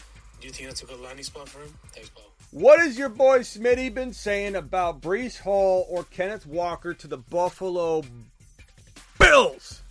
do 0.40 0.46
you 0.46 0.52
think 0.52 0.68
that's 0.68 0.82
a 0.82 0.86
good 0.86 1.00
landing 1.00 1.24
spot 1.24 1.48
for 1.48 1.60
him? 1.60 1.72
Thanks, 1.92 2.08
Paul. 2.10 2.32
What 2.50 2.80
has 2.80 2.98
your 2.98 3.08
boy 3.08 3.40
Smitty 3.40 3.94
been 3.94 4.12
saying 4.12 4.56
about 4.56 5.00
Breece 5.00 5.38
Hall 5.38 5.86
or 5.88 6.04
Kenneth 6.04 6.46
Walker 6.46 6.92
to 6.94 7.06
the 7.06 7.16
Buffalo 7.16 8.02
Bills? 9.18 9.82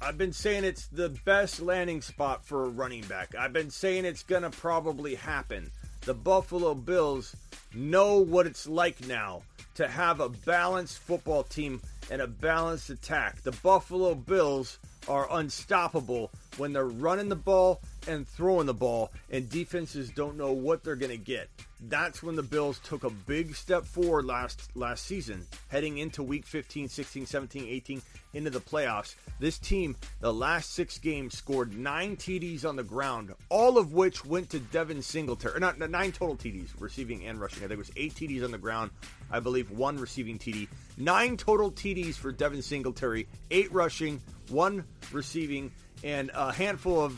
I've 0.00 0.16
been 0.16 0.32
saying 0.32 0.64
it's 0.64 0.86
the 0.86 1.08
best 1.24 1.60
landing 1.60 2.00
spot 2.00 2.44
for 2.44 2.64
a 2.64 2.68
running 2.68 3.02
back. 3.02 3.34
I've 3.34 3.52
been 3.52 3.70
saying 3.70 4.04
it's 4.04 4.22
going 4.22 4.42
to 4.42 4.50
probably 4.50 5.16
happen. 5.16 5.70
The 6.02 6.14
Buffalo 6.14 6.74
Bills 6.74 7.34
know 7.74 8.18
what 8.18 8.46
it's 8.46 8.66
like 8.68 9.06
now 9.06 9.42
to 9.74 9.88
have 9.88 10.20
a 10.20 10.28
balanced 10.28 10.98
football 10.98 11.42
team 11.42 11.80
and 12.10 12.22
a 12.22 12.26
balanced 12.26 12.90
attack. 12.90 13.42
The 13.42 13.52
Buffalo 13.52 14.14
Bills 14.14 14.78
are 15.06 15.28
unstoppable 15.30 16.30
when 16.56 16.72
they're 16.72 16.86
running 16.86 17.28
the 17.28 17.36
ball 17.36 17.80
and 18.06 18.26
throwing 18.26 18.66
the 18.66 18.74
ball, 18.74 19.10
and 19.30 19.48
defenses 19.48 20.10
don't 20.10 20.36
know 20.36 20.52
what 20.52 20.84
they're 20.84 20.96
going 20.96 21.10
to 21.10 21.16
get. 21.16 21.48
That's 21.80 22.22
when 22.22 22.34
the 22.34 22.42
Bills 22.42 22.80
took 22.80 23.04
a 23.04 23.10
big 23.10 23.54
step 23.54 23.84
forward 23.84 24.24
last 24.24 24.68
last 24.74 25.06
season, 25.06 25.46
heading 25.68 25.98
into 25.98 26.24
week 26.24 26.44
15, 26.44 26.88
16, 26.88 27.26
17, 27.26 27.66
18 27.68 28.02
into 28.34 28.50
the 28.50 28.60
playoffs. 28.60 29.14
This 29.38 29.58
team, 29.58 29.96
the 30.20 30.32
last 30.32 30.74
6 30.74 30.98
games 30.98 31.38
scored 31.38 31.78
9 31.78 32.16
TDs 32.16 32.64
on 32.64 32.74
the 32.74 32.82
ground, 32.82 33.32
all 33.48 33.78
of 33.78 33.92
which 33.92 34.24
went 34.24 34.50
to 34.50 34.58
Devin 34.58 35.02
Singletary. 35.02 35.60
Not, 35.60 35.78
not 35.78 35.90
9 35.90 36.12
total 36.12 36.36
TDs, 36.36 36.70
receiving 36.80 37.24
and 37.26 37.40
rushing. 37.40 37.58
I 37.58 37.68
think 37.68 37.72
it 37.72 37.78
was 37.78 37.92
8 37.96 38.14
TDs 38.14 38.44
on 38.44 38.50
the 38.50 38.58
ground, 38.58 38.90
I 39.30 39.38
believe 39.38 39.70
one 39.70 39.98
receiving 39.98 40.38
TD. 40.38 40.66
9 40.96 41.36
total 41.36 41.70
TDs 41.70 42.16
for 42.16 42.32
Devin 42.32 42.62
Singletary, 42.62 43.28
8 43.52 43.72
rushing, 43.72 44.20
1 44.48 44.84
receiving 45.12 45.70
and 46.04 46.30
a 46.34 46.52
handful 46.52 47.00
of 47.00 47.14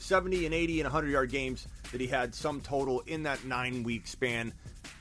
70 0.00 0.46
and 0.46 0.54
80 0.54 0.80
and 0.80 0.86
100 0.86 1.10
yard 1.10 1.30
games 1.30 1.66
that 1.92 2.00
he 2.00 2.06
had 2.06 2.34
some 2.34 2.60
total 2.60 3.00
in 3.06 3.22
that 3.24 3.44
nine 3.44 3.82
week 3.82 4.06
span. 4.06 4.52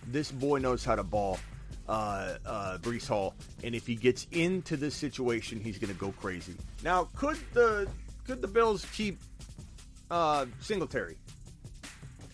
This 0.08 0.32
boy 0.32 0.60
knows 0.60 0.84
how 0.84 0.96
to 0.96 1.04
ball, 1.04 1.40
uh, 1.88 2.36
uh, 2.46 2.78
Breece 2.82 3.08
Hall, 3.08 3.34
and 3.64 3.74
if 3.74 3.88
he 3.88 3.96
gets 3.96 4.28
into 4.32 4.78
this 4.78 4.96
situation, 4.96 5.60
he's 5.60 5.78
going 5.78 5.94
to 5.94 6.00
go 6.00 6.12
crazy. 6.20 6.56
Now, 6.84 7.10
could 7.16 7.38
the 7.54 7.88
could 8.26 8.42
the 8.42 8.48
Bills 8.48 8.86
keep 8.94 9.20
uh, 10.12 10.46
Singletary? 10.60 11.18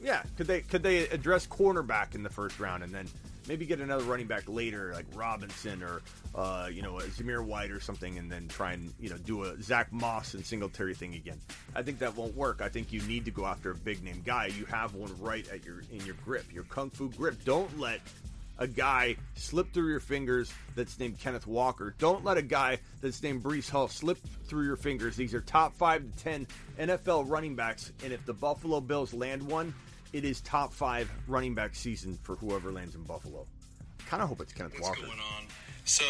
Yeah, 0.02 0.24
could 0.38 0.48
they 0.48 0.62
could 0.62 0.84
they 0.84 1.08
address 1.10 1.48
cornerback 1.48 2.16
in 2.16 2.24
the 2.24 2.30
first 2.30 2.60
round 2.60 2.84
and 2.84 2.94
then 2.94 3.08
maybe 3.48 3.66
get 3.66 3.80
another 3.80 4.04
running 4.04 4.28
back 4.28 4.44
later, 4.48 4.92
like 4.94 5.06
Robinson 5.14 5.84
or 5.84 6.02
uh, 6.34 6.68
you 6.72 6.82
know 6.82 6.94
Zamir 6.94 7.44
White 7.44 7.72
or 7.72 7.80
something, 7.80 8.18
and 8.18 8.32
then 8.32 8.48
try 8.48 8.74
and 8.74 8.94
you 9.00 9.10
know 9.10 9.18
do 9.18 9.44
a 9.44 9.62
Zach 9.62 9.92
Moss 9.92 10.34
and 10.34 10.46
Singletary 10.46 10.94
thing 10.94 11.16
again. 11.16 11.40
I 11.76 11.82
think 11.82 12.00
that 12.00 12.16
won't 12.16 12.36
work. 12.36 12.62
I 12.62 12.70
think 12.70 12.92
you 12.92 13.02
need 13.04 13.26
to 13.26 13.32
go 13.32 13.46
after 13.46 13.72
a 13.72 13.76
big 13.76 14.04
name 14.04 14.22
guy. 14.26 14.48
You 14.48 14.66
have 14.66 14.96
one 14.96 15.14
right 15.20 15.48
at 15.50 15.66
your 15.66 15.82
in 15.92 16.06
your 16.06 16.16
grip, 16.26 16.52
your 16.54 16.64
kung 16.66 16.90
fu 16.90 17.10
grip. 17.10 17.44
Don't 17.46 17.80
let 17.80 18.02
a 18.58 18.68
guy 18.68 19.18
slip 19.36 19.72
through 19.74 19.90
your 19.90 20.00
fingers 20.00 20.54
that's 20.76 20.98
named 21.00 21.20
Kenneth 21.20 21.46
Walker. 21.48 21.94
Don't 21.98 22.24
let 22.24 22.38
a 22.38 22.42
guy 22.42 22.80
that's 23.02 23.22
named 23.22 23.44
Breece 23.44 23.70
Hall 23.70 23.88
slip 23.88 24.18
through 24.46 24.66
your 24.66 24.78
fingers. 24.78 25.16
These 25.16 25.34
are 25.34 25.42
top 25.42 25.76
five 25.76 26.04
to 26.04 26.24
ten 26.24 26.48
NFL 26.80 27.30
running 27.30 27.56
backs, 27.56 27.92
and 28.04 28.14
if 28.14 28.26
the 28.26 28.34
Buffalo 28.34 28.80
Bills 28.80 29.14
land 29.14 29.44
one, 29.44 29.74
it 30.16 30.24
is 30.24 30.40
top 30.42 30.72
five 30.74 31.12
running 31.28 31.54
back 31.54 31.76
season 31.76 32.18
for 32.24 32.36
whoever 32.38 32.72
lands 32.72 32.96
in 32.96 33.04
Buffalo. 33.04 33.46
Kind 34.08 34.24
of 34.24 34.30
hope 34.30 34.40
it's 34.40 34.54
Kenneth 34.54 34.74
What's 34.74 34.88
Walker. 34.88 35.02
going 35.02 35.20
on? 35.20 35.44
So 35.84 36.06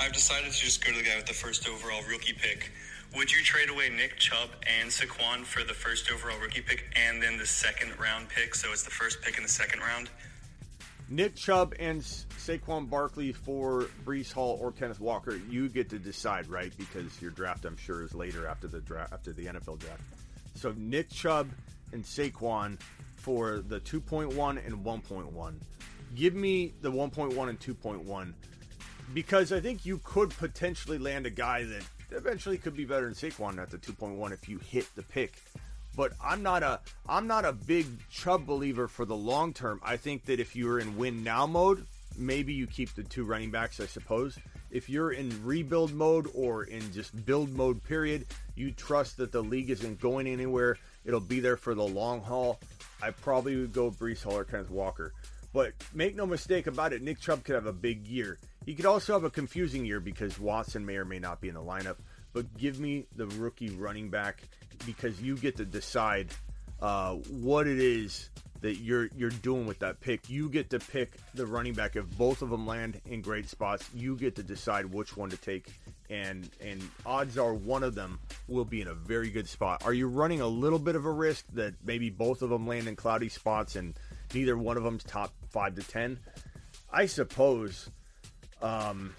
I've 0.00 0.12
decided 0.12 0.50
to 0.52 0.58
just 0.58 0.84
go 0.84 0.90
to 0.90 0.98
the 0.98 1.04
guy 1.04 1.14
with 1.14 1.26
the 1.26 1.32
first 1.32 1.68
overall 1.68 2.02
rookie 2.10 2.32
pick. 2.32 2.72
Would 3.14 3.30
you 3.30 3.42
trade 3.44 3.70
away 3.70 3.88
Nick 3.88 4.18
Chubb 4.18 4.48
and 4.80 4.90
Saquon 4.90 5.44
for 5.44 5.62
the 5.62 5.72
first 5.74 6.10
overall 6.10 6.38
rookie 6.40 6.60
pick 6.60 6.84
and 6.96 7.22
then 7.22 7.38
the 7.38 7.46
second 7.46 7.92
round 8.00 8.28
pick? 8.28 8.56
So 8.56 8.72
it's 8.72 8.82
the 8.82 8.90
first 8.90 9.22
pick 9.22 9.36
in 9.36 9.44
the 9.44 9.48
second 9.48 9.78
round. 9.78 10.10
Nick 11.08 11.36
Chubb 11.36 11.72
and 11.78 12.02
Sa- 12.04 12.24
Saquon 12.36 12.90
Barkley 12.90 13.30
for 13.30 13.86
Breece 14.04 14.32
Hall 14.32 14.58
or 14.60 14.72
Kenneth 14.72 14.98
Walker. 14.98 15.36
You 15.48 15.68
get 15.68 15.88
to 15.90 16.00
decide, 16.00 16.48
right? 16.48 16.72
Because 16.76 17.22
your 17.22 17.30
draft, 17.30 17.64
I'm 17.64 17.76
sure, 17.76 18.02
is 18.02 18.12
later 18.12 18.48
after 18.48 18.66
the 18.66 18.80
draft, 18.80 19.12
after 19.12 19.32
the 19.32 19.46
NFL 19.46 19.78
draft. 19.78 20.00
So 20.56 20.74
Nick 20.76 21.10
Chubb 21.10 21.48
and 21.92 22.02
Saquon 22.04 22.78
for 23.26 23.58
the 23.58 23.80
2.1 23.80 24.64
and 24.64 24.84
1.1. 24.84 25.54
Give 26.14 26.32
me 26.32 26.74
the 26.80 26.92
1.1 26.92 27.48
and 27.48 27.58
2.1 27.58 28.32
because 29.12 29.52
I 29.52 29.58
think 29.58 29.84
you 29.84 30.00
could 30.04 30.30
potentially 30.30 30.96
land 30.96 31.26
a 31.26 31.30
guy 31.30 31.64
that 31.64 31.82
eventually 32.12 32.56
could 32.56 32.76
be 32.76 32.84
better 32.84 33.06
than 33.06 33.14
Saquon 33.14 33.58
at 33.60 33.72
the 33.72 33.78
2.1 33.78 34.30
if 34.30 34.48
you 34.48 34.58
hit 34.58 34.86
the 34.94 35.02
pick. 35.02 35.42
But 35.96 36.12
I'm 36.22 36.44
not 36.44 36.62
a 36.62 36.78
I'm 37.08 37.26
not 37.26 37.44
a 37.44 37.52
big 37.52 37.86
Chubb 38.10 38.46
believer 38.46 38.86
for 38.86 39.04
the 39.04 39.16
long 39.16 39.52
term. 39.52 39.80
I 39.82 39.96
think 39.96 40.26
that 40.26 40.38
if 40.38 40.54
you're 40.54 40.78
in 40.78 40.96
win 40.96 41.24
now 41.24 41.48
mode, 41.48 41.84
maybe 42.16 42.52
you 42.52 42.68
keep 42.68 42.94
the 42.94 43.02
two 43.02 43.24
running 43.24 43.50
backs, 43.50 43.80
I 43.80 43.86
suppose. 43.86 44.38
If 44.70 44.88
you're 44.88 45.10
in 45.10 45.44
rebuild 45.44 45.92
mode 45.92 46.28
or 46.32 46.62
in 46.62 46.92
just 46.92 47.26
build 47.26 47.50
mode 47.50 47.82
period, 47.82 48.26
you 48.54 48.70
trust 48.70 49.16
that 49.16 49.32
the 49.32 49.42
league 49.42 49.70
isn't 49.70 50.00
going 50.00 50.28
anywhere. 50.28 50.76
It'll 51.04 51.18
be 51.18 51.40
there 51.40 51.56
for 51.56 51.74
the 51.74 51.82
long 51.82 52.20
haul. 52.20 52.60
I 53.02 53.10
probably 53.10 53.56
would 53.56 53.72
go 53.72 53.90
Breece 53.90 54.22
Hall 54.22 54.36
or 54.36 54.44
Kenneth 54.44 54.70
Walker. 54.70 55.12
But 55.52 55.72
make 55.94 56.14
no 56.14 56.26
mistake 56.26 56.66
about 56.66 56.92
it, 56.92 57.02
Nick 57.02 57.20
Chubb 57.20 57.44
could 57.44 57.54
have 57.54 57.66
a 57.66 57.72
big 57.72 58.06
year. 58.06 58.38
He 58.64 58.74
could 58.74 58.86
also 58.86 59.12
have 59.12 59.24
a 59.24 59.30
confusing 59.30 59.84
year 59.84 60.00
because 60.00 60.38
Watson 60.38 60.84
may 60.84 60.96
or 60.96 61.04
may 61.04 61.18
not 61.18 61.40
be 61.40 61.48
in 61.48 61.54
the 61.54 61.62
lineup. 61.62 61.96
But 62.32 62.58
give 62.58 62.78
me 62.78 63.06
the 63.16 63.26
rookie 63.26 63.70
running 63.70 64.10
back 64.10 64.42
because 64.84 65.22
you 65.22 65.36
get 65.36 65.56
to 65.56 65.64
decide 65.64 66.28
uh, 66.82 67.14
what 67.14 67.66
it 67.66 67.78
is 67.78 68.28
that 68.60 68.76
you're 68.76 69.08
you're 69.16 69.30
doing 69.30 69.66
with 69.66 69.78
that 69.78 70.00
pick. 70.00 70.28
You 70.28 70.48
get 70.48 70.70
to 70.70 70.78
pick 70.78 71.12
the 71.34 71.46
running 71.46 71.74
back 71.74 71.96
if 71.96 72.06
both 72.18 72.42
of 72.42 72.50
them 72.50 72.66
land 72.66 73.00
in 73.06 73.20
great 73.22 73.48
spots. 73.48 73.88
You 73.94 74.16
get 74.16 74.36
to 74.36 74.42
decide 74.42 74.86
which 74.86 75.16
one 75.16 75.30
to 75.30 75.36
take, 75.36 75.68
and 76.10 76.48
and 76.60 76.82
odds 77.04 77.38
are 77.38 77.54
one 77.54 77.82
of 77.82 77.94
them 77.94 78.18
will 78.48 78.64
be 78.64 78.80
in 78.80 78.88
a 78.88 78.94
very 78.94 79.30
good 79.30 79.48
spot. 79.48 79.82
Are 79.84 79.92
you 79.92 80.08
running 80.08 80.40
a 80.40 80.46
little 80.46 80.78
bit 80.78 80.96
of 80.96 81.04
a 81.04 81.10
risk 81.10 81.44
that 81.54 81.74
maybe 81.84 82.10
both 82.10 82.42
of 82.42 82.50
them 82.50 82.66
land 82.66 82.88
in 82.88 82.96
cloudy 82.96 83.28
spots 83.28 83.76
and 83.76 83.94
neither 84.34 84.56
one 84.56 84.76
of 84.76 84.82
them's 84.82 85.04
top 85.04 85.32
five 85.50 85.74
to 85.76 85.82
ten? 85.82 86.18
I 86.92 87.06
suppose. 87.06 87.90
Um, 88.62 89.14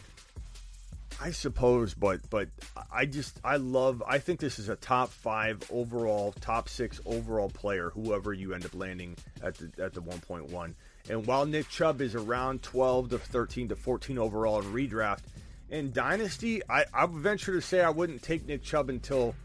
I 1.20 1.32
suppose, 1.32 1.96
but 1.96 2.20
but 2.30 2.50
I 2.92 3.06
just 3.06 3.40
I 3.44 3.58
love. 3.58 4.04
I 4.08 4.20
think 4.20 4.40
this 4.40 4.60
is 4.60 4.70
a 4.70 4.76
top 4.76 5.10
five 5.10 5.64
overall, 5.72 6.32
top 6.42 6.70
six 6.70 7.02
overall 7.08 7.50
player. 7.50 7.90
Whoever 7.90 8.34
you 8.34 8.54
end 8.54 8.66
up 8.66 8.76
landing 8.76 9.16
at 9.42 9.56
the 9.56 9.72
at 9.84 9.94
the 9.96 10.02
one 10.02 10.20
point 10.20 10.52
one. 10.52 10.76
And 11.10 11.26
while 11.26 11.46
Nick 11.46 11.70
Chubb 11.70 12.02
is 12.02 12.14
around 12.14 12.62
twelve 12.62 13.10
to 13.10 13.18
thirteen 13.18 13.68
to 13.70 13.76
fourteen 13.76 14.20
overall 14.20 14.60
in 14.60 14.72
redraft, 14.72 15.22
in 15.70 15.92
dynasty, 15.92 16.62
I 16.70 16.86
I 16.94 17.06
would 17.06 17.22
venture 17.22 17.54
to 17.54 17.62
say 17.62 17.82
I 17.82 17.90
wouldn't 17.90 18.24
take 18.24 18.46
Nick 18.46 18.64
Chubb 18.64 18.90
until 18.90 19.36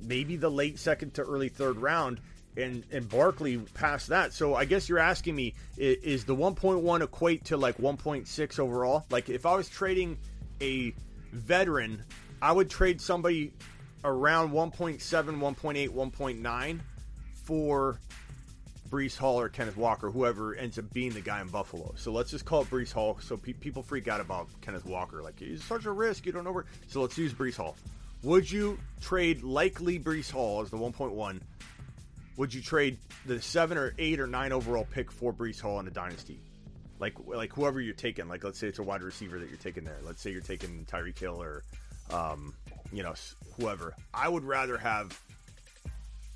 maybe 0.00 0.36
the 0.36 0.50
late 0.50 0.78
second 0.78 1.14
to 1.14 1.22
early 1.22 1.48
third 1.48 1.78
round. 1.78 2.20
And, 2.58 2.84
and 2.90 3.06
Barkley 3.06 3.58
past 3.74 4.08
that. 4.08 4.32
So 4.32 4.54
I 4.54 4.64
guess 4.64 4.88
you're 4.88 4.98
asking 4.98 5.36
me, 5.36 5.52
is, 5.76 5.98
is 6.02 6.24
the 6.24 6.34
1.1 6.34 7.02
equate 7.02 7.44
to 7.44 7.58
like 7.58 7.76
1.6 7.76 8.58
overall? 8.58 9.04
Like 9.10 9.28
if 9.28 9.44
I 9.44 9.54
was 9.54 9.68
trading 9.68 10.16
a 10.62 10.94
veteran, 11.32 12.02
I 12.40 12.52
would 12.52 12.70
trade 12.70 13.02
somebody 13.02 13.52
around 14.04 14.52
1.7, 14.52 14.98
1.8, 15.00 15.88
1.9 15.90 16.80
for 17.44 18.00
Breece 18.88 19.16
Hall 19.16 19.40
or 19.40 19.48
Kenneth 19.48 19.76
Walker, 19.76 20.10
whoever 20.10 20.54
ends 20.54 20.78
up 20.78 20.92
being 20.92 21.12
the 21.12 21.20
guy 21.20 21.40
in 21.40 21.48
Buffalo. 21.48 21.94
So 21.96 22.12
let's 22.12 22.30
just 22.30 22.44
call 22.44 22.62
it 22.62 22.70
Breece 22.70 22.92
Hall. 22.92 23.18
So 23.20 23.36
pe- 23.36 23.52
people 23.52 23.82
freak 23.82 24.08
out 24.08 24.20
about 24.20 24.48
Kenneth 24.60 24.86
Walker, 24.86 25.22
like 25.22 25.38
he's 25.38 25.62
such 25.64 25.84
a 25.84 25.92
risk. 25.92 26.26
You 26.26 26.32
don't 26.32 26.44
know 26.44 26.52
where. 26.52 26.66
So 26.88 27.00
let's 27.00 27.18
use 27.18 27.32
Breece 27.32 27.56
Hall. 27.56 27.76
Would 28.22 28.50
you 28.50 28.78
trade 29.00 29.42
likely 29.42 29.98
Breece 29.98 30.30
Hall 30.30 30.62
as 30.62 30.70
the 30.70 30.76
1.1? 30.76 31.40
Would 32.36 32.54
you 32.54 32.60
trade 32.60 32.98
the 33.24 33.40
seven 33.40 33.78
or 33.78 33.94
eight 33.98 34.20
or 34.20 34.26
nine 34.26 34.52
overall 34.52 34.86
pick 34.90 35.10
for 35.10 35.32
Breece 35.32 35.60
Hall 35.60 35.80
in 35.80 35.86
a 35.86 35.90
dynasty? 35.90 36.38
like 36.98 37.14
like 37.26 37.52
whoever 37.52 37.80
you're 37.80 37.94
taking. 37.94 38.28
Like 38.28 38.44
let's 38.44 38.58
say 38.58 38.68
it's 38.68 38.78
a 38.78 38.82
wide 38.82 39.02
receiver 39.02 39.38
that 39.38 39.48
you're 39.48 39.58
taking 39.58 39.84
there. 39.84 39.98
Let's 40.02 40.22
say 40.22 40.30
you're 40.30 40.40
taking 40.40 40.86
Tyreek 40.90 41.18
Hill 41.18 41.40
or 41.40 41.62
um, 42.10 42.54
you 42.92 43.02
know 43.02 43.14
whoever. 43.58 43.94
I 44.14 44.28
would 44.28 44.44
rather 44.44 44.78
have 44.78 45.18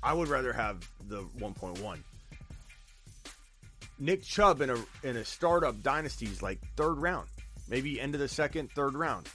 I 0.03 0.13
would 0.13 0.27
rather 0.27 0.53
have 0.53 0.87
the 1.07 1.23
1.1. 1.39 1.99
Nick 4.01 4.23
Chubb 4.23 4.61
in 4.61 4.71
a 4.71 4.77
in 5.03 5.15
a 5.15 5.23
startup 5.23 5.79
dynasty 5.83 6.25
is 6.25 6.41
like 6.41 6.59
third 6.75 6.95
round, 6.95 7.27
maybe 7.69 8.01
end 8.01 8.15
of 8.15 8.19
the 8.19 8.27
second, 8.27 8.71
third 8.71 8.95
round. 8.95 9.29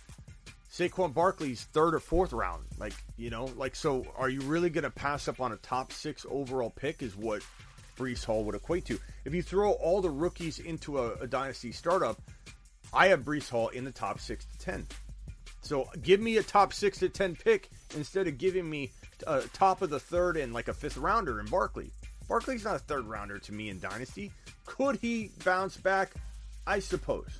Saquon 0.72 1.14
Barkley's 1.14 1.62
third 1.72 1.94
or 1.94 2.00
fourth 2.00 2.32
round. 2.32 2.64
Like, 2.76 2.92
you 3.16 3.30
know, 3.30 3.44
like 3.56 3.76
so 3.76 4.04
are 4.18 4.28
you 4.28 4.40
really 4.40 4.68
gonna 4.68 4.90
pass 4.90 5.28
up 5.28 5.40
on 5.40 5.52
a 5.52 5.56
top 5.58 5.92
six 5.92 6.26
overall 6.28 6.70
pick 6.70 7.00
is 7.00 7.16
what 7.16 7.42
Breece 7.96 8.24
Hall 8.24 8.42
would 8.42 8.56
equate 8.56 8.84
to. 8.86 8.98
If 9.24 9.32
you 9.34 9.42
throw 9.42 9.70
all 9.70 10.00
the 10.00 10.10
rookies 10.10 10.58
into 10.58 10.98
a, 10.98 11.12
a 11.14 11.26
dynasty 11.28 11.70
startup, 11.70 12.20
I 12.92 13.06
have 13.06 13.20
Breece 13.20 13.48
Hall 13.48 13.68
in 13.68 13.84
the 13.84 13.92
top 13.92 14.18
six 14.18 14.46
to 14.46 14.58
ten. 14.58 14.84
So 15.62 15.88
give 16.02 16.20
me 16.20 16.38
a 16.38 16.42
top 16.42 16.72
six 16.72 16.98
to 16.98 17.08
ten 17.08 17.36
pick 17.36 17.70
instead 17.94 18.26
of 18.26 18.36
giving 18.36 18.68
me 18.68 18.90
a 19.28 19.42
top 19.52 19.80
of 19.80 19.90
the 19.90 20.00
third 20.00 20.36
and 20.36 20.52
like 20.52 20.66
a 20.66 20.74
fifth 20.74 20.96
rounder 20.96 21.38
in 21.38 21.46
Barkley. 21.46 21.92
Barkley's 22.28 22.64
not 22.64 22.76
a 22.76 22.80
third 22.80 23.06
rounder 23.06 23.38
to 23.38 23.52
me 23.52 23.68
in 23.68 23.78
dynasty. 23.78 24.32
Could 24.64 24.96
he 24.96 25.30
bounce 25.44 25.76
back? 25.76 26.12
I 26.66 26.80
suppose. 26.80 27.30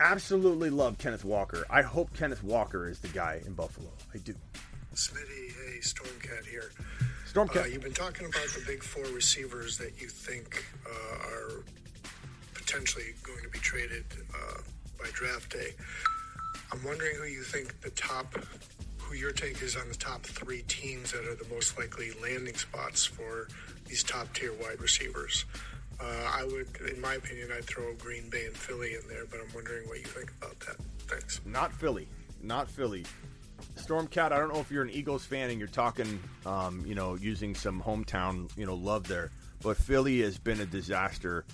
Absolutely 0.00 0.70
love 0.70 0.98
Kenneth 0.98 1.24
Walker. 1.24 1.66
I 1.68 1.82
hope 1.82 2.12
Kenneth 2.16 2.42
Walker 2.42 2.88
is 2.88 3.00
the 3.00 3.08
guy 3.08 3.40
in 3.46 3.52
Buffalo. 3.52 3.90
I 4.14 4.18
do. 4.18 4.34
Smitty, 4.94 5.52
hey, 5.52 5.78
Stormcat 5.80 6.46
here. 6.46 6.72
Stormcat. 7.30 7.64
Uh, 7.64 7.66
you've 7.66 7.82
been 7.82 7.92
talking 7.92 8.26
about 8.26 8.48
the 8.48 8.64
big 8.66 8.82
four 8.82 9.04
receivers 9.14 9.78
that 9.78 10.00
you 10.00 10.08
think 10.08 10.64
uh, 10.86 11.28
are 11.28 11.64
potentially 12.54 13.14
going 13.22 13.42
to 13.42 13.48
be 13.50 13.58
traded 13.58 14.04
uh, 14.34 14.60
by 14.98 15.08
draft 15.12 15.52
day. 15.52 15.74
I'm 16.72 16.82
wondering 16.82 17.16
who 17.16 17.24
you 17.24 17.42
think 17.42 17.80
the 17.82 17.90
top, 17.90 18.34
who 19.10 19.16
your 19.16 19.32
take 19.32 19.60
is 19.60 19.74
on 19.76 19.88
the 19.88 19.94
top 19.96 20.22
three 20.22 20.62
teams 20.68 21.10
that 21.10 21.26
are 21.26 21.34
the 21.34 21.48
most 21.52 21.76
likely 21.76 22.12
landing 22.22 22.54
spots 22.54 23.04
for 23.04 23.48
these 23.86 24.04
top 24.04 24.32
tier 24.32 24.52
wide 24.52 24.80
receivers. 24.80 25.46
Uh, 26.00 26.04
I 26.32 26.44
would, 26.44 26.68
in 26.94 27.00
my 27.00 27.14
opinion, 27.14 27.48
I'd 27.54 27.64
throw 27.64 27.92
Green 27.94 28.30
Bay 28.30 28.46
and 28.46 28.56
Philly 28.56 28.94
in 28.94 29.08
there, 29.08 29.24
but 29.28 29.40
I'm 29.40 29.52
wondering 29.52 29.88
what 29.88 29.98
you 29.98 30.04
think 30.04 30.32
about 30.40 30.58
that. 30.60 30.76
Thanks. 31.08 31.40
Not 31.44 31.74
Philly. 31.74 32.06
Not 32.40 32.70
Philly. 32.70 33.04
Stormcat, 33.76 34.30
I 34.32 34.38
don't 34.38 34.54
know 34.54 34.60
if 34.60 34.70
you're 34.70 34.84
an 34.84 34.90
Eagles 34.90 35.24
fan 35.24 35.50
and 35.50 35.58
you're 35.58 35.68
talking, 35.68 36.20
um, 36.46 36.84
you 36.86 36.94
know, 36.94 37.16
using 37.16 37.54
some 37.54 37.82
hometown, 37.82 38.48
you 38.56 38.64
know, 38.64 38.76
love 38.76 39.08
there, 39.08 39.30
but 39.60 39.76
Philly 39.76 40.20
has 40.20 40.38
been 40.38 40.60
a 40.60 40.66
disaster. 40.66 41.44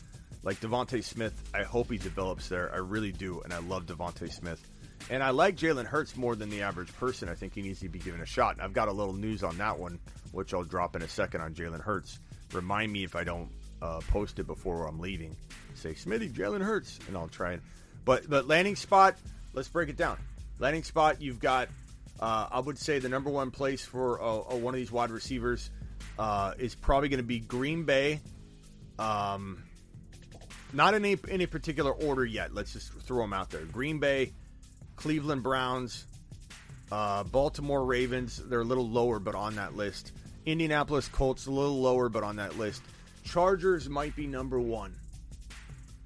Like 0.43 0.61
DeVonta 0.61 1.03
Smith, 1.03 1.43
I 1.55 1.63
hope 1.63 1.91
he 1.91 1.99
develops 1.99 2.49
there. 2.49 2.71
I 2.73 2.77
really 2.77 3.11
do, 3.11 3.41
and 3.41 3.53
I 3.53 3.59
love 3.59 3.87
DeVonta 3.87 4.31
Smith. 4.31 4.65
And 5.11 5.23
I 5.23 5.31
like 5.31 5.57
Jalen 5.57 5.87
Hurts 5.87 6.17
more 6.17 6.35
than 6.35 6.51
the 6.51 6.63
average 6.63 6.93
person. 6.95 7.29
I 7.29 7.35
think 7.35 7.55
he 7.55 7.63
needs 7.63 7.81
to 7.81 7.89
be 7.89 7.99
given 7.99 8.21
a 8.21 8.27
shot. 8.27 8.55
And 8.55 8.63
I've 8.63 8.73
got 8.73 8.89
a 8.89 8.93
little 8.93 9.13
news 9.13 9.45
on 9.45 9.57
that 9.59 9.79
one, 9.79 9.99
which 10.33 10.53
I'll 10.53 10.65
drop 10.65 10.97
in 10.97 11.03
a 11.03 11.09
second 11.09 11.41
on 11.41 11.55
Jalen 11.55 11.81
Hurts. 11.81 12.19
Remind 12.53 12.93
me 12.93 13.05
if 13.05 13.15
I 13.15 13.25
don't 13.25 13.51
uh, 13.83 14.01
post 14.09 14.39
it 14.39 14.47
before 14.47 14.87
I'm 14.87 14.99
leaving. 14.99 15.37
Say, 15.75 15.93
Smitty, 15.93 16.33
Jalen 16.33 16.63
Hurts, 16.63 16.99
and 17.07 17.17
I'll 17.17 17.29
try 17.29 17.53
it. 17.53 17.61
But 18.05 18.29
but 18.29 18.47
landing 18.47 18.77
spot, 18.77 19.17
let's 19.53 19.69
break 19.69 19.89
it 19.89 19.97
down. 19.97 20.19
Landing 20.59 20.85
spot, 20.85 21.21
you've 21.21 21.41
got, 21.41 21.69
uh, 22.21 22.49
I 22.51 22.61
would 22.61 22.79
say 22.79 22.99
the 22.99 23.09
number 23.09 23.31
one 23.31 23.51
place 23.51 23.85
for 23.85 24.23
uh, 24.23 24.37
uh 24.39 24.57
one 24.57 24.75
of 24.75 24.79
these 24.79 24.93
wide 24.93 25.11
receivers 25.11 25.71
uh, 26.19 26.55
is 26.59 26.75
probably 26.75 27.09
going 27.09 27.19
to 27.19 27.27
be 27.27 27.41
Green 27.41 27.85
Bay. 27.85 28.21
Um, 28.99 29.63
not 30.73 30.95
in 30.95 31.05
any, 31.05 31.19
any 31.29 31.47
particular 31.47 31.93
order 31.93 32.25
yet. 32.25 32.55
Let's 32.55 32.73
just 32.73 32.93
throw 32.93 33.23
them 33.23 33.33
out 33.33 33.51
there. 33.51 33.63
Green 33.63 33.99
Bay, 33.99 34.33
Cleveland 34.97 35.43
Browns, 35.43 36.07
uh, 36.91 37.25
Baltimore 37.25 37.85
Ravens. 37.85 38.43
They're 38.49 38.61
a 38.61 38.65
little 38.65 38.89
lower, 38.89 39.19
but 39.19 39.35
on 39.35 39.57
that 39.57 39.77
list. 39.77 40.13
Indianapolis 40.45 41.09
Colts 41.09 41.47
a 41.47 41.51
little 41.51 41.81
lower, 41.81 42.09
but 42.09 42.23
on 42.23 42.37
that 42.37 42.57
list. 42.59 42.83
Chargers 43.25 43.89
might 43.89 44.15
be 44.15 44.27
number 44.27 44.61
one. 44.61 44.95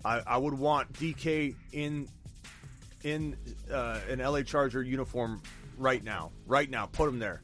I, 0.04 0.22
I 0.26 0.38
would 0.38 0.54
want 0.54 0.92
DK 0.94 1.54
in 1.72 2.08
in 3.02 3.36
uh, 3.70 4.00
an 4.08 4.18
LA 4.18 4.42
Charger 4.42 4.82
uniform 4.82 5.42
right 5.76 6.02
now. 6.02 6.32
Right 6.46 6.68
now, 6.68 6.86
put 6.86 7.08
him 7.08 7.18
there. 7.18 7.42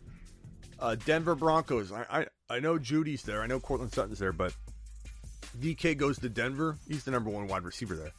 Uh, 0.79 0.95
Denver 0.95 1.35
Broncos. 1.35 1.93
I, 1.93 2.07
I 2.11 2.27
I 2.49 2.61
know 2.61 2.79
Jeudy's 2.79 3.23
there. 3.23 3.43
I 3.43 3.47
know 3.47 3.61
Courtland 3.61 3.93
Sutton's 3.93 4.19
there, 4.19 4.33
but 4.33 4.55
DK 5.59 5.97
goes 5.97 6.19
to 6.21 6.29
Denver. 6.29 6.79
He's 6.89 7.05
the 7.05 7.11
number 7.11 7.31
one 7.31 7.47
wide 7.47 7.65
receiver 7.65 7.97
there. 7.97 8.13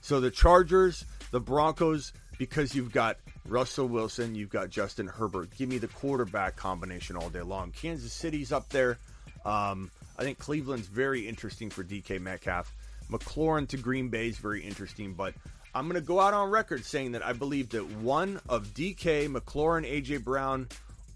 So 0.00 0.20
the 0.20 0.30
Chargers, 0.30 1.04
the 1.30 1.40
Broncos, 1.40 2.12
because 2.38 2.74
you've 2.74 2.92
got 2.92 3.16
Russell 3.46 3.86
Wilson, 3.86 4.34
you've 4.34 4.50
got 4.50 4.70
Justin 4.70 5.06
Herbert. 5.06 5.50
Give 5.56 5.68
me 5.68 5.78
the 5.78 5.88
quarterback 5.88 6.56
combination 6.56 7.16
all 7.16 7.30
day 7.30 7.42
long. 7.42 7.72
Kansas 7.72 8.12
City's 8.12 8.52
up 8.52 8.68
there. 8.70 8.98
Um, 9.44 9.90
I 10.18 10.22
think 10.22 10.38
Cleveland's 10.38 10.86
very 10.86 11.28
interesting 11.28 11.70
for 11.70 11.84
DK 11.84 12.20
Metcalf. 12.20 12.72
McLaurin 13.10 13.68
to 13.68 13.76
Green 13.76 14.08
Bay 14.08 14.28
is 14.28 14.38
very 14.38 14.62
interesting, 14.62 15.12
but 15.12 15.34
I'm 15.74 15.88
going 15.88 16.00
to 16.00 16.06
go 16.06 16.20
out 16.20 16.34
on 16.34 16.50
record 16.50 16.84
saying 16.84 17.12
that 17.12 17.24
I 17.24 17.32
believe 17.32 17.70
that 17.70 17.84
one 17.96 18.40
of 18.48 18.68
DK, 18.68 19.28
McLaurin, 19.28 19.84
AJ 19.84 20.24
Brown, 20.24 20.68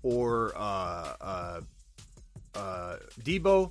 or 0.02 0.52
uh, 0.56 1.14
uh, 1.20 1.60
uh, 2.54 2.96
Deebo, 3.22 3.70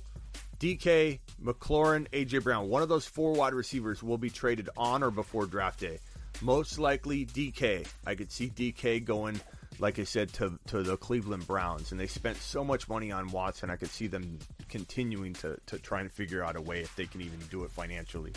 DK, 0.58 1.20
McLaurin, 1.42 2.08
AJ 2.10 2.42
Brown, 2.42 2.68
one 2.68 2.82
of 2.82 2.88
those 2.88 3.06
four 3.06 3.34
wide 3.34 3.54
receivers 3.54 4.02
will 4.02 4.18
be 4.18 4.30
traded 4.30 4.68
on 4.76 5.02
or 5.02 5.10
before 5.10 5.46
draft 5.46 5.80
day. 5.80 5.98
Most 6.40 6.78
likely 6.78 7.26
DK. 7.26 7.86
I 8.06 8.14
could 8.14 8.30
see 8.30 8.48
DK 8.48 9.04
going 9.04 9.40
like 9.78 9.98
I 9.98 10.04
said, 10.04 10.32
to 10.34 10.58
to 10.66 10.82
the 10.82 10.96
Cleveland 10.96 11.46
Browns, 11.46 11.92
and 11.92 12.00
they 12.00 12.06
spent 12.06 12.36
so 12.38 12.64
much 12.64 12.88
money 12.88 13.12
on 13.12 13.30
Watson. 13.30 13.70
I 13.70 13.76
could 13.76 13.90
see 13.90 14.06
them 14.06 14.38
continuing 14.68 15.34
to 15.34 15.58
to 15.66 15.78
try 15.78 16.00
and 16.00 16.10
figure 16.10 16.42
out 16.42 16.56
a 16.56 16.60
way 16.60 16.80
if 16.80 16.94
they 16.96 17.06
can 17.06 17.20
even 17.20 17.38
do 17.50 17.64
it 17.64 17.70
financially. 17.70 18.32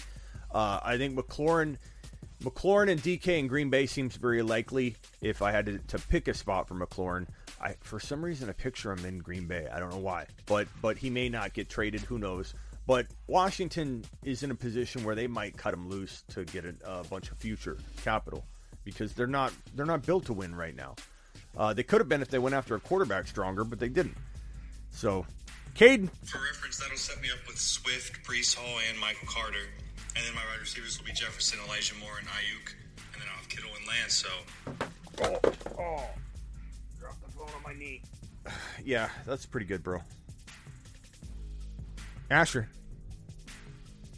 Uh, 0.53 0.79
I 0.83 0.97
think 0.97 1.17
McLaurin, 1.17 1.77
McLaurin 2.43 2.91
and 2.91 3.01
DK 3.01 3.39
in 3.39 3.47
Green 3.47 3.69
Bay 3.69 3.85
seems 3.85 4.15
very 4.17 4.41
likely. 4.41 4.95
If 5.21 5.41
I 5.41 5.51
had 5.51 5.65
to, 5.67 5.77
to 5.79 5.99
pick 5.99 6.27
a 6.27 6.33
spot 6.33 6.67
for 6.67 6.75
McLaurin, 6.75 7.27
I 7.61 7.75
for 7.81 7.99
some 7.99 8.23
reason 8.23 8.49
I 8.49 8.53
picture 8.53 8.91
him 8.91 9.05
in 9.05 9.19
Green 9.19 9.47
Bay. 9.47 9.67
I 9.71 9.79
don't 9.79 9.91
know 9.91 9.97
why, 9.97 10.27
but 10.45 10.67
but 10.81 10.97
he 10.97 11.09
may 11.09 11.29
not 11.29 11.53
get 11.53 11.69
traded. 11.69 12.01
Who 12.01 12.19
knows? 12.19 12.53
But 12.87 13.07
Washington 13.27 14.03
is 14.23 14.43
in 14.43 14.51
a 14.51 14.55
position 14.55 15.03
where 15.03 15.15
they 15.15 15.27
might 15.27 15.55
cut 15.55 15.73
him 15.73 15.87
loose 15.87 16.23
to 16.29 16.43
get 16.45 16.65
a, 16.65 16.75
a 16.85 17.03
bunch 17.03 17.31
of 17.31 17.37
future 17.37 17.77
capital 18.03 18.43
because 18.83 19.13
they're 19.13 19.27
not 19.27 19.53
they're 19.75 19.85
not 19.85 20.05
built 20.05 20.25
to 20.25 20.33
win 20.33 20.55
right 20.55 20.75
now. 20.75 20.95
Uh, 21.57 21.73
they 21.73 21.83
could 21.83 21.99
have 21.99 22.09
been 22.09 22.21
if 22.21 22.29
they 22.29 22.39
went 22.39 22.55
after 22.55 22.75
a 22.75 22.79
quarterback 22.79 23.27
stronger, 23.27 23.63
but 23.63 23.79
they 23.79 23.89
didn't. 23.89 24.17
So, 24.91 25.25
Caden. 25.75 26.09
For 26.23 26.39
reference, 26.39 26.79
that'll 26.79 26.97
set 26.97 27.21
me 27.21 27.29
up 27.31 27.39
with 27.47 27.57
Swift, 27.57 28.25
Breece 28.25 28.55
Hall, 28.55 28.79
and 28.89 28.99
Michael 28.99 29.27
Carter. 29.27 29.67
And 30.15 30.25
then 30.25 30.33
my 30.33 30.41
wide 30.51 30.59
receivers 30.59 30.97
will 30.97 31.05
be 31.05 31.13
Jefferson, 31.13 31.59
Elijah 31.67 31.95
Moore, 31.95 32.17
and 32.19 32.27
Aiyuk. 32.27 32.73
And 33.13 33.21
then 33.21 33.27
I'll 33.29 33.37
have 33.37 33.49
Kittle 33.49 33.71
and 33.77 33.87
Lance, 33.87 34.13
so. 34.13 34.29
Oh, 35.23 35.39
oh. 35.77 36.05
Drop 36.99 37.15
the 37.25 37.31
phone 37.31 37.49
on 37.55 37.63
my 37.63 37.73
knee. 37.73 38.01
yeah, 38.85 39.09
that's 39.25 39.45
pretty 39.45 39.65
good, 39.65 39.83
bro. 39.83 40.01
Asher. 42.31 42.69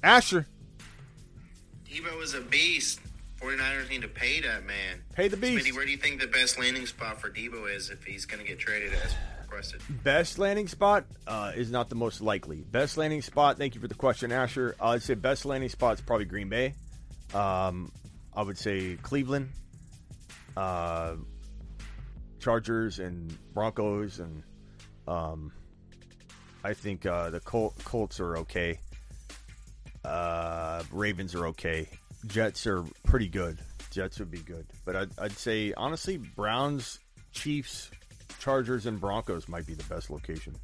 Asher. 0.03 0.45
Deebo 1.89 2.21
is 2.21 2.35
a 2.35 2.41
beast. 2.41 2.99
49ers 3.41 3.89
need 3.89 4.03
to 4.03 4.07
pay 4.07 4.39
that 4.41 4.65
man. 4.65 5.01
Pay 5.13 5.27
the 5.27 5.35
beast. 5.35 5.65
Smitty, 5.65 5.75
where 5.75 5.83
do 5.83 5.91
you 5.91 5.97
think 5.97 6.21
the 6.21 6.27
best 6.27 6.59
landing 6.59 6.85
spot 6.85 7.19
for 7.19 7.29
Deebo 7.29 7.75
is 7.75 7.89
if 7.89 8.03
he's 8.03 8.25
going 8.25 8.41
to 8.41 8.47
get 8.47 8.59
traded 8.59 8.93
as 8.93 9.15
requested? 9.41 9.81
Best 10.03 10.37
landing 10.37 10.67
spot 10.67 11.05
uh, 11.27 11.51
is 11.55 11.71
not 11.71 11.89
the 11.89 11.95
most 11.95 12.21
likely. 12.21 12.57
Best 12.57 12.97
landing 12.97 13.21
spot, 13.21 13.57
thank 13.57 13.73
you 13.73 13.81
for 13.81 13.87
the 13.87 13.95
question, 13.95 14.31
Asher. 14.31 14.75
I'd 14.79 15.01
say 15.01 15.15
best 15.15 15.43
landing 15.43 15.69
spot 15.69 15.95
is 15.95 16.01
probably 16.01 16.25
Green 16.25 16.49
Bay. 16.49 16.75
Um, 17.33 17.91
I 18.35 18.43
would 18.43 18.59
say 18.59 18.95
Cleveland, 19.01 19.49
uh, 20.55 21.15
Chargers, 22.39 22.99
and 22.99 23.35
Broncos. 23.53 24.19
And 24.19 24.43
um, 25.07 25.51
I 26.63 26.73
think 26.73 27.05
uh, 27.05 27.29
the 27.29 27.39
Col- 27.41 27.73
Colts 27.83 28.19
are 28.19 28.37
okay. 28.37 28.79
Uh, 30.05 30.83
Ravens 30.91 31.35
are 31.35 31.47
okay. 31.47 31.87
Jets 32.27 32.65
are 32.67 32.83
pretty 33.05 33.27
good. 33.27 33.57
Jets 33.91 34.17
would 34.19 34.31
be 34.31 34.39
good, 34.39 34.65
but 34.85 34.95
I'd, 34.95 35.09
I'd 35.19 35.33
say 35.33 35.73
honestly, 35.77 36.17
Browns, 36.17 36.99
Chiefs, 37.31 37.91
Chargers, 38.39 38.85
and 38.85 38.99
Broncos 38.99 39.47
might 39.47 39.67
be 39.67 39.73
the 39.73 39.83
best 39.83 40.09
location. 40.09 40.55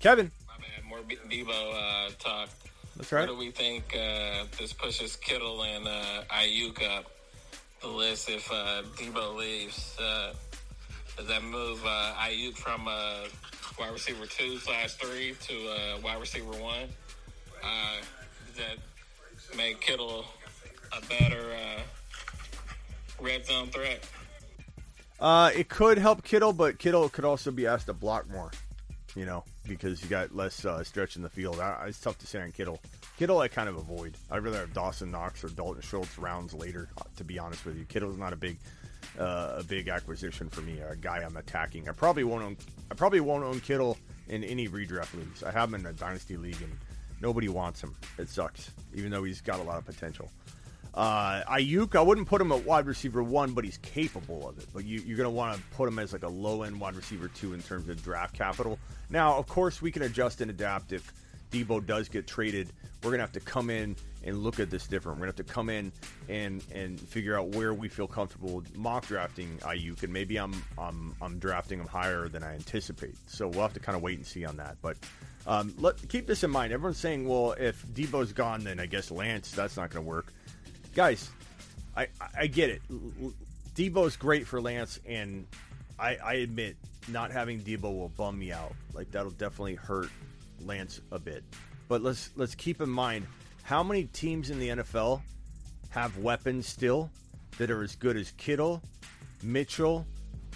Kevin, 0.00 0.30
my 0.48 0.54
bad. 0.54 0.84
More 0.88 0.98
Deebo 0.98 1.48
uh, 1.48 2.10
talk. 2.18 2.48
That's 2.96 3.12
right. 3.12 3.28
What 3.28 3.34
do 3.34 3.38
we 3.38 3.50
think 3.50 3.94
uh, 3.94 4.44
this 4.58 4.72
pushes 4.72 5.16
Kittle 5.16 5.62
and 5.62 5.86
uh, 5.86 6.22
Aiyuk 6.30 6.82
up 6.96 7.10
the 7.82 7.88
list 7.88 8.28
if 8.30 8.50
uh, 8.50 8.82
Deebo 8.96 9.36
leaves? 9.36 9.96
Uh, 10.00 10.32
does 11.16 11.28
that 11.28 11.44
move 11.44 11.80
uh, 11.84 12.14
Aiyuk 12.18 12.56
from 12.56 12.88
uh, 12.88 13.26
wide 13.78 13.92
receiver 13.92 14.26
two 14.26 14.58
slash 14.58 14.94
three 14.94 15.34
to 15.42 15.68
uh, 15.68 15.98
wide 16.02 16.20
receiver 16.20 16.52
one? 16.52 16.88
Uh, 17.62 17.96
that 18.56 19.56
make 19.56 19.80
Kittle 19.80 20.24
a 20.96 21.00
better 21.06 21.52
uh, 21.52 21.80
red 23.20 23.44
zone 23.46 23.68
threat? 23.68 24.06
Uh, 25.18 25.50
it 25.54 25.68
could 25.68 25.98
help 25.98 26.22
Kittle, 26.22 26.52
but 26.52 26.78
Kittle 26.78 27.08
could 27.08 27.24
also 27.24 27.50
be 27.50 27.66
asked 27.66 27.86
to 27.86 27.94
block 27.94 28.28
more. 28.28 28.50
You 29.14 29.24
know, 29.24 29.44
because 29.66 30.02
you 30.02 30.10
got 30.10 30.36
less 30.36 30.66
uh, 30.66 30.84
stretch 30.84 31.16
in 31.16 31.22
the 31.22 31.30
field. 31.30 31.58
I, 31.58 31.86
it's 31.88 31.98
tough 31.98 32.18
to 32.18 32.26
say 32.26 32.42
on 32.42 32.52
Kittle. 32.52 32.80
Kittle, 33.18 33.38
I 33.38 33.48
kind 33.48 33.66
of 33.66 33.76
avoid. 33.76 34.14
I'd 34.30 34.44
rather 34.44 34.58
have 34.58 34.74
Dawson 34.74 35.10
Knox 35.10 35.42
or 35.42 35.48
Dalton 35.48 35.80
Schultz 35.80 36.18
rounds 36.18 36.52
later. 36.52 36.90
To 37.16 37.24
be 37.24 37.38
honest 37.38 37.64
with 37.64 37.78
you, 37.78 37.86
Kittle's 37.86 38.18
not 38.18 38.34
a 38.34 38.36
big, 38.36 38.58
uh, 39.18 39.56
a 39.58 39.64
big 39.64 39.88
acquisition 39.88 40.48
for 40.48 40.60
me. 40.62 40.80
A 40.80 40.96
guy 40.96 41.18
I'm 41.18 41.36
attacking. 41.36 41.88
I 41.88 41.92
probably 41.92 42.24
won't 42.24 42.42
own. 42.42 42.56
I 42.90 42.94
probably 42.94 43.20
won't 43.20 43.44
own 43.44 43.60
Kittle 43.60 43.98
in 44.28 44.44
any 44.44 44.68
redraft 44.68 45.14
leagues. 45.14 45.42
I 45.42 45.50
have 45.50 45.72
him 45.72 45.80
in 45.80 45.86
a 45.86 45.92
dynasty 45.92 46.36
league, 46.36 46.60
and 46.62 46.72
nobody 47.20 47.48
wants 47.48 47.82
him. 47.82 47.94
It 48.18 48.28
sucks, 48.28 48.70
even 48.94 49.10
though 49.10 49.24
he's 49.24 49.40
got 49.40 49.60
a 49.60 49.62
lot 49.62 49.78
of 49.78 49.84
potential. 49.84 50.30
Uh, 50.96 51.42
Aiyuk, 51.44 51.94
I 51.94 52.00
wouldn't 52.00 52.26
put 52.26 52.40
him 52.40 52.50
at 52.52 52.64
wide 52.64 52.86
receiver 52.86 53.22
one, 53.22 53.52
but 53.52 53.64
he's 53.64 53.76
capable 53.78 54.48
of 54.48 54.58
it. 54.58 54.66
But 54.72 54.86
you, 54.86 55.00
are 55.00 55.16
going 55.16 55.26
to 55.26 55.30
want 55.30 55.56
to 55.56 55.62
put 55.76 55.88
him 55.88 55.98
as 55.98 56.14
like 56.14 56.22
a 56.22 56.28
low 56.28 56.62
end 56.62 56.80
wide 56.80 56.96
receiver 56.96 57.28
two 57.28 57.52
in 57.52 57.60
terms 57.60 57.90
of 57.90 58.02
draft 58.02 58.34
capital. 58.34 58.78
Now, 59.10 59.36
of 59.36 59.46
course, 59.46 59.82
we 59.82 59.92
can 59.92 60.02
adjust 60.02 60.40
and 60.40 60.50
adapt 60.50 60.92
if 60.92 61.12
Deebo 61.50 61.84
does 61.84 62.08
get 62.08 62.26
traded. 62.26 62.72
We're 63.02 63.10
to 63.12 63.18
have 63.18 63.32
to 63.32 63.40
come 63.40 63.70
in 63.70 63.96
and 64.24 64.38
look 64.38 64.58
at 64.58 64.70
this 64.70 64.86
different. 64.86 65.18
We're 65.18 65.26
to 65.26 65.38
have 65.38 65.46
to 65.46 65.52
come 65.52 65.70
in 65.70 65.92
and 66.28 66.62
and 66.74 66.98
figure 67.00 67.38
out 67.38 67.48
where 67.48 67.72
we 67.72 67.88
feel 67.88 68.08
comfortable 68.08 68.64
mock 68.74 69.06
drafting 69.06 69.58
Aiyuk, 69.58 70.02
and 70.02 70.12
maybe 70.12 70.38
I'm 70.38 70.54
I'm 70.78 71.14
I'm 71.22 71.38
drafting 71.38 71.78
him 71.78 71.86
higher 71.86 72.28
than 72.28 72.42
I 72.42 72.54
anticipate. 72.54 73.16
So 73.26 73.48
we'll 73.48 73.62
have 73.62 73.74
to 73.74 73.80
kind 73.80 73.96
of 73.96 74.02
wait 74.02 74.18
and 74.18 74.26
see 74.26 74.44
on 74.44 74.56
that. 74.56 74.76
But 74.82 74.96
um, 75.46 75.74
let 75.78 76.08
keep 76.08 76.26
this 76.26 76.42
in 76.42 76.50
mind. 76.50 76.72
Everyone's 76.72 76.98
saying, 76.98 77.28
well, 77.28 77.52
if 77.52 77.86
Deebo's 77.86 78.32
gone, 78.32 78.64
then 78.64 78.80
I 78.80 78.86
guess 78.86 79.10
Lance 79.10 79.52
that's 79.52 79.76
not 79.76 79.90
to 79.92 80.00
work 80.00 80.32
guys, 80.96 81.30
I 81.94 82.08
I 82.36 82.48
get 82.48 82.70
it. 82.70 82.82
Deebo's 83.76 84.16
great 84.16 84.46
for 84.46 84.60
Lance, 84.60 84.98
and 85.06 85.46
I, 85.98 86.16
I 86.16 86.34
admit 86.36 86.76
not 87.08 87.30
having 87.30 87.60
Deebo 87.60 87.82
will 87.82 88.08
bum 88.08 88.36
me 88.36 88.50
out. 88.50 88.72
Like 88.94 89.12
that'll 89.12 89.30
definitely 89.30 89.76
hurt 89.76 90.08
Lance 90.66 91.00
a 91.12 91.18
bit. 91.18 91.44
But 91.88 92.02
let's 92.02 92.30
let's 92.36 92.54
keep 92.54 92.80
in 92.80 92.90
mind 92.90 93.26
how 93.62 93.82
many 93.82 94.04
teams 94.04 94.50
in 94.50 94.58
the 94.58 94.68
NFL 94.68 95.22
have 95.90 96.18
weapons 96.18 96.66
still 96.66 97.10
that 97.58 97.70
are 97.70 97.82
as 97.82 97.94
good 97.94 98.16
as 98.16 98.32
Kittle, 98.32 98.82
Mitchell, 99.42 100.06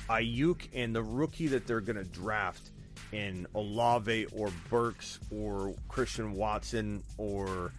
Aiyuk, 0.09 0.69
and 0.75 0.95
the 0.95 1.03
rookie 1.03 1.47
that 1.49 1.67
they're 1.67 1.81
going 1.81 1.97
to 1.97 2.05
draft 2.05 2.71
in 3.13 3.47
Olave 3.55 4.27
or 4.33 4.51
Burks 4.69 5.19
or 5.31 5.75
Christian 5.89 6.35
Watson 6.35 7.03
or 7.17 7.73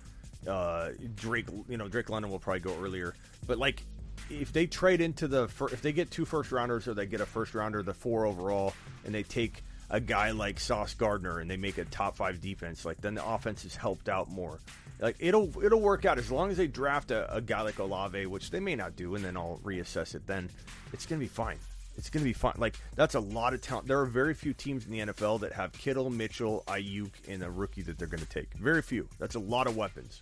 uh, 0.48 0.90
Drake. 1.16 1.48
You 1.70 1.78
know, 1.78 1.88
Drake 1.88 2.10
London 2.10 2.32
will 2.32 2.40
probably 2.40 2.62
go 2.62 2.76
earlier, 2.82 3.16
but 3.48 3.58
like 3.58 3.84
if 4.30 4.54
they 4.54 4.66
trade 4.68 5.02
into 5.02 5.28
the 5.28 5.48
fir- 5.48 5.70
if 5.70 5.82
they 5.82 5.92
get 5.92 6.12
two 6.12 6.26
first 6.26 6.52
rounders 6.52 6.88
or 6.88 6.94
they 6.94 7.06
get 7.06 7.22
a 7.22 7.26
first 7.26 7.54
rounder, 7.54 7.84
the 7.84 7.94
four 7.94 8.26
overall, 8.26 8.74
and 9.06 9.14
they 9.14 9.24
take 9.24 9.64
a 9.92 10.00
guy 10.00 10.32
like 10.32 10.60
Sauce 10.60 10.94
Gardner 10.94 11.40
and 11.40 11.52
they 11.52 11.58
make 11.58 11.78
a 11.78 11.86
top 11.86 12.16
five 12.16 12.42
defense, 12.42 12.86
like 12.86 13.02
then 13.02 13.14
the 13.14 13.26
offense 13.26 13.66
is 13.66 13.76
helped 13.76 14.10
out 14.10 14.32
more. 14.32 14.60
Like 15.00 15.18
it'll 15.20 15.52
it'll 15.64 15.82
work 15.82 16.06
out 16.06 16.18
as 16.18 16.32
long 16.32 16.50
as 16.50 16.58
they 16.58 16.68
draft 16.68 17.12
a, 17.12 17.32
a 17.34 17.42
guy 17.42 17.62
like 17.62 17.78
Olave, 17.78 18.26
which 18.26 18.52
they 18.52 18.62
may 18.62 18.76
not 18.76 18.96
do, 18.96 19.16
and 19.16 19.24
then 19.24 19.36
I'll 19.36 19.60
reassess 19.64 20.16
it. 20.16 20.26
Then 20.26 20.50
it's 20.94 21.06
gonna 21.06 21.20
be 21.20 21.28
fine. 21.28 21.58
It's 21.98 22.10
gonna 22.10 22.24
be 22.24 22.34
fine. 22.34 22.54
Like 22.58 22.80
that's 22.96 23.16
a 23.16 23.20
lot 23.20 23.54
of 23.54 23.62
talent. 23.62 23.88
There 23.88 24.00
are 24.00 24.06
very 24.06 24.34
few 24.34 24.54
teams 24.54 24.86
in 24.86 24.92
the 24.92 25.00
NFL 25.00 25.42
that 25.42 25.52
have 25.52 25.74
Kittle, 25.74 26.10
Mitchell, 26.10 26.64
Aiyuk, 26.68 27.12
and 27.28 27.44
a 27.44 27.52
rookie 27.52 27.82
that 27.82 28.00
they're 28.00 28.08
gonna 28.08 28.26
take. 28.26 28.54
Very 28.54 28.82
few. 28.82 29.10
That's 29.20 29.36
a 29.36 29.40
lot 29.40 29.68
of 29.68 29.76
weapons. 29.76 30.22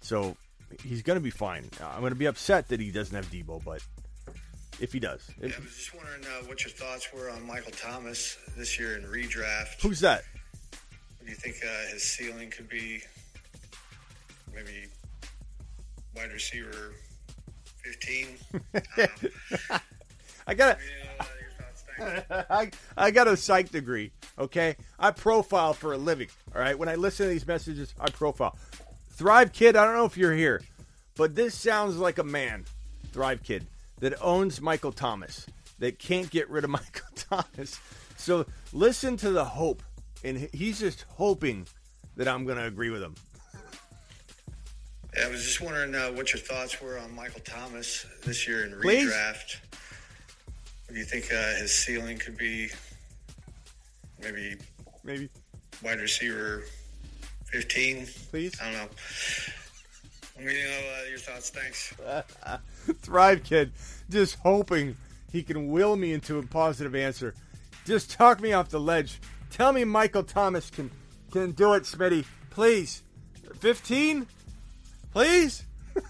So 0.00 0.36
he's 0.82 1.02
to 1.02 1.20
be 1.20 1.30
fine. 1.30 1.68
I'm 1.82 2.00
to 2.08 2.14
be 2.14 2.26
upset 2.26 2.68
that 2.68 2.80
he 2.80 2.90
doesn't 2.90 3.14
have 3.14 3.30
Deebo, 3.30 3.62
but 3.62 3.82
if 4.80 4.92
he 4.92 5.00
does, 5.00 5.28
yeah, 5.40 5.46
I 5.56 5.60
was 5.60 5.76
just 5.76 5.94
wondering 5.94 6.22
uh, 6.24 6.44
what 6.46 6.64
your 6.64 6.70
thoughts 6.70 7.08
were 7.12 7.30
on 7.30 7.46
Michael 7.46 7.72
Thomas 7.72 8.36
this 8.56 8.78
year 8.78 8.96
in 8.96 9.04
redraft. 9.04 9.80
Who's 9.80 10.00
that? 10.00 10.24
Do 11.24 11.30
you 11.30 11.36
think 11.36 11.56
uh, 11.64 11.92
his 11.92 12.02
ceiling 12.02 12.50
could 12.50 12.68
be 12.68 13.02
maybe 14.54 14.86
wide 16.14 16.32
receiver 16.32 16.92
15? 17.82 18.28
I, 18.84 19.80
I 20.46 20.54
got 20.54 20.78
I, 22.50 22.70
I 22.96 23.10
got 23.10 23.28
a 23.28 23.36
psych 23.36 23.70
degree, 23.70 24.12
okay? 24.38 24.76
I 24.98 25.10
profile 25.10 25.72
for 25.72 25.92
a 25.92 25.98
living, 25.98 26.28
all 26.54 26.60
right? 26.60 26.78
When 26.78 26.88
I 26.88 26.94
listen 26.94 27.26
to 27.26 27.32
these 27.32 27.46
messages, 27.46 27.94
I 27.98 28.10
profile. 28.10 28.56
Thrive 29.10 29.52
Kid, 29.52 29.76
I 29.76 29.84
don't 29.84 29.94
know 29.94 30.04
if 30.04 30.16
you're 30.16 30.34
here, 30.34 30.62
but 31.16 31.34
this 31.34 31.54
sounds 31.54 31.96
like 31.96 32.18
a 32.18 32.24
man, 32.24 32.64
Thrive 33.12 33.42
Kid, 33.42 33.66
that 34.00 34.14
owns 34.20 34.60
Michael 34.60 34.92
Thomas, 34.92 35.46
that 35.78 35.98
can't 35.98 36.30
get 36.30 36.48
rid 36.50 36.64
of 36.64 36.70
Michael 36.80 37.08
Thomas. 37.14 37.80
So 38.16 38.46
listen 38.72 39.16
to 39.18 39.30
the 39.30 39.44
hope, 39.44 39.82
and 40.24 40.48
he's 40.52 40.80
just 40.80 41.04
hoping 41.08 41.66
that 42.16 42.28
I'm 42.28 42.44
going 42.44 42.58
to 42.58 42.64
agree 42.66 42.90
with 42.90 43.02
him. 43.02 43.14
Yeah, 45.16 45.26
I 45.26 45.30
was 45.30 45.44
just 45.44 45.60
wondering 45.60 45.94
uh, 45.94 46.08
what 46.08 46.32
your 46.32 46.40
thoughts 46.40 46.80
were 46.80 46.98
on 46.98 47.14
Michael 47.14 47.40
Thomas 47.40 48.04
this 48.24 48.46
year 48.46 48.64
in 48.64 48.80
Please? 48.80 49.10
redraft. 49.10 49.56
Do 50.88 50.94
you 50.94 51.04
think 51.04 51.32
uh, 51.32 51.54
his 51.56 51.74
ceiling 51.74 52.18
could 52.18 52.36
be 52.36 52.68
maybe 54.22 54.56
maybe 55.04 55.28
wide 55.82 56.00
receiver 56.00 56.64
15. 57.46 58.06
Please? 58.30 58.60
I 58.60 58.64
don't 58.64 58.74
know. 58.74 58.88
Let 60.36 60.46
me 60.46 60.52
know 60.52 60.60
uh, 60.60 61.08
your 61.08 61.18
thoughts. 61.18 61.50
Thanks. 61.50 61.94
Thrive 63.02 63.42
Kid, 63.42 63.72
just 64.10 64.36
hoping 64.36 64.96
he 65.32 65.42
can 65.42 65.70
will 65.70 65.96
me 65.96 66.12
into 66.12 66.38
a 66.38 66.42
positive 66.42 66.94
answer. 66.94 67.34
Just 67.86 68.10
talk 68.10 68.40
me 68.40 68.52
off 68.52 68.68
the 68.68 68.80
ledge. 68.80 69.20
Tell 69.50 69.72
me 69.72 69.84
Michael 69.84 70.24
Thomas 70.24 70.70
can 70.70 70.90
can 71.30 71.52
do 71.52 71.74
it, 71.74 71.84
Smitty. 71.84 72.24
Please. 72.50 73.02
15? 73.60 74.26
Please? 75.12 75.64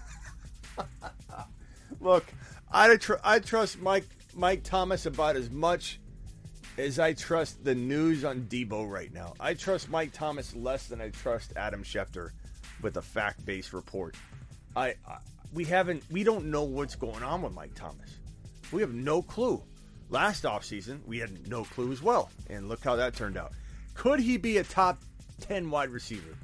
Look, 2.01 2.25
I 2.71 2.95
tr- 2.97 3.13
I 3.23 3.39
trust 3.39 3.79
Mike 3.79 4.07
Mike 4.35 4.63
Thomas 4.63 5.05
about 5.05 5.35
as 5.35 5.49
much 5.49 5.99
as 6.77 6.99
I 6.99 7.13
trust 7.13 7.63
the 7.63 7.73
news 7.73 8.23
on 8.23 8.41
Deebo 8.41 8.89
right 8.89 9.11
now. 9.13 9.33
I 9.39 9.53
trust 9.53 9.89
Mike 9.89 10.13
Thomas 10.13 10.55
less 10.55 10.87
than 10.87 11.01
I 11.01 11.09
trust 11.09 11.53
Adam 11.55 11.83
Schefter 11.83 12.31
with 12.81 12.97
a 12.97 13.01
fact-based 13.01 13.73
report. 13.73 14.15
I, 14.75 14.95
I 15.07 15.17
we 15.53 15.63
haven't 15.63 16.03
we 16.11 16.23
don't 16.23 16.45
know 16.45 16.63
what's 16.63 16.95
going 16.95 17.23
on 17.23 17.41
with 17.41 17.53
Mike 17.53 17.73
Thomas. 17.73 18.17
We 18.71 18.81
have 18.81 18.93
no 18.93 19.21
clue. 19.21 19.63
Last 20.09 20.43
offseason, 20.43 21.05
we 21.05 21.19
had 21.19 21.47
no 21.49 21.63
clue 21.63 21.91
as 21.91 22.01
well. 22.01 22.29
And 22.49 22.69
look 22.69 22.83
how 22.83 22.95
that 22.95 23.15
turned 23.15 23.37
out. 23.37 23.51
Could 23.93 24.19
he 24.19 24.37
be 24.37 24.57
a 24.57 24.63
top 24.63 24.99
10 25.41 25.69
wide 25.69 25.89
receiver? 25.89 26.35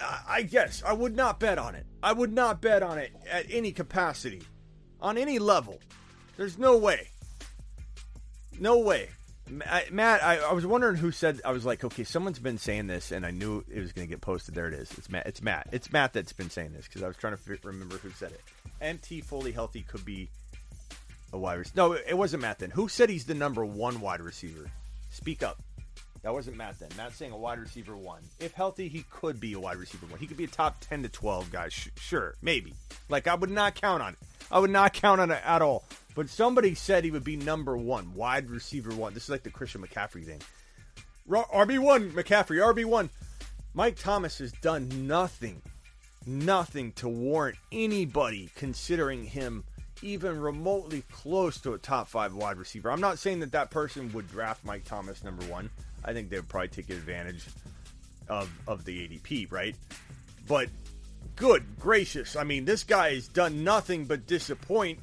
I, 0.00 0.20
I 0.28 0.42
guess. 0.42 0.82
I 0.84 0.92
would 0.92 1.14
not 1.14 1.38
bet 1.38 1.58
on 1.58 1.74
it. 1.74 1.86
I 2.02 2.12
would 2.12 2.32
not 2.32 2.60
bet 2.60 2.82
on 2.82 2.98
it 2.98 3.12
at 3.30 3.46
any 3.50 3.70
capacity, 3.70 4.42
on 5.00 5.16
any 5.16 5.38
level. 5.38 5.78
There's 6.36 6.58
no 6.58 6.76
way. 6.76 7.08
No 8.58 8.78
way. 8.78 9.10
Matt, 9.50 10.22
I, 10.22 10.38
I, 10.38 10.52
was 10.52 10.64
wondering 10.64 10.96
who 10.96 11.12
said. 11.12 11.40
I 11.44 11.52
was 11.52 11.66
like, 11.66 11.84
okay, 11.84 12.04
someone's 12.04 12.38
been 12.38 12.56
saying 12.56 12.86
this, 12.86 13.12
and 13.12 13.26
I 13.26 13.30
knew 13.30 13.62
it 13.70 13.78
was 13.78 13.92
going 13.92 14.06
to 14.06 14.10
get 14.10 14.22
posted. 14.22 14.54
There 14.54 14.68
it 14.68 14.74
is. 14.74 14.90
It's 14.96 15.10
Matt. 15.10 15.26
It's 15.26 15.42
Matt. 15.42 15.68
It's 15.70 15.92
Matt 15.92 16.14
that's 16.14 16.32
been 16.32 16.48
saying 16.48 16.72
this 16.72 16.86
because 16.86 17.02
I 17.02 17.08
was 17.08 17.16
trying 17.16 17.36
to 17.36 17.52
f- 17.52 17.64
remember 17.64 17.96
who 17.98 18.10
said 18.10 18.32
it. 18.32 18.40
MT 18.80 19.20
fully 19.20 19.52
healthy 19.52 19.82
could 19.82 20.04
be 20.04 20.30
a 21.32 21.38
wide 21.38 21.58
receiver. 21.58 21.76
No, 21.76 21.92
it 21.92 22.16
wasn't 22.16 22.42
Matt 22.42 22.58
then. 22.58 22.70
Who 22.70 22.88
said 22.88 23.10
he's 23.10 23.26
the 23.26 23.34
number 23.34 23.66
one 23.66 24.00
wide 24.00 24.20
receiver? 24.20 24.70
Speak 25.10 25.42
up. 25.42 25.60
That 26.22 26.32
wasn't 26.32 26.56
Matt 26.56 26.78
then. 26.78 26.88
Matt's 26.96 27.16
saying 27.16 27.32
a 27.32 27.36
wide 27.36 27.58
receiver 27.58 27.94
one. 27.94 28.22
If 28.40 28.52
healthy, 28.54 28.88
he 28.88 29.04
could 29.10 29.38
be 29.38 29.52
a 29.52 29.60
wide 29.60 29.76
receiver 29.76 30.06
one. 30.06 30.18
He 30.18 30.26
could 30.26 30.38
be 30.38 30.44
a 30.44 30.48
top 30.48 30.80
10 30.80 31.02
to 31.02 31.10
12 31.10 31.52
guy. 31.52 31.68
Sh- 31.68 31.90
sure, 31.96 32.34
maybe. 32.40 32.72
Like, 33.10 33.26
I 33.26 33.34
would 33.34 33.50
not 33.50 33.74
count 33.74 34.02
on 34.02 34.14
it. 34.14 34.18
I 34.50 34.58
would 34.58 34.70
not 34.70 34.94
count 34.94 35.20
on 35.20 35.30
it 35.30 35.42
at 35.44 35.60
all. 35.60 35.84
But 36.14 36.28
somebody 36.28 36.74
said 36.74 37.04
he 37.04 37.10
would 37.10 37.24
be 37.24 37.36
number 37.36 37.76
one, 37.76 38.14
wide 38.14 38.50
receiver 38.50 38.94
one. 38.94 39.14
This 39.14 39.24
is 39.24 39.30
like 39.30 39.42
the 39.42 39.50
Christian 39.50 39.82
McCaffrey 39.82 40.24
thing. 40.24 40.40
RB1, 41.28 42.12
McCaffrey, 42.12 42.60
RB1. 42.74 43.08
Mike 43.72 43.96
Thomas 43.98 44.38
has 44.38 44.52
done 44.52 45.08
nothing, 45.08 45.60
nothing 46.26 46.92
to 46.92 47.08
warrant 47.08 47.56
anybody 47.72 48.48
considering 48.54 49.24
him 49.24 49.64
even 50.02 50.38
remotely 50.40 51.02
close 51.10 51.58
to 51.62 51.72
a 51.72 51.78
top 51.78 52.08
five 52.08 52.34
wide 52.34 52.58
receiver. 52.58 52.90
I'm 52.90 53.00
not 53.00 53.18
saying 53.18 53.40
that 53.40 53.52
that 53.52 53.70
person 53.70 54.12
would 54.12 54.30
draft 54.30 54.64
Mike 54.64 54.84
Thomas 54.84 55.24
number 55.24 55.44
one. 55.46 55.70
I 56.04 56.12
think 56.12 56.28
they 56.30 56.36
would 56.36 56.48
probably 56.48 56.68
take 56.68 56.90
advantage 56.90 57.46
of, 58.28 58.50
of 58.68 58.84
the 58.84 59.08
ADP, 59.08 59.50
right? 59.50 59.74
But 60.46 60.68
good 61.36 61.64
gracious. 61.80 62.36
I 62.36 62.44
mean, 62.44 62.64
this 62.64 62.84
guy 62.84 63.14
has 63.14 63.28
done 63.28 63.64
nothing 63.64 64.04
but 64.04 64.26
disappoint. 64.26 64.98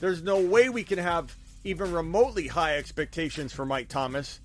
There's 0.00 0.22
no 0.22 0.40
way 0.40 0.68
we 0.68 0.84
can 0.84 0.98
have 0.98 1.34
even 1.64 1.92
remotely 1.92 2.46
high 2.46 2.76
expectations 2.76 3.52
for 3.52 3.66
Mike 3.66 3.88
Thomas 3.88 4.40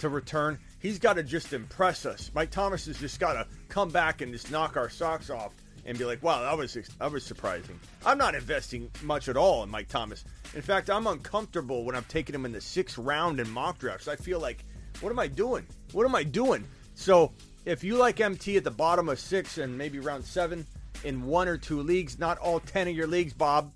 to 0.00 0.08
return. 0.08 0.58
He's 0.80 0.98
got 0.98 1.14
to 1.14 1.22
just 1.22 1.52
impress 1.52 2.04
us. 2.06 2.30
Mike 2.34 2.50
Thomas 2.50 2.86
has 2.86 2.98
just 2.98 3.18
got 3.18 3.32
to 3.32 3.46
come 3.68 3.88
back 3.88 4.20
and 4.20 4.32
just 4.32 4.50
knock 4.50 4.76
our 4.76 4.90
socks 4.90 5.30
off 5.30 5.52
and 5.86 5.96
be 5.98 6.04
like, 6.04 6.22
"Wow, 6.22 6.42
that 6.42 6.56
was 6.56 6.74
that 6.74 7.10
was 7.10 7.24
surprising." 7.24 7.80
I'm 8.04 8.18
not 8.18 8.34
investing 8.34 8.90
much 9.02 9.28
at 9.28 9.36
all 9.36 9.62
in 9.62 9.70
Mike 9.70 9.88
Thomas. 9.88 10.24
In 10.54 10.62
fact, 10.62 10.90
I'm 10.90 11.06
uncomfortable 11.06 11.84
when 11.84 11.96
I'm 11.96 12.04
taking 12.04 12.34
him 12.34 12.44
in 12.44 12.52
the 12.52 12.60
sixth 12.60 12.98
round 12.98 13.40
in 13.40 13.50
mock 13.50 13.78
drafts. 13.78 14.08
I 14.08 14.16
feel 14.16 14.40
like, 14.40 14.64
what 15.00 15.10
am 15.10 15.18
I 15.18 15.26
doing? 15.26 15.66
What 15.92 16.04
am 16.04 16.14
I 16.14 16.22
doing? 16.22 16.64
So, 16.94 17.32
if 17.64 17.82
you 17.82 17.96
like 17.96 18.20
MT 18.20 18.58
at 18.58 18.64
the 18.64 18.70
bottom 18.70 19.08
of 19.08 19.18
six 19.18 19.56
and 19.58 19.76
maybe 19.76 19.98
round 19.98 20.24
seven 20.24 20.66
in 21.04 21.24
one 21.24 21.48
or 21.48 21.56
two 21.56 21.80
leagues, 21.82 22.18
not 22.18 22.38
all 22.38 22.60
ten 22.60 22.88
of 22.88 22.94
your 22.94 23.06
leagues, 23.06 23.32
Bob, 23.32 23.72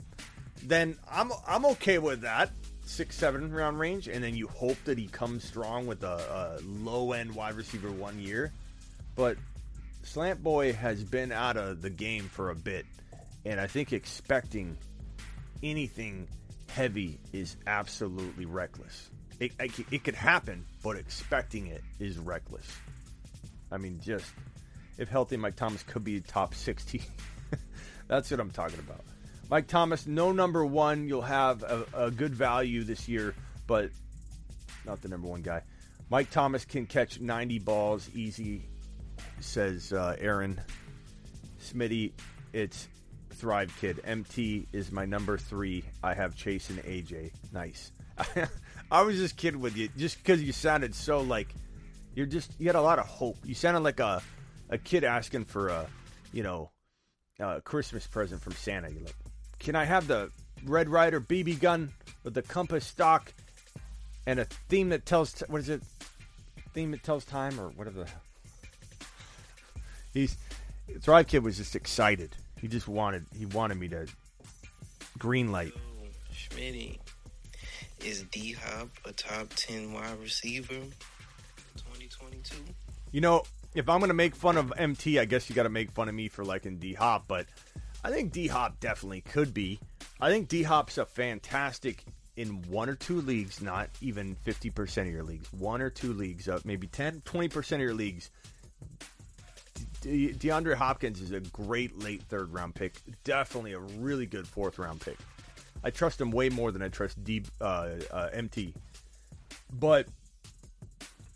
then 0.65 0.97
I'm 1.11 1.33
I'm 1.47 1.67
okay 1.67 1.99
with 1.99 2.23
that 2.23 2.51
six 2.85 3.17
seven 3.17 3.53
round 3.53 3.79
range, 3.79 4.09
and 4.09 4.23
then 4.23 4.35
you 4.35 4.49
hope 4.49 4.77
that 4.85 4.99
he 4.99 5.07
comes 5.07 5.45
strong 5.45 5.87
with 5.87 6.03
a, 6.03 6.59
a 6.61 6.63
low 6.65 7.13
end 7.13 7.35
wide 7.35 7.55
receiver 7.55 7.91
one 7.91 8.19
year. 8.19 8.53
But 9.15 9.37
Slant 10.03 10.43
Boy 10.43 10.73
has 10.73 11.03
been 11.03 11.33
out 11.33 11.57
of 11.57 11.83
the 11.83 11.91
game 11.91 12.25
for 12.25 12.51
a 12.51 12.55
bit, 12.55 12.87
and 13.45 13.61
I 13.61 13.67
think 13.67 13.93
expecting 13.93 14.77
anything 15.63 16.29
heavy 16.69 17.19
is 17.33 17.57
absolutely 17.67 18.47
reckless. 18.47 19.11
It, 19.39 19.53
it, 19.59 19.73
it 19.91 20.05
could 20.05 20.15
happen, 20.15 20.65
but 20.83 20.97
expecting 20.97 21.67
it 21.67 21.83
is 21.99 22.19
reckless. 22.19 22.67
I 23.71 23.79
mean, 23.79 24.01
just 24.03 24.33
if 24.99 25.09
healthy, 25.09 25.37
Mike 25.37 25.57
Thomas 25.57 25.83
could 25.83 26.05
be 26.05 26.21
top 26.21 26.55
60. 26.55 27.03
That's 28.09 28.31
what 28.31 28.41
I'm 28.41 28.51
talking 28.51 28.79
about. 28.79 29.05
Mike 29.53 29.67
Thomas, 29.67 30.07
no 30.07 30.33
number 30.33 30.65
one. 30.65 31.07
You'll 31.07 31.21
have 31.21 31.63
a, 31.63 31.85
a, 31.93 32.11
good 32.11 32.35
value 32.35 32.85
this 32.85 33.07
year, 33.07 33.35
but 33.67 33.91
not 34.87 35.03
the 35.03 35.09
number 35.09 35.29
one 35.29 35.43
guy. 35.43 35.61
Mike 36.09 36.31
Thomas 36.31 36.65
can 36.65 36.87
catch 36.87 37.21
90 37.21 37.59
balls 37.59 38.09
easy, 38.15 38.63
says 39.41 39.93
uh, 39.93 40.17
Aaron. 40.19 40.59
Smitty, 41.61 42.13
it's 42.55 42.89
Thrive 43.35 43.77
Kid. 43.79 44.01
MT 44.05 44.69
is 44.73 44.91
my 44.91 45.05
number 45.05 45.37
three. 45.37 45.85
I 46.03 46.15
have 46.15 46.35
Chase 46.35 46.71
and 46.71 46.79
AJ. 46.85 47.33
Nice. 47.53 47.93
I 48.91 49.03
was 49.03 49.19
just 49.19 49.37
kidding 49.37 49.61
with 49.61 49.77
you, 49.77 49.91
just 49.99 50.17
because 50.17 50.43
you 50.43 50.53
sounded 50.53 50.95
so 50.95 51.21
like 51.21 51.55
you're 52.15 52.25
just 52.25 52.59
you 52.59 52.69
had 52.69 52.77
a 52.77 52.81
lot 52.81 52.99
of 52.99 53.05
hope. 53.05 53.37
You 53.45 53.55
sounded 53.55 53.81
like 53.81 54.01
a 54.01 54.23
a 54.71 54.79
kid 54.79 55.05
asking 55.05 55.45
for 55.45 55.69
a 55.69 55.87
you 56.33 56.43
know 56.43 56.71
a 57.39 57.61
Christmas 57.61 58.07
present 58.07 58.41
from 58.41 58.55
Santa. 58.55 58.89
You're 58.89 59.05
like, 59.05 59.15
can 59.63 59.77
I 59.77 59.85
have 59.85 60.07
the 60.09 60.31
Red 60.65 60.89
Ryder 60.89 61.21
BB 61.21 61.61
gun 61.61 61.93
with 62.25 62.35
the 62.35 62.43
compass 62.43 62.87
stock 62.87 63.33
and 64.27 64.41
a 64.41 64.45
theme 64.69 64.89
that 64.91 65.07
tells 65.07 65.33
t- 65.33 65.45
what 65.49 65.61
is 65.61 65.69
it? 65.69 65.83
Theme 66.75 66.91
that 66.93 67.03
tells 67.03 67.25
time 67.25 67.59
or 67.61 67.69
whatever. 67.71 68.05
The 68.05 68.11
He's 70.21 70.37
Thrive 71.01 71.27
Kid 71.27 71.43
was 71.45 71.57
just 71.57 71.77
excited. 71.77 72.37
He 72.61 72.69
just 72.69 72.89
wanted 72.89 73.25
he 73.37 73.47
wanted 73.47 73.79
me 73.79 73.89
to 73.89 74.07
green 75.19 75.53
light. 75.53 75.73
Smitty, 76.33 76.99
is 78.05 78.25
D 78.25 78.53
Hop 78.53 78.89
a 79.05 79.13
top 79.13 79.49
10 79.55 79.93
wide 79.93 80.19
receiver 80.21 80.75
2022? 81.77 82.57
You 83.13 83.21
know, 83.21 83.43
if 83.75 83.89
I'm 83.89 84.01
gonna 84.01 84.15
make 84.15 84.35
fun 84.35 84.57
of 84.57 84.73
MT, 84.77 85.19
I 85.19 85.25
guess 85.25 85.49
you 85.49 85.55
got 85.57 85.65
to 85.65 85.71
make 85.71 85.91
fun 85.93 86.09
of 86.09 86.15
me 86.15 86.29
for 86.29 86.45
liking 86.45 86.79
D 86.79 86.95
Hop. 86.95 87.25
But 87.29 87.47
I 88.05 88.11
think 88.11 88.33
D 88.33 88.49
Hop 88.49 88.81
definitely 88.81 89.21
could 89.21 89.55
be. 89.55 89.79
I 90.21 90.31
think 90.31 90.49
D 90.49 90.63
Hop's 90.63 90.99
a 90.99 91.07
fantastic 91.07 92.05
in 92.37 92.63
one 92.69 92.89
or 92.89 92.95
two 92.95 93.21
leagues, 93.21 93.61
not 93.61 93.91
even 94.01 94.37
50% 94.47 95.03
of 95.03 95.09
your 95.09 95.23
leagues. 95.23 95.53
One 95.53 95.83
or 95.83 95.91
two 95.91 96.15
leagues, 96.15 96.49
up, 96.49 96.65
maybe 96.65 96.87
10, 96.87 97.21
20% 97.23 97.73
of 97.73 97.81
your 97.81 97.95
leagues. 97.95 98.31
De- 100.01 100.33
DeAndre 100.33 100.75
Hopkins 100.75 101.21
is 101.21 101.31
a 101.33 101.41
great 101.41 101.99
late 101.99 102.23
third 102.23 102.53
round 102.53 102.75
pick. 102.75 102.95
Definitely 103.25 103.73
a 103.75 103.79
really 103.79 104.27
good 104.27 104.47
fourth 104.49 104.79
round 104.79 105.01
pick. 105.01 105.19
I 105.85 105.91
trust 105.91 106.21
him 106.21 106.31
way 106.31 106.49
more 106.49 106.73
than 106.73 106.83
I 106.83 106.89
trust 106.89 107.23
D, 107.23 107.43
uh, 107.61 107.89
uh, 108.11 108.29
MT. 108.33 108.75
But 109.73 110.09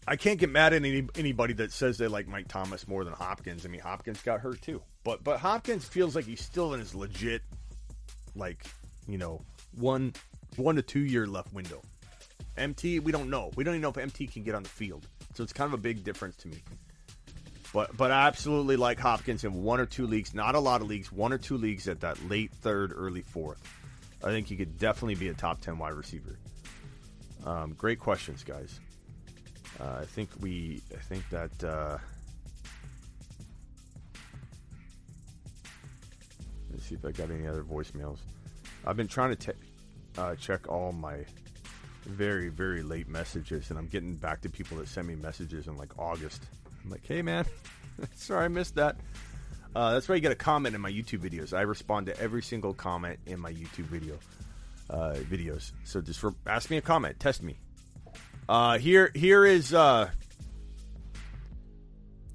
I 0.06 0.16
can't 0.16 0.38
get 0.38 0.50
mad 0.50 0.72
at 0.72 0.84
any, 0.84 1.08
anybody 1.16 1.54
that 1.54 1.72
says 1.72 1.98
they 1.98 2.06
like 2.06 2.28
Mike 2.28 2.48
Thomas 2.48 2.86
more 2.86 3.04
than 3.04 3.12
Hopkins. 3.12 3.66
I 3.66 3.68
mean, 3.68 3.80
Hopkins 3.80 4.22
got 4.22 4.40
hurt 4.40 4.62
too, 4.62 4.82
but 5.06 5.22
but 5.22 5.38
Hopkins 5.38 5.84
feels 5.86 6.16
like 6.16 6.24
he's 6.24 6.42
still 6.42 6.74
in 6.74 6.80
his 6.80 6.92
legit, 6.92 7.40
like 8.34 8.66
you 9.06 9.18
know, 9.18 9.40
one 9.78 10.12
one 10.56 10.74
to 10.74 10.82
two 10.82 10.98
year 10.98 11.28
left 11.28 11.54
window. 11.54 11.80
MT, 12.56 12.98
we 12.98 13.12
don't 13.12 13.30
know. 13.30 13.52
We 13.54 13.62
don't 13.62 13.74
even 13.74 13.82
know 13.82 13.90
if 13.90 13.98
MT 13.98 14.26
can 14.26 14.42
get 14.42 14.56
on 14.56 14.64
the 14.64 14.68
field, 14.68 15.06
so 15.34 15.44
it's 15.44 15.52
kind 15.52 15.72
of 15.72 15.78
a 15.78 15.80
big 15.80 16.02
difference 16.02 16.34
to 16.38 16.48
me. 16.48 16.56
But 17.72 17.96
but 17.96 18.10
I 18.10 18.26
absolutely 18.26 18.74
like 18.74 18.98
Hopkins 18.98 19.44
in 19.44 19.62
one 19.62 19.78
or 19.78 19.86
two 19.86 20.08
leagues, 20.08 20.34
not 20.34 20.56
a 20.56 20.58
lot 20.60 20.80
of 20.80 20.88
leagues, 20.88 21.12
one 21.12 21.32
or 21.32 21.38
two 21.38 21.56
leagues 21.56 21.86
at 21.86 22.00
that 22.00 22.28
late 22.28 22.50
third, 22.50 22.92
early 22.92 23.22
fourth. 23.22 23.62
I 24.24 24.30
think 24.30 24.48
he 24.48 24.56
could 24.56 24.76
definitely 24.76 25.14
be 25.14 25.28
a 25.28 25.34
top 25.34 25.60
ten 25.60 25.78
wide 25.78 25.92
receiver. 25.92 26.36
Um, 27.44 27.74
great 27.74 28.00
questions, 28.00 28.42
guys. 28.42 28.80
Uh, 29.78 29.98
I 30.00 30.04
think 30.04 30.30
we. 30.40 30.82
I 30.92 30.98
think 30.98 31.28
that. 31.30 31.62
Uh, 31.62 31.98
let's 36.72 36.86
see 36.86 36.94
if 36.94 37.04
I 37.04 37.12
got 37.12 37.30
any 37.30 37.46
other 37.46 37.62
voicemails. 37.62 38.18
I've 38.86 38.96
been 38.96 39.08
trying 39.08 39.36
to 39.36 39.54
uh, 40.18 40.34
check 40.36 40.68
all 40.68 40.92
my 40.92 41.24
very 42.04 42.48
very 42.48 42.82
late 42.82 43.08
messages, 43.08 43.70
and 43.70 43.78
I'm 43.78 43.88
getting 43.88 44.14
back 44.14 44.42
to 44.42 44.48
people 44.48 44.78
that 44.78 44.88
send 44.88 45.08
me 45.08 45.16
messages 45.16 45.66
in 45.66 45.76
like 45.76 45.98
August. 45.98 46.42
I'm 46.84 46.90
like, 46.90 47.06
hey 47.06 47.22
man, 47.22 47.44
sorry 48.14 48.44
I 48.44 48.48
missed 48.48 48.76
that. 48.76 48.96
Uh, 49.74 49.92
that's 49.92 50.08
why 50.08 50.14
you 50.14 50.22
get 50.22 50.32
a 50.32 50.36
comment 50.36 50.74
in 50.74 50.80
my 50.80 50.90
YouTube 50.90 51.18
videos. 51.18 51.52
I 51.52 51.60
respond 51.62 52.06
to 52.06 52.18
every 52.18 52.42
single 52.42 52.72
comment 52.72 53.18
in 53.26 53.38
my 53.38 53.52
YouTube 53.52 53.84
video 53.84 54.18
uh, 54.88 55.14
videos. 55.16 55.72
So 55.84 56.00
just 56.00 56.22
re- 56.22 56.32
ask 56.46 56.70
me 56.70 56.78
a 56.78 56.80
comment, 56.80 57.20
test 57.20 57.42
me. 57.42 57.58
Uh, 58.48 58.78
here, 58.78 59.10
here 59.14 59.44
is 59.44 59.74
uh, 59.74 60.08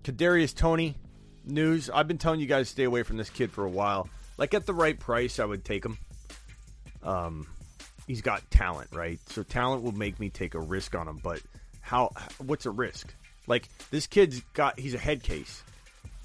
Kadarius 0.03 0.55
Toney 0.55 0.95
news. 1.43 1.89
I've 1.89 2.07
been 2.07 2.17
telling 2.17 2.41
you 2.41 2.45
guys 2.45 2.67
to 2.67 2.71
stay 2.73 2.84
away 2.84 3.01
from 3.01 3.17
this 3.17 3.29
kid 3.29 3.51
for 3.51 3.65
a 3.65 3.69
while. 3.69 4.07
Like 4.42 4.56
at 4.56 4.66
the 4.66 4.74
right 4.74 5.00
price, 5.00 5.38
I 5.38 5.46
would 5.46 5.64
take 5.64 5.86
him. 5.86 6.00
Um, 7.04 7.46
he's 8.08 8.24
got 8.24 8.42
talent, 8.50 8.89
right? 8.92 9.20
So 9.28 9.44
talent 9.44 9.84
will 9.84 9.92
make 9.92 10.20
me 10.20 10.32
take 10.32 10.56
a 10.56 10.60
risk 10.60 10.96
on 10.96 11.08
him. 11.08 11.20
But 11.22 11.42
how? 11.80 12.10
What's 12.39 12.66
a 12.66 12.72
risk? 12.72 13.14
Like 13.46 13.70
this 13.92 14.08
kid's 14.08 14.42
got. 14.56 14.80
He's 14.80 14.96
a 14.96 14.98
head 14.98 15.22
case, 15.22 15.62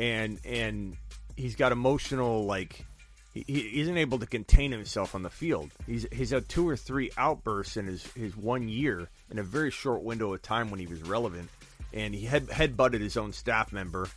and 0.00 0.38
and 0.46 0.96
he's 1.36 1.56
got 1.56 1.72
emotional 1.72 2.46
like. 2.46 2.86
He, 3.34 3.82
isn't 3.82 3.98
able 3.98 4.18
to 4.20 4.26
contain 4.26 4.72
himself 4.72 5.14
on 5.14 5.22
the 5.22 5.28
field. 5.28 5.70
He's 5.86 6.06
he's 6.10 6.30
had 6.30 6.48
two 6.48 6.66
or 6.66 6.74
three 6.74 7.10
outbursts 7.18 7.76
in 7.76 7.86
his, 7.86 8.02
his 8.14 8.34
one 8.34 8.66
year 8.66 9.10
in 9.30 9.38
a 9.38 9.42
very 9.42 9.70
short 9.70 10.02
window 10.02 10.32
of 10.32 10.40
time 10.40 10.70
when 10.70 10.80
he 10.80 10.86
was 10.86 11.02
relevant, 11.02 11.50
and 11.92 12.14
he 12.14 12.24
head 12.24 12.48
head 12.48 12.78
butted 12.78 13.02
his 13.02 13.18
own 13.18 13.34
staff 13.34 13.74
member 13.74 14.08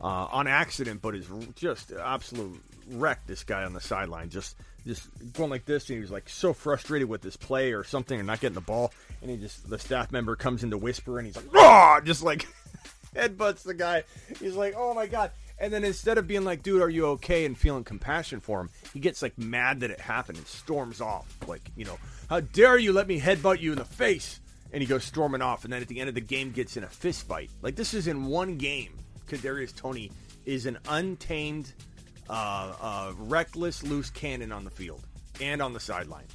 uh, 0.00 0.26
on 0.32 0.48
accident, 0.48 1.00
but 1.00 1.14
is 1.14 1.28
just 1.54 1.92
absolute 1.92 2.60
wreck. 2.90 3.26
This 3.26 3.44
guy 3.44 3.64
on 3.64 3.72
the 3.72 3.80
sideline, 3.80 4.30
just 4.30 4.56
just 4.86 5.08
going 5.32 5.50
like 5.50 5.64
this, 5.64 5.88
and 5.88 5.96
he 5.96 6.00
was 6.00 6.10
like 6.10 6.28
so 6.28 6.52
frustrated 6.52 7.08
with 7.08 7.22
this 7.22 7.36
play 7.36 7.72
or 7.72 7.84
something, 7.84 8.18
or 8.18 8.22
not 8.22 8.40
getting 8.40 8.54
the 8.54 8.60
ball, 8.60 8.92
and 9.22 9.30
he 9.30 9.36
just 9.36 9.68
the 9.68 9.78
staff 9.78 10.12
member 10.12 10.36
comes 10.36 10.62
in 10.62 10.70
to 10.70 10.78
whisper, 10.78 11.18
and 11.18 11.26
he's 11.26 11.36
like, 11.36 11.52
"Raw!" 11.52 12.00
just 12.00 12.22
like 12.22 12.46
headbutts 13.14 13.62
the 13.62 13.74
guy. 13.74 14.04
He's 14.40 14.54
like, 14.54 14.74
"Oh 14.76 14.94
my 14.94 15.06
god." 15.06 15.30
And 15.58 15.72
then 15.72 15.84
instead 15.84 16.18
of 16.18 16.26
being 16.26 16.44
like, 16.44 16.62
dude, 16.62 16.82
are 16.82 16.90
you 16.90 17.06
okay? 17.06 17.46
and 17.46 17.56
feeling 17.56 17.84
compassion 17.84 18.40
for 18.40 18.60
him, 18.60 18.70
he 18.92 19.00
gets 19.00 19.22
like 19.22 19.38
mad 19.38 19.80
that 19.80 19.90
it 19.90 20.00
happened 20.00 20.38
and 20.38 20.46
storms 20.46 21.00
off. 21.00 21.34
Like, 21.46 21.70
you 21.76 21.84
know, 21.84 21.98
how 22.28 22.40
dare 22.40 22.76
you 22.78 22.92
let 22.92 23.08
me 23.08 23.18
headbutt 23.18 23.60
you 23.60 23.72
in 23.72 23.78
the 23.78 23.84
face? 23.84 24.40
And 24.72 24.82
he 24.82 24.86
goes 24.86 25.04
storming 25.04 25.42
off. 25.42 25.64
And 25.64 25.72
then 25.72 25.80
at 25.80 25.88
the 25.88 26.00
end 26.00 26.08
of 26.08 26.14
the 26.14 26.20
game, 26.20 26.50
gets 26.50 26.76
in 26.76 26.84
a 26.84 26.88
fist 26.88 27.26
fight. 27.26 27.50
Like, 27.62 27.76
this 27.76 27.94
is 27.94 28.06
in 28.06 28.26
one 28.26 28.58
game. 28.58 28.98
Kadarius 29.28 29.74
Toney 29.74 30.10
is 30.44 30.66
an 30.66 30.78
untamed, 30.88 31.72
uh, 32.28 33.12
reckless, 33.18 33.82
loose 33.82 34.10
cannon 34.10 34.52
on 34.52 34.64
the 34.64 34.70
field 34.70 35.02
and 35.40 35.62
on 35.62 35.72
the 35.72 35.80
sideline. 35.80 36.26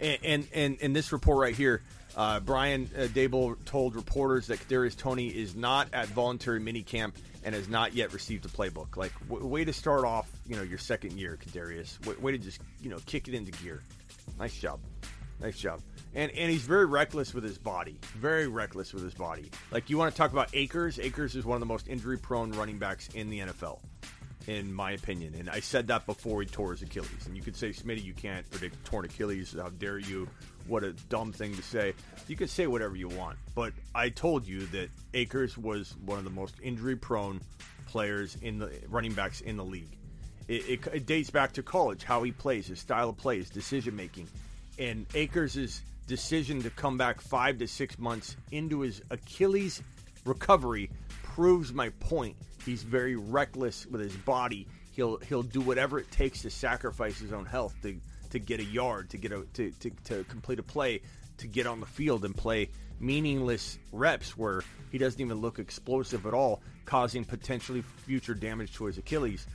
And, 0.00 0.18
and, 0.24 0.48
and, 0.52 0.78
and 0.82 0.96
this 0.96 1.12
report 1.12 1.38
right 1.38 1.54
here, 1.54 1.82
uh, 2.16 2.40
Brian 2.40 2.88
uh, 2.96 3.02
Daboll 3.02 3.56
told 3.64 3.96
reporters 3.96 4.46
that 4.48 4.60
Kadarius 4.60 4.96
Toney 4.96 5.28
is 5.28 5.54
not 5.54 5.88
at 5.92 6.06
voluntary 6.08 6.60
minicamp 6.60 7.12
and 7.44 7.54
has 7.54 7.68
not 7.68 7.94
yet 7.94 8.12
received 8.12 8.44
a 8.44 8.48
playbook. 8.48 8.96
Like, 8.96 9.12
w- 9.28 9.46
way 9.46 9.64
to 9.64 9.72
start 9.72 10.04
off, 10.04 10.30
you 10.46 10.56
know, 10.56 10.62
your 10.62 10.78
second 10.78 11.12
year, 11.12 11.38
Kadarius. 11.44 12.00
W- 12.02 12.20
way 12.20 12.32
to 12.32 12.38
just, 12.38 12.60
you 12.80 12.88
know, 12.88 12.98
kick 13.06 13.28
it 13.28 13.34
into 13.34 13.50
gear. 13.62 13.82
Nice 14.38 14.56
job, 14.58 14.80
nice 15.40 15.58
job. 15.58 15.80
And 16.14 16.30
and 16.30 16.50
he's 16.50 16.62
very 16.62 16.86
reckless 16.86 17.34
with 17.34 17.42
his 17.42 17.58
body. 17.58 17.98
Very 18.16 18.46
reckless 18.46 18.94
with 18.94 19.02
his 19.02 19.14
body. 19.14 19.50
Like, 19.72 19.90
you 19.90 19.98
want 19.98 20.14
to 20.14 20.16
talk 20.16 20.30
about 20.32 20.48
Akers? 20.54 21.00
Akers 21.00 21.34
is 21.34 21.44
one 21.44 21.56
of 21.56 21.60
the 21.60 21.66
most 21.66 21.88
injury-prone 21.88 22.52
running 22.52 22.78
backs 22.78 23.08
in 23.14 23.30
the 23.30 23.40
NFL, 23.40 23.80
in 24.46 24.72
my 24.72 24.92
opinion. 24.92 25.34
And 25.38 25.48
I 25.48 25.60
said 25.60 25.86
that 25.88 26.06
before 26.06 26.40
he 26.40 26.46
tore 26.46 26.72
his 26.72 26.82
Achilles. 26.82 27.26
And 27.26 27.36
you 27.36 27.42
could 27.42 27.56
say, 27.56 27.70
Smitty, 27.70 28.04
you 28.04 28.14
can't 28.14 28.48
predict 28.50 28.84
torn 28.84 29.04
Achilles. 29.04 29.54
How 29.58 29.70
dare 29.70 29.98
you? 29.98 30.28
What 30.66 30.84
a 30.84 30.92
dumb 30.92 31.32
thing 31.32 31.54
to 31.56 31.62
say. 31.62 31.94
You 32.26 32.36
can 32.36 32.48
say 32.48 32.66
whatever 32.66 32.96
you 32.96 33.08
want, 33.08 33.38
but 33.54 33.72
I 33.94 34.08
told 34.08 34.46
you 34.46 34.66
that 34.66 34.88
Akers 35.12 35.58
was 35.58 35.94
one 36.04 36.18
of 36.18 36.24
the 36.24 36.30
most 36.30 36.54
injury-prone 36.62 37.40
players 37.86 38.36
in 38.40 38.58
the 38.58 38.70
running 38.88 39.12
backs 39.12 39.42
in 39.42 39.56
the 39.56 39.64
league. 39.64 39.96
It, 40.48 40.68
it, 40.68 40.86
it 40.92 41.06
dates 41.06 41.30
back 41.30 41.52
to 41.52 41.62
college, 41.62 42.02
how 42.02 42.22
he 42.22 42.32
plays, 42.32 42.66
his 42.66 42.80
style 42.80 43.10
of 43.10 43.18
play, 43.18 43.38
his 43.38 43.50
decision 43.50 43.94
making, 43.94 44.28
and 44.78 45.06
Akers' 45.14 45.82
decision 46.06 46.62
to 46.62 46.70
come 46.70 46.96
back 46.96 47.20
five 47.20 47.58
to 47.58 47.68
six 47.68 47.98
months 47.98 48.36
into 48.50 48.80
his 48.80 49.02
Achilles 49.10 49.82
recovery 50.24 50.90
proves 51.22 51.72
my 51.72 51.90
point. 52.00 52.36
He's 52.64 52.82
very 52.82 53.16
reckless 53.16 53.86
with 53.86 54.00
his 54.00 54.16
body. 54.16 54.66
He'll 54.92 55.18
he'll 55.18 55.42
do 55.42 55.60
whatever 55.60 55.98
it 55.98 56.10
takes 56.10 56.42
to 56.42 56.50
sacrifice 56.50 57.18
his 57.18 57.32
own 57.32 57.46
health 57.46 57.74
to 57.82 57.96
to 58.30 58.38
get 58.38 58.60
a 58.60 58.64
yard, 58.64 59.10
to 59.10 59.18
get 59.18 59.32
a 59.32 59.44
to, 59.54 59.70
to, 59.70 59.90
to 60.04 60.24
complete 60.24 60.58
a 60.58 60.62
play, 60.62 61.02
to 61.38 61.46
get 61.46 61.66
on 61.66 61.80
the 61.80 61.86
field 61.86 62.24
and 62.24 62.36
play 62.36 62.70
meaningless 63.00 63.78
reps 63.92 64.36
where 64.36 64.62
he 64.90 64.98
doesn't 64.98 65.20
even 65.20 65.38
look 65.38 65.58
explosive 65.58 66.26
at 66.26 66.34
all, 66.34 66.62
causing 66.84 67.24
potentially 67.24 67.82
future 67.82 68.34
damage 68.34 68.74
to 68.74 68.84
his 68.84 68.98
Achilles. 68.98 69.46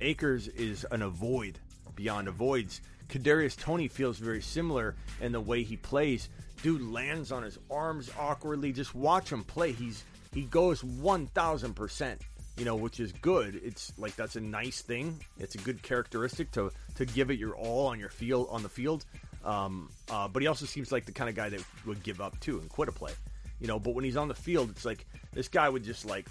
Akers 0.00 0.48
is 0.48 0.84
an 0.90 1.02
avoid 1.02 1.58
beyond 1.94 2.28
avoids. 2.28 2.80
Kadarius 3.08 3.56
Toney 3.56 3.88
feels 3.88 4.18
very 4.18 4.40
similar 4.40 4.94
in 5.20 5.32
the 5.32 5.40
way 5.40 5.62
he 5.62 5.76
plays. 5.76 6.28
Dude 6.62 6.82
lands 6.82 7.32
on 7.32 7.42
his 7.42 7.58
arms 7.70 8.10
awkwardly. 8.18 8.72
Just 8.72 8.94
watch 8.94 9.30
him 9.30 9.44
play. 9.44 9.72
He's 9.72 10.04
he 10.32 10.42
goes 10.42 10.82
one 10.82 11.26
thousand 11.26 11.74
percent. 11.74 12.22
You 12.56 12.64
know, 12.64 12.76
which 12.76 13.00
is 13.00 13.12
good. 13.12 13.60
It's 13.64 13.92
like 13.98 14.14
that's 14.14 14.36
a 14.36 14.40
nice 14.40 14.82
thing. 14.82 15.18
It's 15.38 15.54
a 15.54 15.58
good 15.58 15.82
characteristic 15.82 16.50
to 16.52 16.70
to 16.96 17.06
give 17.06 17.30
it 17.30 17.38
your 17.38 17.54
all 17.54 17.86
on 17.86 17.98
your 17.98 18.10
field 18.10 18.48
on 18.50 18.62
the 18.62 18.68
field. 18.68 19.04
Um, 19.44 19.90
uh, 20.10 20.28
but 20.28 20.42
he 20.42 20.48
also 20.48 20.66
seems 20.66 20.92
like 20.92 21.06
the 21.06 21.12
kind 21.12 21.28
of 21.28 21.34
guy 21.34 21.48
that 21.48 21.64
would 21.86 22.02
give 22.02 22.20
up 22.20 22.38
too 22.40 22.60
and 22.60 22.68
quit 22.68 22.88
a 22.88 22.92
play. 22.92 23.12
You 23.60 23.66
know, 23.68 23.78
but 23.78 23.94
when 23.94 24.04
he's 24.04 24.16
on 24.16 24.28
the 24.28 24.34
field, 24.34 24.70
it's 24.70 24.84
like 24.84 25.06
this 25.32 25.48
guy 25.48 25.68
would 25.68 25.84
just 25.84 26.04
like 26.04 26.26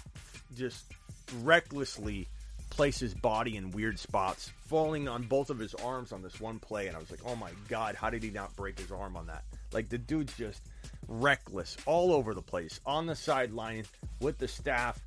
just 0.54 0.84
recklessly 1.42 2.28
place 2.70 2.98
his 2.98 3.14
body 3.14 3.56
in 3.56 3.70
weird 3.70 3.98
spots, 3.98 4.50
falling 4.66 5.06
on 5.06 5.22
both 5.24 5.50
of 5.50 5.58
his 5.58 5.74
arms 5.74 6.12
on 6.12 6.22
this 6.22 6.40
one 6.40 6.58
play. 6.58 6.86
And 6.86 6.96
I 6.96 7.00
was 7.00 7.10
like, 7.10 7.20
oh 7.26 7.36
my 7.36 7.50
God, 7.68 7.94
how 7.94 8.10
did 8.10 8.22
he 8.22 8.30
not 8.30 8.54
break 8.56 8.78
his 8.78 8.90
arm 8.90 9.16
on 9.16 9.26
that? 9.26 9.44
Like 9.72 9.88
the 9.88 9.98
dude's 9.98 10.34
just 10.36 10.62
reckless 11.08 11.76
all 11.84 12.12
over 12.12 12.32
the 12.32 12.42
place 12.42 12.80
on 12.86 13.06
the 13.06 13.14
sideline 13.16 13.84
with 14.20 14.38
the 14.38 14.48
staff 14.48 15.00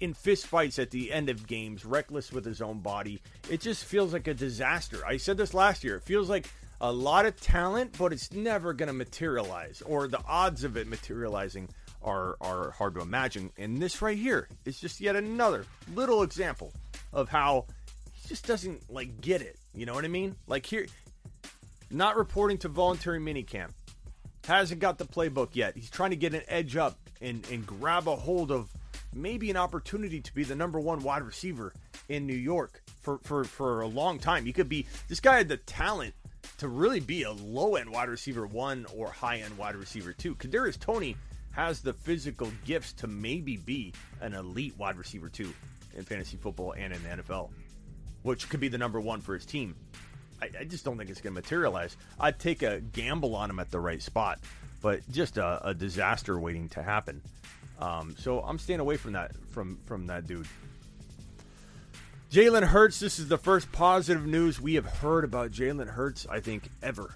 in 0.00 0.14
fist 0.14 0.46
fights 0.46 0.78
at 0.78 0.90
the 0.90 1.12
end 1.12 1.28
of 1.28 1.46
games, 1.46 1.84
reckless 1.84 2.32
with 2.32 2.44
his 2.44 2.60
own 2.60 2.80
body. 2.80 3.20
It 3.50 3.60
just 3.60 3.84
feels 3.84 4.12
like 4.12 4.26
a 4.26 4.34
disaster. 4.34 5.04
I 5.06 5.16
said 5.16 5.36
this 5.36 5.54
last 5.54 5.84
year. 5.84 5.96
It 5.96 6.02
feels 6.02 6.28
like 6.28 6.48
a 6.80 6.92
lot 6.92 7.26
of 7.26 7.40
talent, 7.40 7.96
but 7.98 8.12
it's 8.12 8.32
never 8.32 8.72
going 8.72 8.86
to 8.86 8.92
materialize, 8.92 9.82
or 9.82 10.06
the 10.08 10.20
odds 10.26 10.64
of 10.64 10.76
it 10.76 10.86
materializing 10.86 11.68
are 12.02 12.36
are 12.40 12.70
hard 12.70 12.94
to 12.94 13.00
imagine. 13.00 13.50
And 13.58 13.82
this 13.82 14.00
right 14.00 14.16
here 14.16 14.48
is 14.64 14.78
just 14.78 15.00
yet 15.00 15.16
another 15.16 15.66
little 15.94 16.22
example 16.22 16.72
of 17.12 17.28
how 17.28 17.66
he 18.12 18.28
just 18.28 18.46
doesn't 18.46 18.90
like 18.92 19.20
get 19.20 19.42
it. 19.42 19.56
You 19.74 19.86
know 19.86 19.94
what 19.94 20.04
I 20.04 20.08
mean? 20.08 20.36
Like 20.46 20.66
here, 20.66 20.86
not 21.90 22.16
reporting 22.16 22.58
to 22.58 22.68
voluntary 22.68 23.18
minicamp, 23.18 23.70
hasn't 24.44 24.80
got 24.80 24.98
the 24.98 25.06
playbook 25.06 25.50
yet. 25.52 25.74
He's 25.76 25.90
trying 25.90 26.10
to 26.10 26.16
get 26.16 26.34
an 26.34 26.42
edge 26.46 26.76
up 26.76 26.96
and 27.20 27.44
and 27.50 27.66
grab 27.66 28.06
a 28.06 28.14
hold 28.14 28.52
of 28.52 28.70
maybe 29.14 29.50
an 29.50 29.56
opportunity 29.56 30.20
to 30.20 30.34
be 30.34 30.44
the 30.44 30.54
number 30.54 30.78
one 30.80 31.02
wide 31.02 31.22
receiver 31.22 31.72
in 32.08 32.26
New 32.26 32.34
York 32.34 32.82
for 33.00 33.18
for 33.22 33.44
for 33.44 33.82
a 33.82 33.86
long 33.86 34.18
time. 34.18 34.44
He 34.44 34.52
could 34.52 34.68
be. 34.68 34.86
This 35.08 35.20
guy 35.20 35.38
had 35.38 35.48
the 35.48 35.56
talent 35.56 36.14
to 36.58 36.68
really 36.68 37.00
be 37.00 37.22
a 37.22 37.32
low 37.32 37.76
end 37.76 37.90
wide 37.90 38.08
receiver 38.08 38.46
one 38.46 38.86
or 38.94 39.08
high 39.08 39.38
end 39.38 39.56
wide 39.58 39.76
receiver 39.76 40.12
two. 40.12 40.34
Kadarius 40.34 40.78
Toney 40.78 41.16
has 41.52 41.80
the 41.80 41.92
physical 41.92 42.50
gifts 42.64 42.92
to 42.94 43.06
maybe 43.06 43.56
be 43.56 43.92
an 44.20 44.34
elite 44.34 44.74
wide 44.78 44.96
receiver 44.96 45.28
two 45.28 45.52
in 45.96 46.04
fantasy 46.04 46.36
football 46.36 46.72
and 46.72 46.92
in 46.92 47.02
the 47.02 47.22
NFL, 47.22 47.50
which 48.22 48.48
could 48.48 48.60
be 48.60 48.68
the 48.68 48.78
number 48.78 49.00
one 49.00 49.20
for 49.20 49.34
his 49.34 49.44
team. 49.44 49.74
I, 50.40 50.50
I 50.60 50.64
just 50.64 50.84
don't 50.84 50.96
think 50.96 51.10
it's 51.10 51.20
going 51.20 51.34
to 51.34 51.40
materialize. 51.40 51.96
I'd 52.20 52.38
take 52.38 52.62
a 52.62 52.80
gamble 52.80 53.34
on 53.34 53.50
him 53.50 53.58
at 53.58 53.70
the 53.70 53.80
right 53.80 54.00
spot, 54.00 54.38
but 54.80 55.00
just 55.10 55.36
a, 55.36 55.68
a 55.68 55.74
disaster 55.74 56.38
waiting 56.38 56.68
to 56.70 56.82
happen. 56.82 57.22
Um, 57.78 58.14
so 58.18 58.40
I'm 58.40 58.58
staying 58.58 58.80
away 58.80 58.96
from 58.96 59.12
that 59.12 59.32
from 59.50 59.78
from 59.86 60.06
that 60.06 60.26
dude. 60.26 60.46
Jalen 62.30 62.64
Hurts. 62.64 63.00
This 63.00 63.18
is 63.18 63.28
the 63.28 63.38
first 63.38 63.72
positive 63.72 64.26
news 64.26 64.60
we 64.60 64.74
have 64.74 64.84
heard 64.84 65.24
about 65.24 65.50
Jalen 65.50 65.88
Hurts, 65.88 66.26
I 66.28 66.40
think, 66.40 66.68
ever 66.82 67.14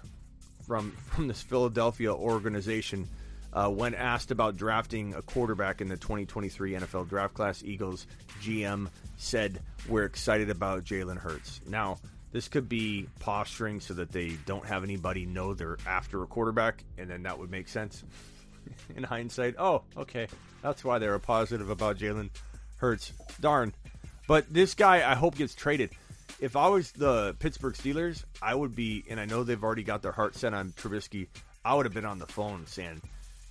from 0.65 0.91
from 0.91 1.27
this 1.27 1.41
Philadelphia 1.41 2.13
organization. 2.13 3.07
Uh, 3.51 3.69
when 3.69 3.93
asked 3.93 4.31
about 4.31 4.57
drafting 4.57 5.13
a 5.13 5.21
quarterback 5.21 5.79
in 5.79 5.87
the 5.87 5.97
2023 5.97 6.71
NFL 6.71 7.07
draft 7.07 7.35
class, 7.35 7.61
Eagles 7.63 8.07
GM 8.41 8.89
said, 9.17 9.59
We're 9.87 10.05
excited 10.05 10.49
about 10.49 10.85
Jalen 10.85 11.17
Hurts. 11.17 11.61
Now, 11.67 11.99
this 12.31 12.47
could 12.47 12.67
be 12.67 13.07
posturing 13.19 13.79
so 13.79 13.93
that 13.93 14.11
they 14.11 14.29
don't 14.47 14.65
have 14.65 14.83
anybody 14.83 15.27
know 15.27 15.53
they're 15.53 15.77
after 15.85 16.23
a 16.23 16.25
quarterback, 16.25 16.83
and 16.97 17.07
then 17.07 17.21
that 17.23 17.37
would 17.37 17.51
make 17.51 17.67
sense 17.67 18.03
in 18.95 19.03
hindsight. 19.03 19.55
Oh, 19.57 19.83
okay. 19.97 20.27
That's 20.61 20.83
why 20.83 20.99
they 20.99 21.07
were 21.07 21.19
positive 21.19 21.69
about 21.69 21.97
Jalen 21.97 22.29
Hurts. 22.77 23.13
Darn. 23.39 23.73
But 24.27 24.51
this 24.51 24.73
guy, 24.73 25.09
I 25.09 25.15
hope, 25.15 25.35
gets 25.35 25.55
traded. 25.55 25.91
If 26.39 26.55
I 26.55 26.67
was 26.67 26.91
the 26.91 27.35
Pittsburgh 27.39 27.73
Steelers, 27.73 28.23
I 28.41 28.55
would 28.55 28.75
be, 28.75 29.03
and 29.09 29.19
I 29.19 29.25
know 29.25 29.43
they've 29.43 29.63
already 29.63 29.83
got 29.83 30.01
their 30.01 30.11
heart 30.11 30.35
set 30.35 30.53
on 30.53 30.71
Trubisky. 30.71 31.27
I 31.63 31.75
would 31.75 31.85
have 31.85 31.93
been 31.93 32.05
on 32.05 32.19
the 32.19 32.27
phone 32.27 32.65
saying, 32.65 33.01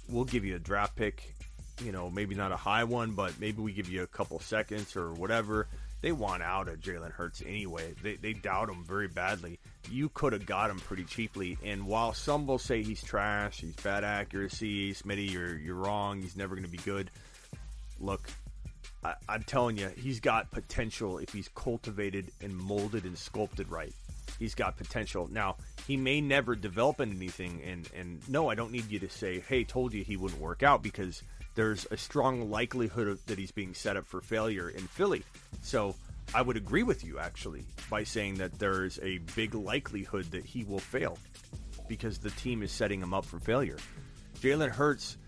"We'll 0.08 0.24
give 0.24 0.44
you 0.44 0.56
a 0.56 0.58
draft 0.58 0.96
pick, 0.96 1.34
you 1.82 1.92
know, 1.92 2.10
maybe 2.10 2.34
not 2.34 2.52
a 2.52 2.56
high 2.56 2.84
one, 2.84 3.12
but 3.12 3.38
maybe 3.40 3.62
we 3.62 3.72
give 3.72 3.88
you 3.88 4.02
a 4.02 4.06
couple 4.06 4.40
seconds 4.40 4.96
or 4.96 5.12
whatever." 5.12 5.68
They 6.02 6.12
want 6.12 6.42
out 6.42 6.68
of 6.68 6.80
Jalen 6.80 7.12
Hurts 7.12 7.42
anyway. 7.46 7.94
They, 8.02 8.16
they 8.16 8.32
doubt 8.32 8.68
him 8.68 8.84
very 8.84 9.06
badly. 9.06 9.60
You 9.88 10.08
could 10.08 10.32
have 10.32 10.44
got 10.44 10.68
him 10.68 10.80
pretty 10.80 11.04
cheaply. 11.04 11.56
And 11.64 11.86
while 11.86 12.12
some 12.12 12.46
will 12.46 12.58
say 12.58 12.82
he's 12.82 13.02
trash, 13.02 13.60
he's 13.60 13.74
bad 13.76 14.02
accuracy, 14.02 14.92
Smitty, 14.94 15.30
you're 15.30 15.56
you're 15.56 15.76
wrong. 15.76 16.20
He's 16.20 16.36
never 16.36 16.56
going 16.56 16.66
to 16.66 16.70
be 16.70 16.78
good. 16.78 17.10
Look, 18.00 18.28
I, 19.04 19.14
I'm 19.28 19.44
telling 19.44 19.76
you, 19.76 19.90
he's 19.96 20.18
got 20.18 20.50
potential 20.50 21.18
if 21.18 21.32
he's 21.32 21.48
cultivated 21.54 22.32
and 22.42 22.54
molded 22.54 23.04
and 23.04 23.16
sculpted 23.16 23.70
right. 23.70 23.94
He's 24.38 24.56
got 24.56 24.76
potential. 24.76 25.28
Now, 25.30 25.56
he 25.86 25.96
may 25.96 26.20
never 26.20 26.56
develop 26.56 27.00
anything. 27.00 27.62
And, 27.64 27.88
and 27.94 28.28
no, 28.28 28.48
I 28.48 28.56
don't 28.56 28.72
need 28.72 28.90
you 28.90 28.98
to 29.00 29.08
say, 29.08 29.38
hey, 29.38 29.62
told 29.62 29.94
you 29.94 30.02
he 30.02 30.16
wouldn't 30.16 30.40
work 30.40 30.64
out 30.64 30.82
because 30.82 31.22
there's 31.54 31.86
a 31.90 31.96
strong 31.96 32.50
likelihood 32.50 33.18
that 33.26 33.38
he's 33.38 33.50
being 33.50 33.74
set 33.74 33.96
up 33.96 34.06
for 34.06 34.20
failure 34.20 34.70
in 34.70 34.86
Philly. 34.86 35.22
So 35.62 35.94
I 36.34 36.42
would 36.42 36.56
agree 36.56 36.82
with 36.82 37.04
you, 37.04 37.18
actually, 37.18 37.64
by 37.90 38.04
saying 38.04 38.36
that 38.36 38.58
there's 38.58 38.98
a 39.02 39.18
big 39.36 39.54
likelihood 39.54 40.30
that 40.30 40.44
he 40.44 40.64
will 40.64 40.78
fail 40.78 41.18
because 41.88 42.18
the 42.18 42.30
team 42.30 42.62
is 42.62 42.72
setting 42.72 43.00
him 43.00 43.12
up 43.12 43.24
for 43.24 43.38
failure. 43.38 43.76
Jalen 44.40 44.70
Hurts 44.70 45.18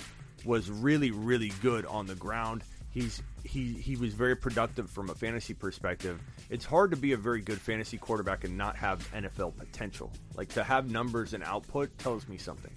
was 0.45 0.71
really, 0.71 1.11
really 1.11 1.53
good 1.61 1.85
on 1.87 2.07
the 2.07 2.15
ground. 2.15 2.63
He's 2.91 3.23
he 3.43 3.73
he 3.73 3.97
was 3.97 4.15
very 4.15 4.37
productive 4.37 4.89
from 4.89 5.11
a 5.11 5.15
fantasy 5.15 5.53
perspective. 5.53 6.21
It's 6.49 6.65
hard 6.65 6.93
to 6.93 6.97
be 6.97 7.13
a 7.13 7.17
very 7.17 7.41
good 7.41 7.61
fantasy 7.61 7.99
quarterback 7.99 8.45
and 8.45 8.57
not 8.57 8.77
have 8.77 9.07
NFL 9.13 9.57
potential. 9.57 10.13
Like 10.37 10.49
to 10.51 10.63
have 10.63 10.91
numbers 10.91 11.35
and 11.35 11.43
output 11.43 11.97
tells 11.99 12.29
me 12.29 12.39
something. 12.39 12.73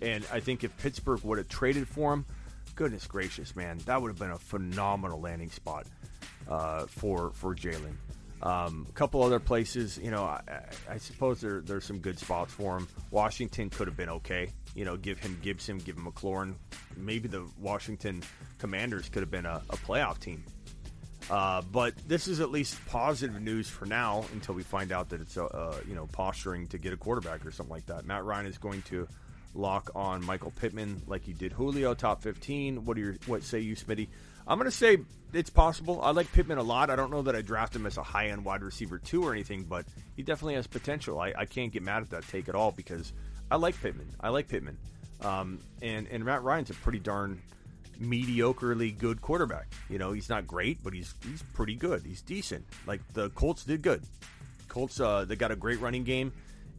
And 0.00 0.26
I 0.32 0.40
think 0.40 0.62
if 0.62 0.76
Pittsburgh 0.78 1.22
would 1.24 1.38
have 1.38 1.48
traded 1.48 1.88
for 1.88 2.12
him, 2.12 2.24
goodness 2.76 3.06
gracious, 3.06 3.56
man, 3.56 3.78
that 3.86 4.00
would 4.00 4.08
have 4.08 4.18
been 4.18 4.30
a 4.30 4.38
phenomenal 4.38 5.20
landing 5.20 5.50
spot 5.50 5.86
uh, 6.48 6.86
for 6.86 7.32
for 7.32 7.54
Jalen. 7.54 7.96
Um, 8.42 8.86
a 8.88 8.92
couple 8.92 9.22
other 9.22 9.40
places, 9.40 9.98
you 9.98 10.10
know, 10.10 10.22
I, 10.22 10.40
I 10.90 10.98
suppose 10.98 11.40
there, 11.40 11.62
there's 11.62 11.84
some 11.84 11.98
good 11.98 12.18
spots 12.18 12.52
for 12.52 12.76
him. 12.76 12.86
Washington 13.10 13.70
could 13.70 13.88
have 13.88 13.96
been 13.96 14.10
okay. 14.10 14.50
You 14.74 14.84
know, 14.84 14.98
give 14.98 15.18
him 15.18 15.38
Gibson, 15.42 15.78
give 15.78 15.96
him 15.96 16.04
McLaurin. 16.04 16.54
Maybe 16.98 17.28
the 17.28 17.48
Washington 17.58 18.22
Commanders 18.58 19.08
could 19.08 19.22
have 19.22 19.30
been 19.30 19.46
a, 19.46 19.62
a 19.70 19.76
playoff 19.78 20.20
team. 20.20 20.44
Uh, 21.30 21.62
but 21.72 21.94
this 22.06 22.28
is 22.28 22.40
at 22.40 22.50
least 22.50 22.78
positive 22.86 23.40
news 23.40 23.68
for 23.68 23.86
now 23.86 24.24
until 24.32 24.54
we 24.54 24.62
find 24.62 24.92
out 24.92 25.08
that 25.08 25.20
it's, 25.22 25.38
uh, 25.38 25.80
you 25.88 25.94
know, 25.94 26.06
posturing 26.12 26.66
to 26.68 26.78
get 26.78 26.92
a 26.92 26.96
quarterback 26.96 27.44
or 27.44 27.50
something 27.50 27.74
like 27.74 27.86
that. 27.86 28.04
Matt 28.04 28.24
Ryan 28.24 28.46
is 28.46 28.58
going 28.58 28.82
to 28.82 29.08
lock 29.56 29.90
on 29.94 30.24
Michael 30.24 30.52
Pittman 30.52 31.02
like 31.06 31.26
you 31.26 31.34
did 31.34 31.52
Julio, 31.52 31.94
top 31.94 32.22
15. 32.22 32.84
What 32.84 32.96
do 32.96 33.02
you, 33.02 33.18
what 33.26 33.42
say 33.42 33.60
you, 33.60 33.76
Smitty? 33.76 34.08
I'm 34.46 34.58
going 34.58 34.70
to 34.70 34.76
say 34.76 34.98
it's 35.32 35.50
possible. 35.50 36.00
I 36.02 36.12
like 36.12 36.30
Pittman 36.32 36.58
a 36.58 36.62
lot. 36.62 36.90
I 36.90 36.96
don't 36.96 37.10
know 37.10 37.22
that 37.22 37.34
I 37.34 37.42
draft 37.42 37.74
him 37.74 37.86
as 37.86 37.96
a 37.96 38.02
high 38.02 38.28
end 38.28 38.44
wide 38.44 38.62
receiver 38.62 38.98
two 38.98 39.24
or 39.24 39.32
anything, 39.32 39.64
but 39.64 39.86
he 40.14 40.22
definitely 40.22 40.54
has 40.54 40.66
potential. 40.66 41.18
I, 41.18 41.32
I 41.36 41.44
can't 41.46 41.72
get 41.72 41.82
mad 41.82 42.02
at 42.02 42.10
that 42.10 42.28
take 42.28 42.48
at 42.48 42.54
all 42.54 42.70
because 42.70 43.12
I 43.50 43.56
like 43.56 43.80
Pittman. 43.80 44.08
I 44.20 44.28
like 44.28 44.48
Pittman. 44.48 44.78
Um, 45.20 45.60
and, 45.82 46.06
and 46.08 46.24
Matt 46.24 46.42
Ryan's 46.42 46.70
a 46.70 46.74
pretty 46.74 46.98
darn 47.00 47.40
mediocrely 48.00 48.96
good 48.96 49.20
quarterback. 49.20 49.72
You 49.88 49.98
know, 49.98 50.12
he's 50.12 50.28
not 50.28 50.46
great, 50.46 50.82
but 50.82 50.92
he's 50.92 51.14
he's 51.24 51.42
pretty 51.54 51.74
good. 51.74 52.02
He's 52.04 52.22
decent. 52.22 52.64
Like 52.86 53.00
the 53.14 53.30
Colts 53.30 53.64
did 53.64 53.82
good. 53.82 54.02
Colts 54.68 55.00
uh, 55.00 55.24
they 55.24 55.36
got 55.36 55.50
a 55.50 55.56
great 55.56 55.80
running 55.80 56.04
game, 56.04 56.32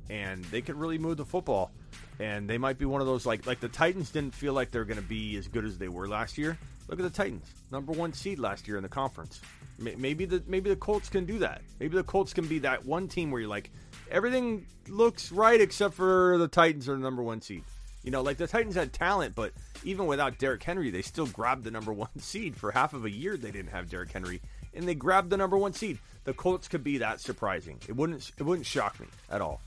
and 0.09 0.43
they 0.45 0.61
could 0.61 0.75
really 0.75 0.97
move 0.97 1.17
the 1.17 1.25
football. 1.25 1.71
And 2.19 2.49
they 2.49 2.57
might 2.57 2.77
be 2.77 2.85
one 2.85 3.01
of 3.01 3.07
those 3.07 3.25
like 3.25 3.45
like 3.45 3.59
the 3.59 3.69
Titans 3.69 4.09
didn't 4.09 4.33
feel 4.33 4.53
like 4.53 4.71
they're 4.71 4.85
going 4.85 4.97
to 4.97 5.03
be 5.03 5.37
as 5.37 5.47
good 5.47 5.65
as 5.65 5.77
they 5.77 5.87
were 5.87 6.07
last 6.07 6.37
year. 6.37 6.57
Look 6.87 6.99
at 6.99 7.03
the 7.03 7.09
Titans, 7.09 7.45
number 7.71 7.91
one 7.91 8.13
seed 8.13 8.39
last 8.39 8.67
year 8.67 8.77
in 8.77 8.83
the 8.83 8.89
conference. 8.89 9.41
Maybe 9.77 10.25
the 10.25 10.41
maybe 10.47 10.69
the 10.69 10.75
Colts 10.75 11.09
can 11.09 11.25
do 11.25 11.39
that. 11.39 11.61
Maybe 11.79 11.95
the 11.95 12.03
Colts 12.03 12.33
can 12.33 12.47
be 12.47 12.59
that 12.59 12.85
one 12.85 13.07
team 13.07 13.29
where 13.29 13.41
you're 13.41 13.49
like 13.49 13.69
everything 14.09 14.65
looks 14.87 15.31
right 15.31 15.59
except 15.59 15.93
for 15.93 16.37
the 16.39 16.47
Titans 16.47 16.89
are 16.89 16.93
the 16.93 17.03
number 17.03 17.21
one 17.21 17.41
seed. 17.41 17.63
You 18.03 18.11
know, 18.11 18.21
like 18.21 18.37
the 18.37 18.47
Titans 18.47 18.75
had 18.75 18.93
talent, 18.93 19.35
but 19.35 19.51
even 19.83 20.07
without 20.07 20.37
Derrick 20.37 20.63
Henry, 20.63 20.89
they 20.89 21.01
still 21.01 21.27
grabbed 21.27 21.65
the 21.65 21.71
number 21.71 21.91
one 21.91 22.07
seed. 22.19 22.55
For 22.55 22.71
half 22.71 22.93
of 22.93 23.05
a 23.05 23.11
year, 23.11 23.37
they 23.37 23.51
didn't 23.51 23.71
have 23.71 23.89
Derrick 23.89 24.11
Henry, 24.11 24.41
and 24.73 24.87
they 24.87 24.95
grabbed 24.95 25.29
the 25.29 25.37
number 25.37 25.57
one 25.57 25.73
seed. 25.73 25.99
The 26.23 26.33
Colts 26.33 26.67
could 26.67 26.83
be 26.83 26.99
that 26.99 27.19
surprising. 27.19 27.79
It 27.87 27.95
wouldn't. 27.95 28.31
It 28.37 28.43
wouldn't 28.43 28.65
shock 28.65 28.99
me 28.99 29.07
at 29.29 29.41
all. 29.41 29.61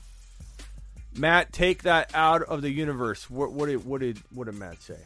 Matt, 1.15 1.51
take 1.51 1.83
that 1.83 2.11
out 2.13 2.43
of 2.43 2.61
the 2.61 2.69
universe. 2.69 3.29
What, 3.29 3.51
what 3.51 3.67
did 3.67 3.85
what 3.85 4.01
did 4.01 4.21
what 4.33 4.45
did 4.45 4.55
Matt 4.55 4.81
say? 4.81 4.97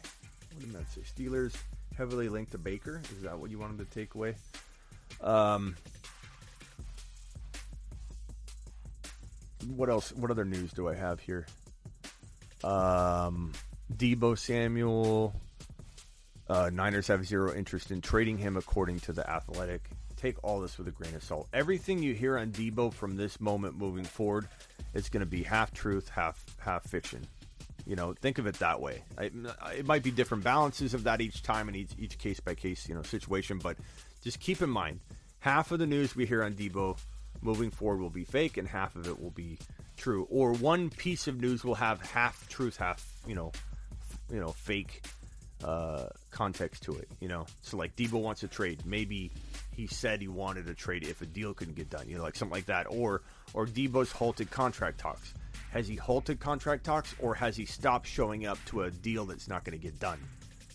What 0.54 0.60
did 0.60 0.72
Matt 0.72 0.90
say? 0.92 1.00
Steelers 1.02 1.56
heavily 1.96 2.28
linked 2.28 2.52
to 2.52 2.58
Baker. 2.58 3.00
Is 3.16 3.22
that 3.22 3.38
what 3.38 3.50
you 3.50 3.58
wanted 3.58 3.78
to 3.78 3.84
take 3.86 4.14
away? 4.14 4.34
Um, 5.20 5.76
what 9.74 9.88
else? 9.88 10.12
What 10.12 10.30
other 10.30 10.44
news 10.44 10.72
do 10.72 10.88
I 10.88 10.94
have 10.94 11.20
here? 11.20 11.46
Um, 12.62 13.52
Deebo 13.94 14.38
Samuel. 14.38 15.34
Uh, 16.48 16.70
Niners 16.72 17.08
have 17.08 17.26
zero 17.26 17.52
interest 17.52 17.90
in 17.90 18.00
trading 18.00 18.38
him, 18.38 18.56
according 18.56 19.00
to 19.00 19.12
the 19.12 19.28
Athletic. 19.28 19.90
Take 20.26 20.42
all 20.42 20.60
this 20.60 20.76
with 20.76 20.88
a 20.88 20.90
grain 20.90 21.14
of 21.14 21.22
salt. 21.22 21.46
Everything 21.52 22.02
you 22.02 22.12
hear 22.12 22.36
on 22.36 22.50
Deebo 22.50 22.92
from 22.92 23.16
this 23.16 23.40
moment 23.40 23.78
moving 23.78 24.02
forward 24.02 24.48
it's 24.92 25.08
going 25.08 25.20
to 25.20 25.30
be 25.30 25.44
half 25.44 25.72
truth, 25.72 26.08
half 26.08 26.44
half 26.58 26.82
fiction. 26.82 27.24
You 27.86 27.94
know, 27.94 28.12
think 28.12 28.38
of 28.38 28.46
it 28.48 28.56
that 28.56 28.80
way. 28.80 29.04
It 29.20 29.86
might 29.86 30.02
be 30.02 30.10
different 30.10 30.42
balances 30.42 30.94
of 30.94 31.04
that 31.04 31.20
each 31.20 31.44
time 31.44 31.68
and 31.68 31.76
each 31.76 31.92
each 31.96 32.18
case 32.18 32.40
by 32.40 32.56
case 32.56 32.88
you 32.88 32.94
know 32.96 33.02
situation, 33.02 33.58
but 33.58 33.76
just 34.20 34.40
keep 34.40 34.60
in 34.62 34.68
mind 34.68 34.98
half 35.38 35.70
of 35.70 35.78
the 35.78 35.86
news 35.86 36.16
we 36.16 36.26
hear 36.26 36.42
on 36.42 36.54
Deebo 36.54 36.98
moving 37.40 37.70
forward 37.70 38.00
will 38.00 38.10
be 38.10 38.24
fake 38.24 38.56
and 38.56 38.66
half 38.66 38.96
of 38.96 39.06
it 39.06 39.22
will 39.22 39.30
be 39.30 39.58
true. 39.96 40.26
Or 40.28 40.54
one 40.54 40.90
piece 40.90 41.28
of 41.28 41.40
news 41.40 41.62
will 41.62 41.76
have 41.76 42.02
half 42.02 42.48
truth, 42.48 42.78
half 42.78 43.06
you 43.28 43.36
know, 43.36 43.52
you 44.32 44.40
know, 44.40 44.48
fake 44.48 45.06
uh, 45.64 46.06
context 46.30 46.82
to 46.84 46.94
it. 46.96 47.08
You 47.20 47.28
know, 47.28 47.46
so 47.62 47.76
like 47.76 47.96
Deebo 47.96 48.20
wants 48.20 48.42
a 48.42 48.48
trade. 48.48 48.82
Maybe 48.84 49.30
he 49.74 49.86
said 49.86 50.20
he 50.20 50.28
wanted 50.28 50.68
a 50.68 50.74
trade 50.74 51.04
if 51.04 51.22
a 51.22 51.26
deal 51.26 51.54
couldn't 51.54 51.76
get 51.76 51.90
done. 51.90 52.08
You 52.08 52.16
know, 52.18 52.22
like 52.22 52.36
something 52.36 52.54
like 52.54 52.66
that. 52.66 52.86
Or 52.88 53.22
or 53.54 53.66
Deebo's 53.66 54.12
halted 54.12 54.50
contract 54.50 54.98
talks. 54.98 55.34
Has 55.70 55.88
he 55.88 55.96
halted 55.96 56.40
contract 56.40 56.84
talks, 56.84 57.14
or 57.18 57.34
has 57.34 57.56
he 57.56 57.66
stopped 57.66 58.06
showing 58.06 58.46
up 58.46 58.58
to 58.66 58.82
a 58.82 58.90
deal 58.90 59.26
that's 59.26 59.48
not 59.48 59.64
going 59.64 59.78
to 59.78 59.82
get 59.82 59.98
done? 59.98 60.18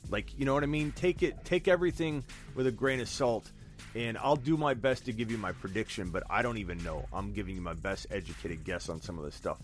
Like, 0.09 0.37
you 0.37 0.45
know 0.45 0.53
what 0.53 0.63
I 0.63 0.67
mean? 0.67 0.91
Take 0.91 1.23
it, 1.23 1.43
take 1.45 1.67
everything 1.67 2.23
with 2.55 2.67
a 2.67 2.71
grain 2.71 2.99
of 2.99 3.07
salt, 3.07 3.51
and 3.95 4.17
I'll 4.17 4.35
do 4.35 4.57
my 4.57 4.73
best 4.73 5.05
to 5.05 5.13
give 5.13 5.31
you 5.31 5.37
my 5.37 5.53
prediction, 5.53 6.09
but 6.09 6.23
I 6.29 6.41
don't 6.41 6.57
even 6.57 6.83
know. 6.83 7.05
I'm 7.13 7.33
giving 7.33 7.55
you 7.55 7.61
my 7.61 7.73
best 7.73 8.07
educated 8.11 8.63
guess 8.63 8.89
on 8.89 9.01
some 9.01 9.17
of 9.17 9.25
this 9.25 9.35
stuff. 9.35 9.57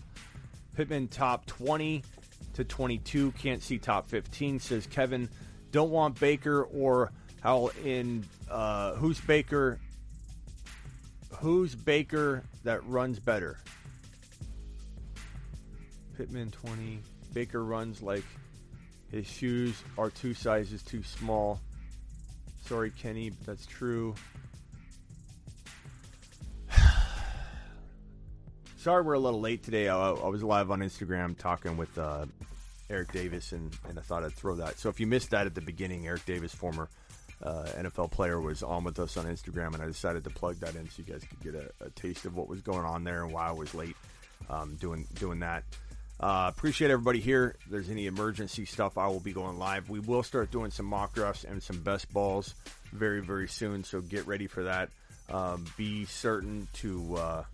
Pittman 0.74 1.08
top 1.08 1.46
20 1.46 2.02
to 2.54 2.64
22, 2.64 3.32
can't 3.32 3.62
see 3.62 3.78
top 3.78 4.08
15, 4.08 4.60
says 4.60 4.86
Kevin. 4.86 5.28
Don't 5.70 5.90
want 5.90 6.18
Baker 6.18 6.64
or 6.64 7.12
how 7.40 7.70
in 7.84 8.24
uh, 8.50 8.94
who's 8.94 9.20
Baker? 9.20 9.78
Who's 11.38 11.74
Baker 11.74 12.42
that 12.64 12.84
runs 12.86 13.18
better? 13.18 13.58
Pittman 16.16 16.50
20. 16.50 17.00
Baker 17.32 17.64
runs 17.64 18.02
like 18.02 18.24
his 19.10 19.26
shoes 19.26 19.82
are 19.96 20.10
two 20.10 20.34
sizes 20.34 20.82
too 20.82 21.02
small. 21.02 21.60
Sorry, 22.64 22.90
Kenny, 22.90 23.30
but 23.30 23.46
that's 23.46 23.66
true. 23.66 24.14
Sorry, 28.78 29.02
we're 29.02 29.14
a 29.14 29.18
little 29.18 29.40
late 29.40 29.64
today. 29.64 29.88
I, 29.88 29.98
I 29.98 30.28
was 30.28 30.40
live 30.44 30.70
on 30.70 30.78
Instagram 30.78 31.36
talking 31.36 31.76
with 31.76 31.98
uh, 31.98 32.26
Eric 32.88 33.10
Davis, 33.10 33.50
and, 33.50 33.76
and 33.88 33.98
I 33.98 34.02
thought 34.02 34.22
I'd 34.22 34.32
throw 34.32 34.54
that. 34.54 34.78
So 34.78 34.88
if 34.88 35.00
you 35.00 35.06
missed 35.08 35.30
that 35.30 35.46
at 35.46 35.56
the 35.56 35.60
beginning, 35.60 36.06
Eric 36.06 36.24
Davis, 36.26 36.54
former 36.54 36.88
uh, 37.42 37.64
NFL 37.76 38.12
player, 38.12 38.40
was 38.40 38.62
on 38.62 38.84
with 38.84 39.00
us 39.00 39.16
on 39.16 39.24
Instagram, 39.24 39.74
and 39.74 39.82
I 39.82 39.86
decided 39.86 40.22
to 40.24 40.30
plug 40.30 40.60
that 40.60 40.76
in 40.76 40.88
so 40.88 41.02
you 41.04 41.12
guys 41.12 41.24
could 41.24 41.40
get 41.40 41.56
a, 41.56 41.86
a 41.86 41.90
taste 41.90 42.24
of 42.24 42.36
what 42.36 42.46
was 42.46 42.60
going 42.60 42.84
on 42.84 43.02
there 43.02 43.24
and 43.24 43.32
why 43.32 43.48
I 43.48 43.52
was 43.52 43.74
late 43.74 43.96
um, 44.48 44.76
doing 44.76 45.08
doing 45.14 45.40
that. 45.40 45.64
Uh, 46.20 46.48
appreciate 46.48 46.92
everybody 46.92 47.18
here. 47.18 47.56
If 47.64 47.72
there's 47.72 47.90
any 47.90 48.06
emergency 48.06 48.64
stuff, 48.64 48.96
I 48.96 49.08
will 49.08 49.18
be 49.18 49.32
going 49.32 49.58
live. 49.58 49.90
We 49.90 49.98
will 49.98 50.22
start 50.22 50.52
doing 50.52 50.70
some 50.70 50.86
mock 50.86 51.14
drafts 51.14 51.42
and 51.42 51.60
some 51.60 51.80
best 51.80 52.12
balls 52.12 52.54
very, 52.92 53.22
very 53.22 53.48
soon. 53.48 53.82
So 53.82 54.00
get 54.00 54.28
ready 54.28 54.46
for 54.46 54.62
that. 54.62 54.90
Um, 55.30 55.64
be 55.76 56.04
certain 56.04 56.68
to 56.74 57.16
uh, 57.16 57.44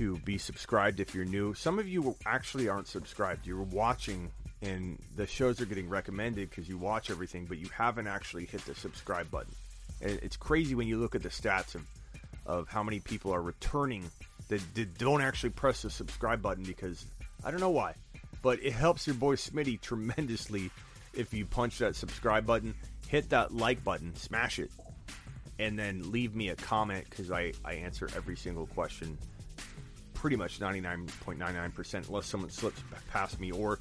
to 0.00 0.16
be 0.20 0.38
subscribed 0.38 0.98
if 0.98 1.14
you're 1.14 1.26
new. 1.26 1.52
Some 1.52 1.78
of 1.78 1.86
you 1.86 2.16
actually 2.24 2.70
aren't 2.70 2.88
subscribed. 2.88 3.46
You're 3.46 3.64
watching, 3.64 4.30
and 4.62 4.98
the 5.14 5.26
shows 5.26 5.60
are 5.60 5.66
getting 5.66 5.90
recommended 5.90 6.48
because 6.48 6.70
you 6.70 6.78
watch 6.78 7.10
everything, 7.10 7.44
but 7.44 7.58
you 7.58 7.68
haven't 7.68 8.06
actually 8.06 8.46
hit 8.46 8.64
the 8.64 8.74
subscribe 8.74 9.30
button. 9.30 9.52
And 10.00 10.18
it's 10.22 10.38
crazy 10.38 10.74
when 10.74 10.88
you 10.88 10.96
look 10.96 11.14
at 11.14 11.22
the 11.22 11.28
stats 11.28 11.74
of 11.74 11.82
of 12.46 12.66
how 12.66 12.82
many 12.82 12.98
people 12.98 13.34
are 13.34 13.42
returning 13.42 14.02
that, 14.48 14.62
that 14.74 14.96
don't 14.96 15.20
actually 15.20 15.50
press 15.50 15.82
the 15.82 15.90
subscribe 15.90 16.40
button 16.40 16.64
because 16.64 17.04
I 17.44 17.50
don't 17.50 17.60
know 17.60 17.68
why, 17.68 17.92
but 18.40 18.58
it 18.64 18.72
helps 18.72 19.06
your 19.06 19.16
boy 19.16 19.36
Smitty 19.36 19.82
tremendously 19.82 20.70
if 21.12 21.34
you 21.34 21.44
punch 21.44 21.78
that 21.78 21.94
subscribe 21.94 22.46
button, 22.46 22.74
hit 23.06 23.28
that 23.28 23.52
like 23.52 23.84
button, 23.84 24.16
smash 24.16 24.58
it, 24.58 24.70
and 25.58 25.78
then 25.78 26.10
leave 26.10 26.34
me 26.34 26.48
a 26.48 26.56
comment 26.56 27.04
because 27.10 27.30
I, 27.30 27.52
I 27.66 27.74
answer 27.74 28.08
every 28.16 28.36
single 28.36 28.66
question 28.66 29.18
pretty 30.20 30.36
much 30.36 30.60
99.99% 30.60 32.08
unless 32.08 32.26
someone 32.26 32.50
slips 32.50 32.82
past 33.10 33.40
me 33.40 33.50
or 33.52 33.78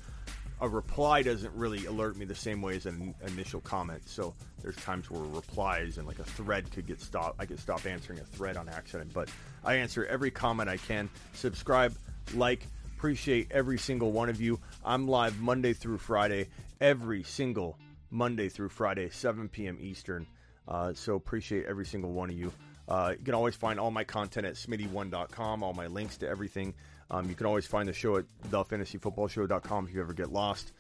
a 0.61 0.69
reply 0.69 1.21
doesn't 1.21 1.53
really 1.53 1.85
alert 1.85 2.15
me 2.15 2.23
the 2.23 2.33
same 2.33 2.61
way 2.61 2.77
as 2.77 2.85
an 2.85 3.13
initial 3.27 3.59
comment. 3.59 4.07
So 4.07 4.33
there's 4.61 4.77
times 4.77 5.11
where 5.11 5.21
replies 5.21 5.97
and 5.97 6.07
like 6.07 6.19
a 6.19 6.23
thread 6.23 6.71
could 6.71 6.87
get 6.87 7.01
stopped. 7.01 7.35
I 7.41 7.45
could 7.45 7.59
stop 7.59 7.85
answering 7.85 8.19
a 8.19 8.23
thread 8.23 8.55
on 8.55 8.69
accident, 8.69 9.11
but 9.13 9.29
I 9.65 9.75
answer 9.75 10.05
every 10.05 10.31
comment 10.31 10.69
I 10.69 10.77
can. 10.77 11.09
Subscribe, 11.33 11.93
like, 12.33 12.65
appreciate 12.95 13.51
every 13.51 13.77
single 13.77 14.13
one 14.13 14.29
of 14.29 14.39
you. 14.39 14.61
I'm 14.85 15.09
live 15.09 15.41
Monday 15.41 15.73
through 15.73 15.97
Friday, 15.97 16.47
every 16.79 17.23
single 17.23 17.77
Monday 18.11 18.47
through 18.47 18.69
Friday, 18.69 19.09
7 19.09 19.49
p.m. 19.49 19.77
Eastern. 19.81 20.25
Uh, 20.69 20.93
so 20.93 21.15
appreciate 21.15 21.65
every 21.65 21.85
single 21.85 22.13
one 22.13 22.29
of 22.29 22.37
you. 22.37 22.53
Uh, 22.89 23.13
you 23.17 23.23
can 23.23 23.35
always 23.35 23.55
find 23.55 23.79
all 23.79 23.91
my 23.91 24.03
content 24.03 24.47
at 24.47 24.55
smitty1.com, 24.55 25.63
all 25.63 25.73
my 25.73 25.87
links 25.87 26.17
to 26.17 26.27
everything. 26.27 26.73
Um, 27.11 27.29
you 27.29 27.35
can 27.35 27.45
always 27.45 27.67
find 27.67 27.87
the 27.87 27.93
show 27.93 28.17
at 28.17 28.25
thefantasyfootballshow.com 28.49 29.87
if 29.87 29.93
you 29.93 30.01
ever 30.01 30.13
get 30.13 30.31
lost. 30.31 30.71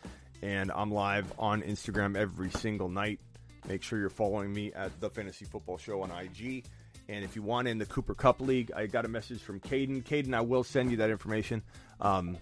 And 0.41 0.71
I'm 0.73 0.91
live 0.91 1.31
on 1.37 1.61
Instagram 1.61 2.17
every 2.17 2.49
single 2.49 2.89
night. 2.89 3.19
Make 3.67 3.83
sure 3.83 3.99
you're 3.99 4.09
following 4.09 4.51
me 4.51 4.73
at 4.73 4.99
the 4.99 5.09
Fantasy 5.09 5.45
Football 5.45 5.77
Show 5.77 6.01
on 6.01 6.11
IG. 6.11 6.65
And 7.09 7.23
if 7.23 7.35
you 7.35 7.41
want 7.43 7.67
in 7.67 7.77
the 7.77 7.85
Cooper 7.85 8.15
Kupp 8.15 8.39
League, 8.39 8.71
I 8.75 8.87
got 8.87 9.05
a 9.05 9.07
message 9.07 9.41
from 9.41 9.59
Caden. 9.59 10.03
Caden, 10.03 10.33
I 10.33 10.41
will 10.41 10.63
send 10.63 10.91
you 10.91 10.97
that 10.97 11.09
information. 11.09 11.61
Um, 11.99 12.37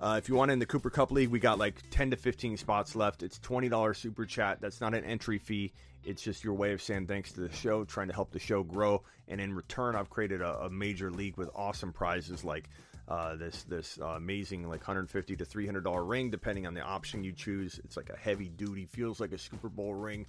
uh, 0.00 0.16
if 0.18 0.28
you 0.28 0.34
want 0.34 0.50
in 0.50 0.58
the 0.58 0.66
Cooper 0.66 0.90
Kupp 0.90 1.10
League, 1.10 1.28
we 1.28 1.40
got 1.40 1.58
like 1.58 1.82
10 1.90 2.10
to 2.10 2.16
15 2.16 2.56
spots 2.56 2.94
left. 2.94 3.22
It's 3.22 3.38
$20 3.40 3.96
super 3.96 4.26
chat. 4.26 4.60
That's 4.60 4.80
not 4.80 4.94
an 4.94 5.04
entry 5.04 5.38
fee. 5.38 5.72
It's 6.04 6.22
just 6.22 6.44
your 6.44 6.54
way 6.54 6.72
of 6.72 6.80
saying 6.80 7.06
thanks 7.06 7.32
to 7.32 7.40
the 7.40 7.52
show, 7.52 7.84
trying 7.84 8.08
to 8.08 8.14
help 8.14 8.30
the 8.30 8.38
show 8.38 8.62
grow. 8.62 9.02
And 9.26 9.40
in 9.40 9.52
return, 9.52 9.96
I've 9.96 10.08
created 10.08 10.40
a, 10.40 10.64
a 10.64 10.70
major 10.70 11.10
league 11.10 11.36
with 11.36 11.50
awesome 11.54 11.92
prizes 11.92 12.44
like 12.44 12.68
uh, 13.08 13.36
this 13.36 13.64
this 13.64 13.98
uh, 14.00 14.08
amazing 14.08 14.68
like 14.68 14.80
150 14.80 15.36
to 15.36 15.44
300 15.44 15.82
dollar 15.82 16.04
ring, 16.04 16.30
depending 16.30 16.66
on 16.66 16.74
the 16.74 16.82
option 16.82 17.24
you 17.24 17.32
choose. 17.32 17.80
It's 17.84 17.96
like 17.96 18.10
a 18.10 18.16
heavy 18.16 18.48
duty, 18.48 18.84
feels 18.86 19.18
like 19.18 19.32
a 19.32 19.38
Super 19.38 19.68
Bowl 19.68 19.94
ring. 19.94 20.26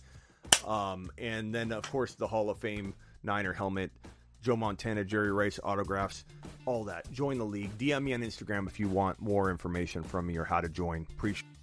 Um, 0.65 1.11
and 1.17 1.53
then 1.53 1.71
of 1.71 1.89
course 1.91 2.15
the 2.15 2.27
Hall 2.27 2.49
of 2.49 2.57
Fame 2.57 2.93
Niner 3.23 3.53
helmet, 3.53 3.91
Joe 4.41 4.55
Montana, 4.55 5.03
Jerry 5.03 5.31
Rice 5.31 5.59
autographs, 5.63 6.25
all 6.65 6.83
that. 6.85 7.11
Join 7.11 7.37
the 7.37 7.45
league. 7.45 7.77
DM 7.77 8.03
me 8.03 8.13
on 8.13 8.21
Instagram 8.21 8.67
if 8.67 8.79
you 8.79 8.87
want 8.87 9.21
more 9.21 9.51
information 9.51 10.03
from 10.03 10.27
me 10.27 10.37
or 10.37 10.45
how 10.45 10.61
to 10.61 10.69
join. 10.69 11.05
Appreciate. 11.11 11.58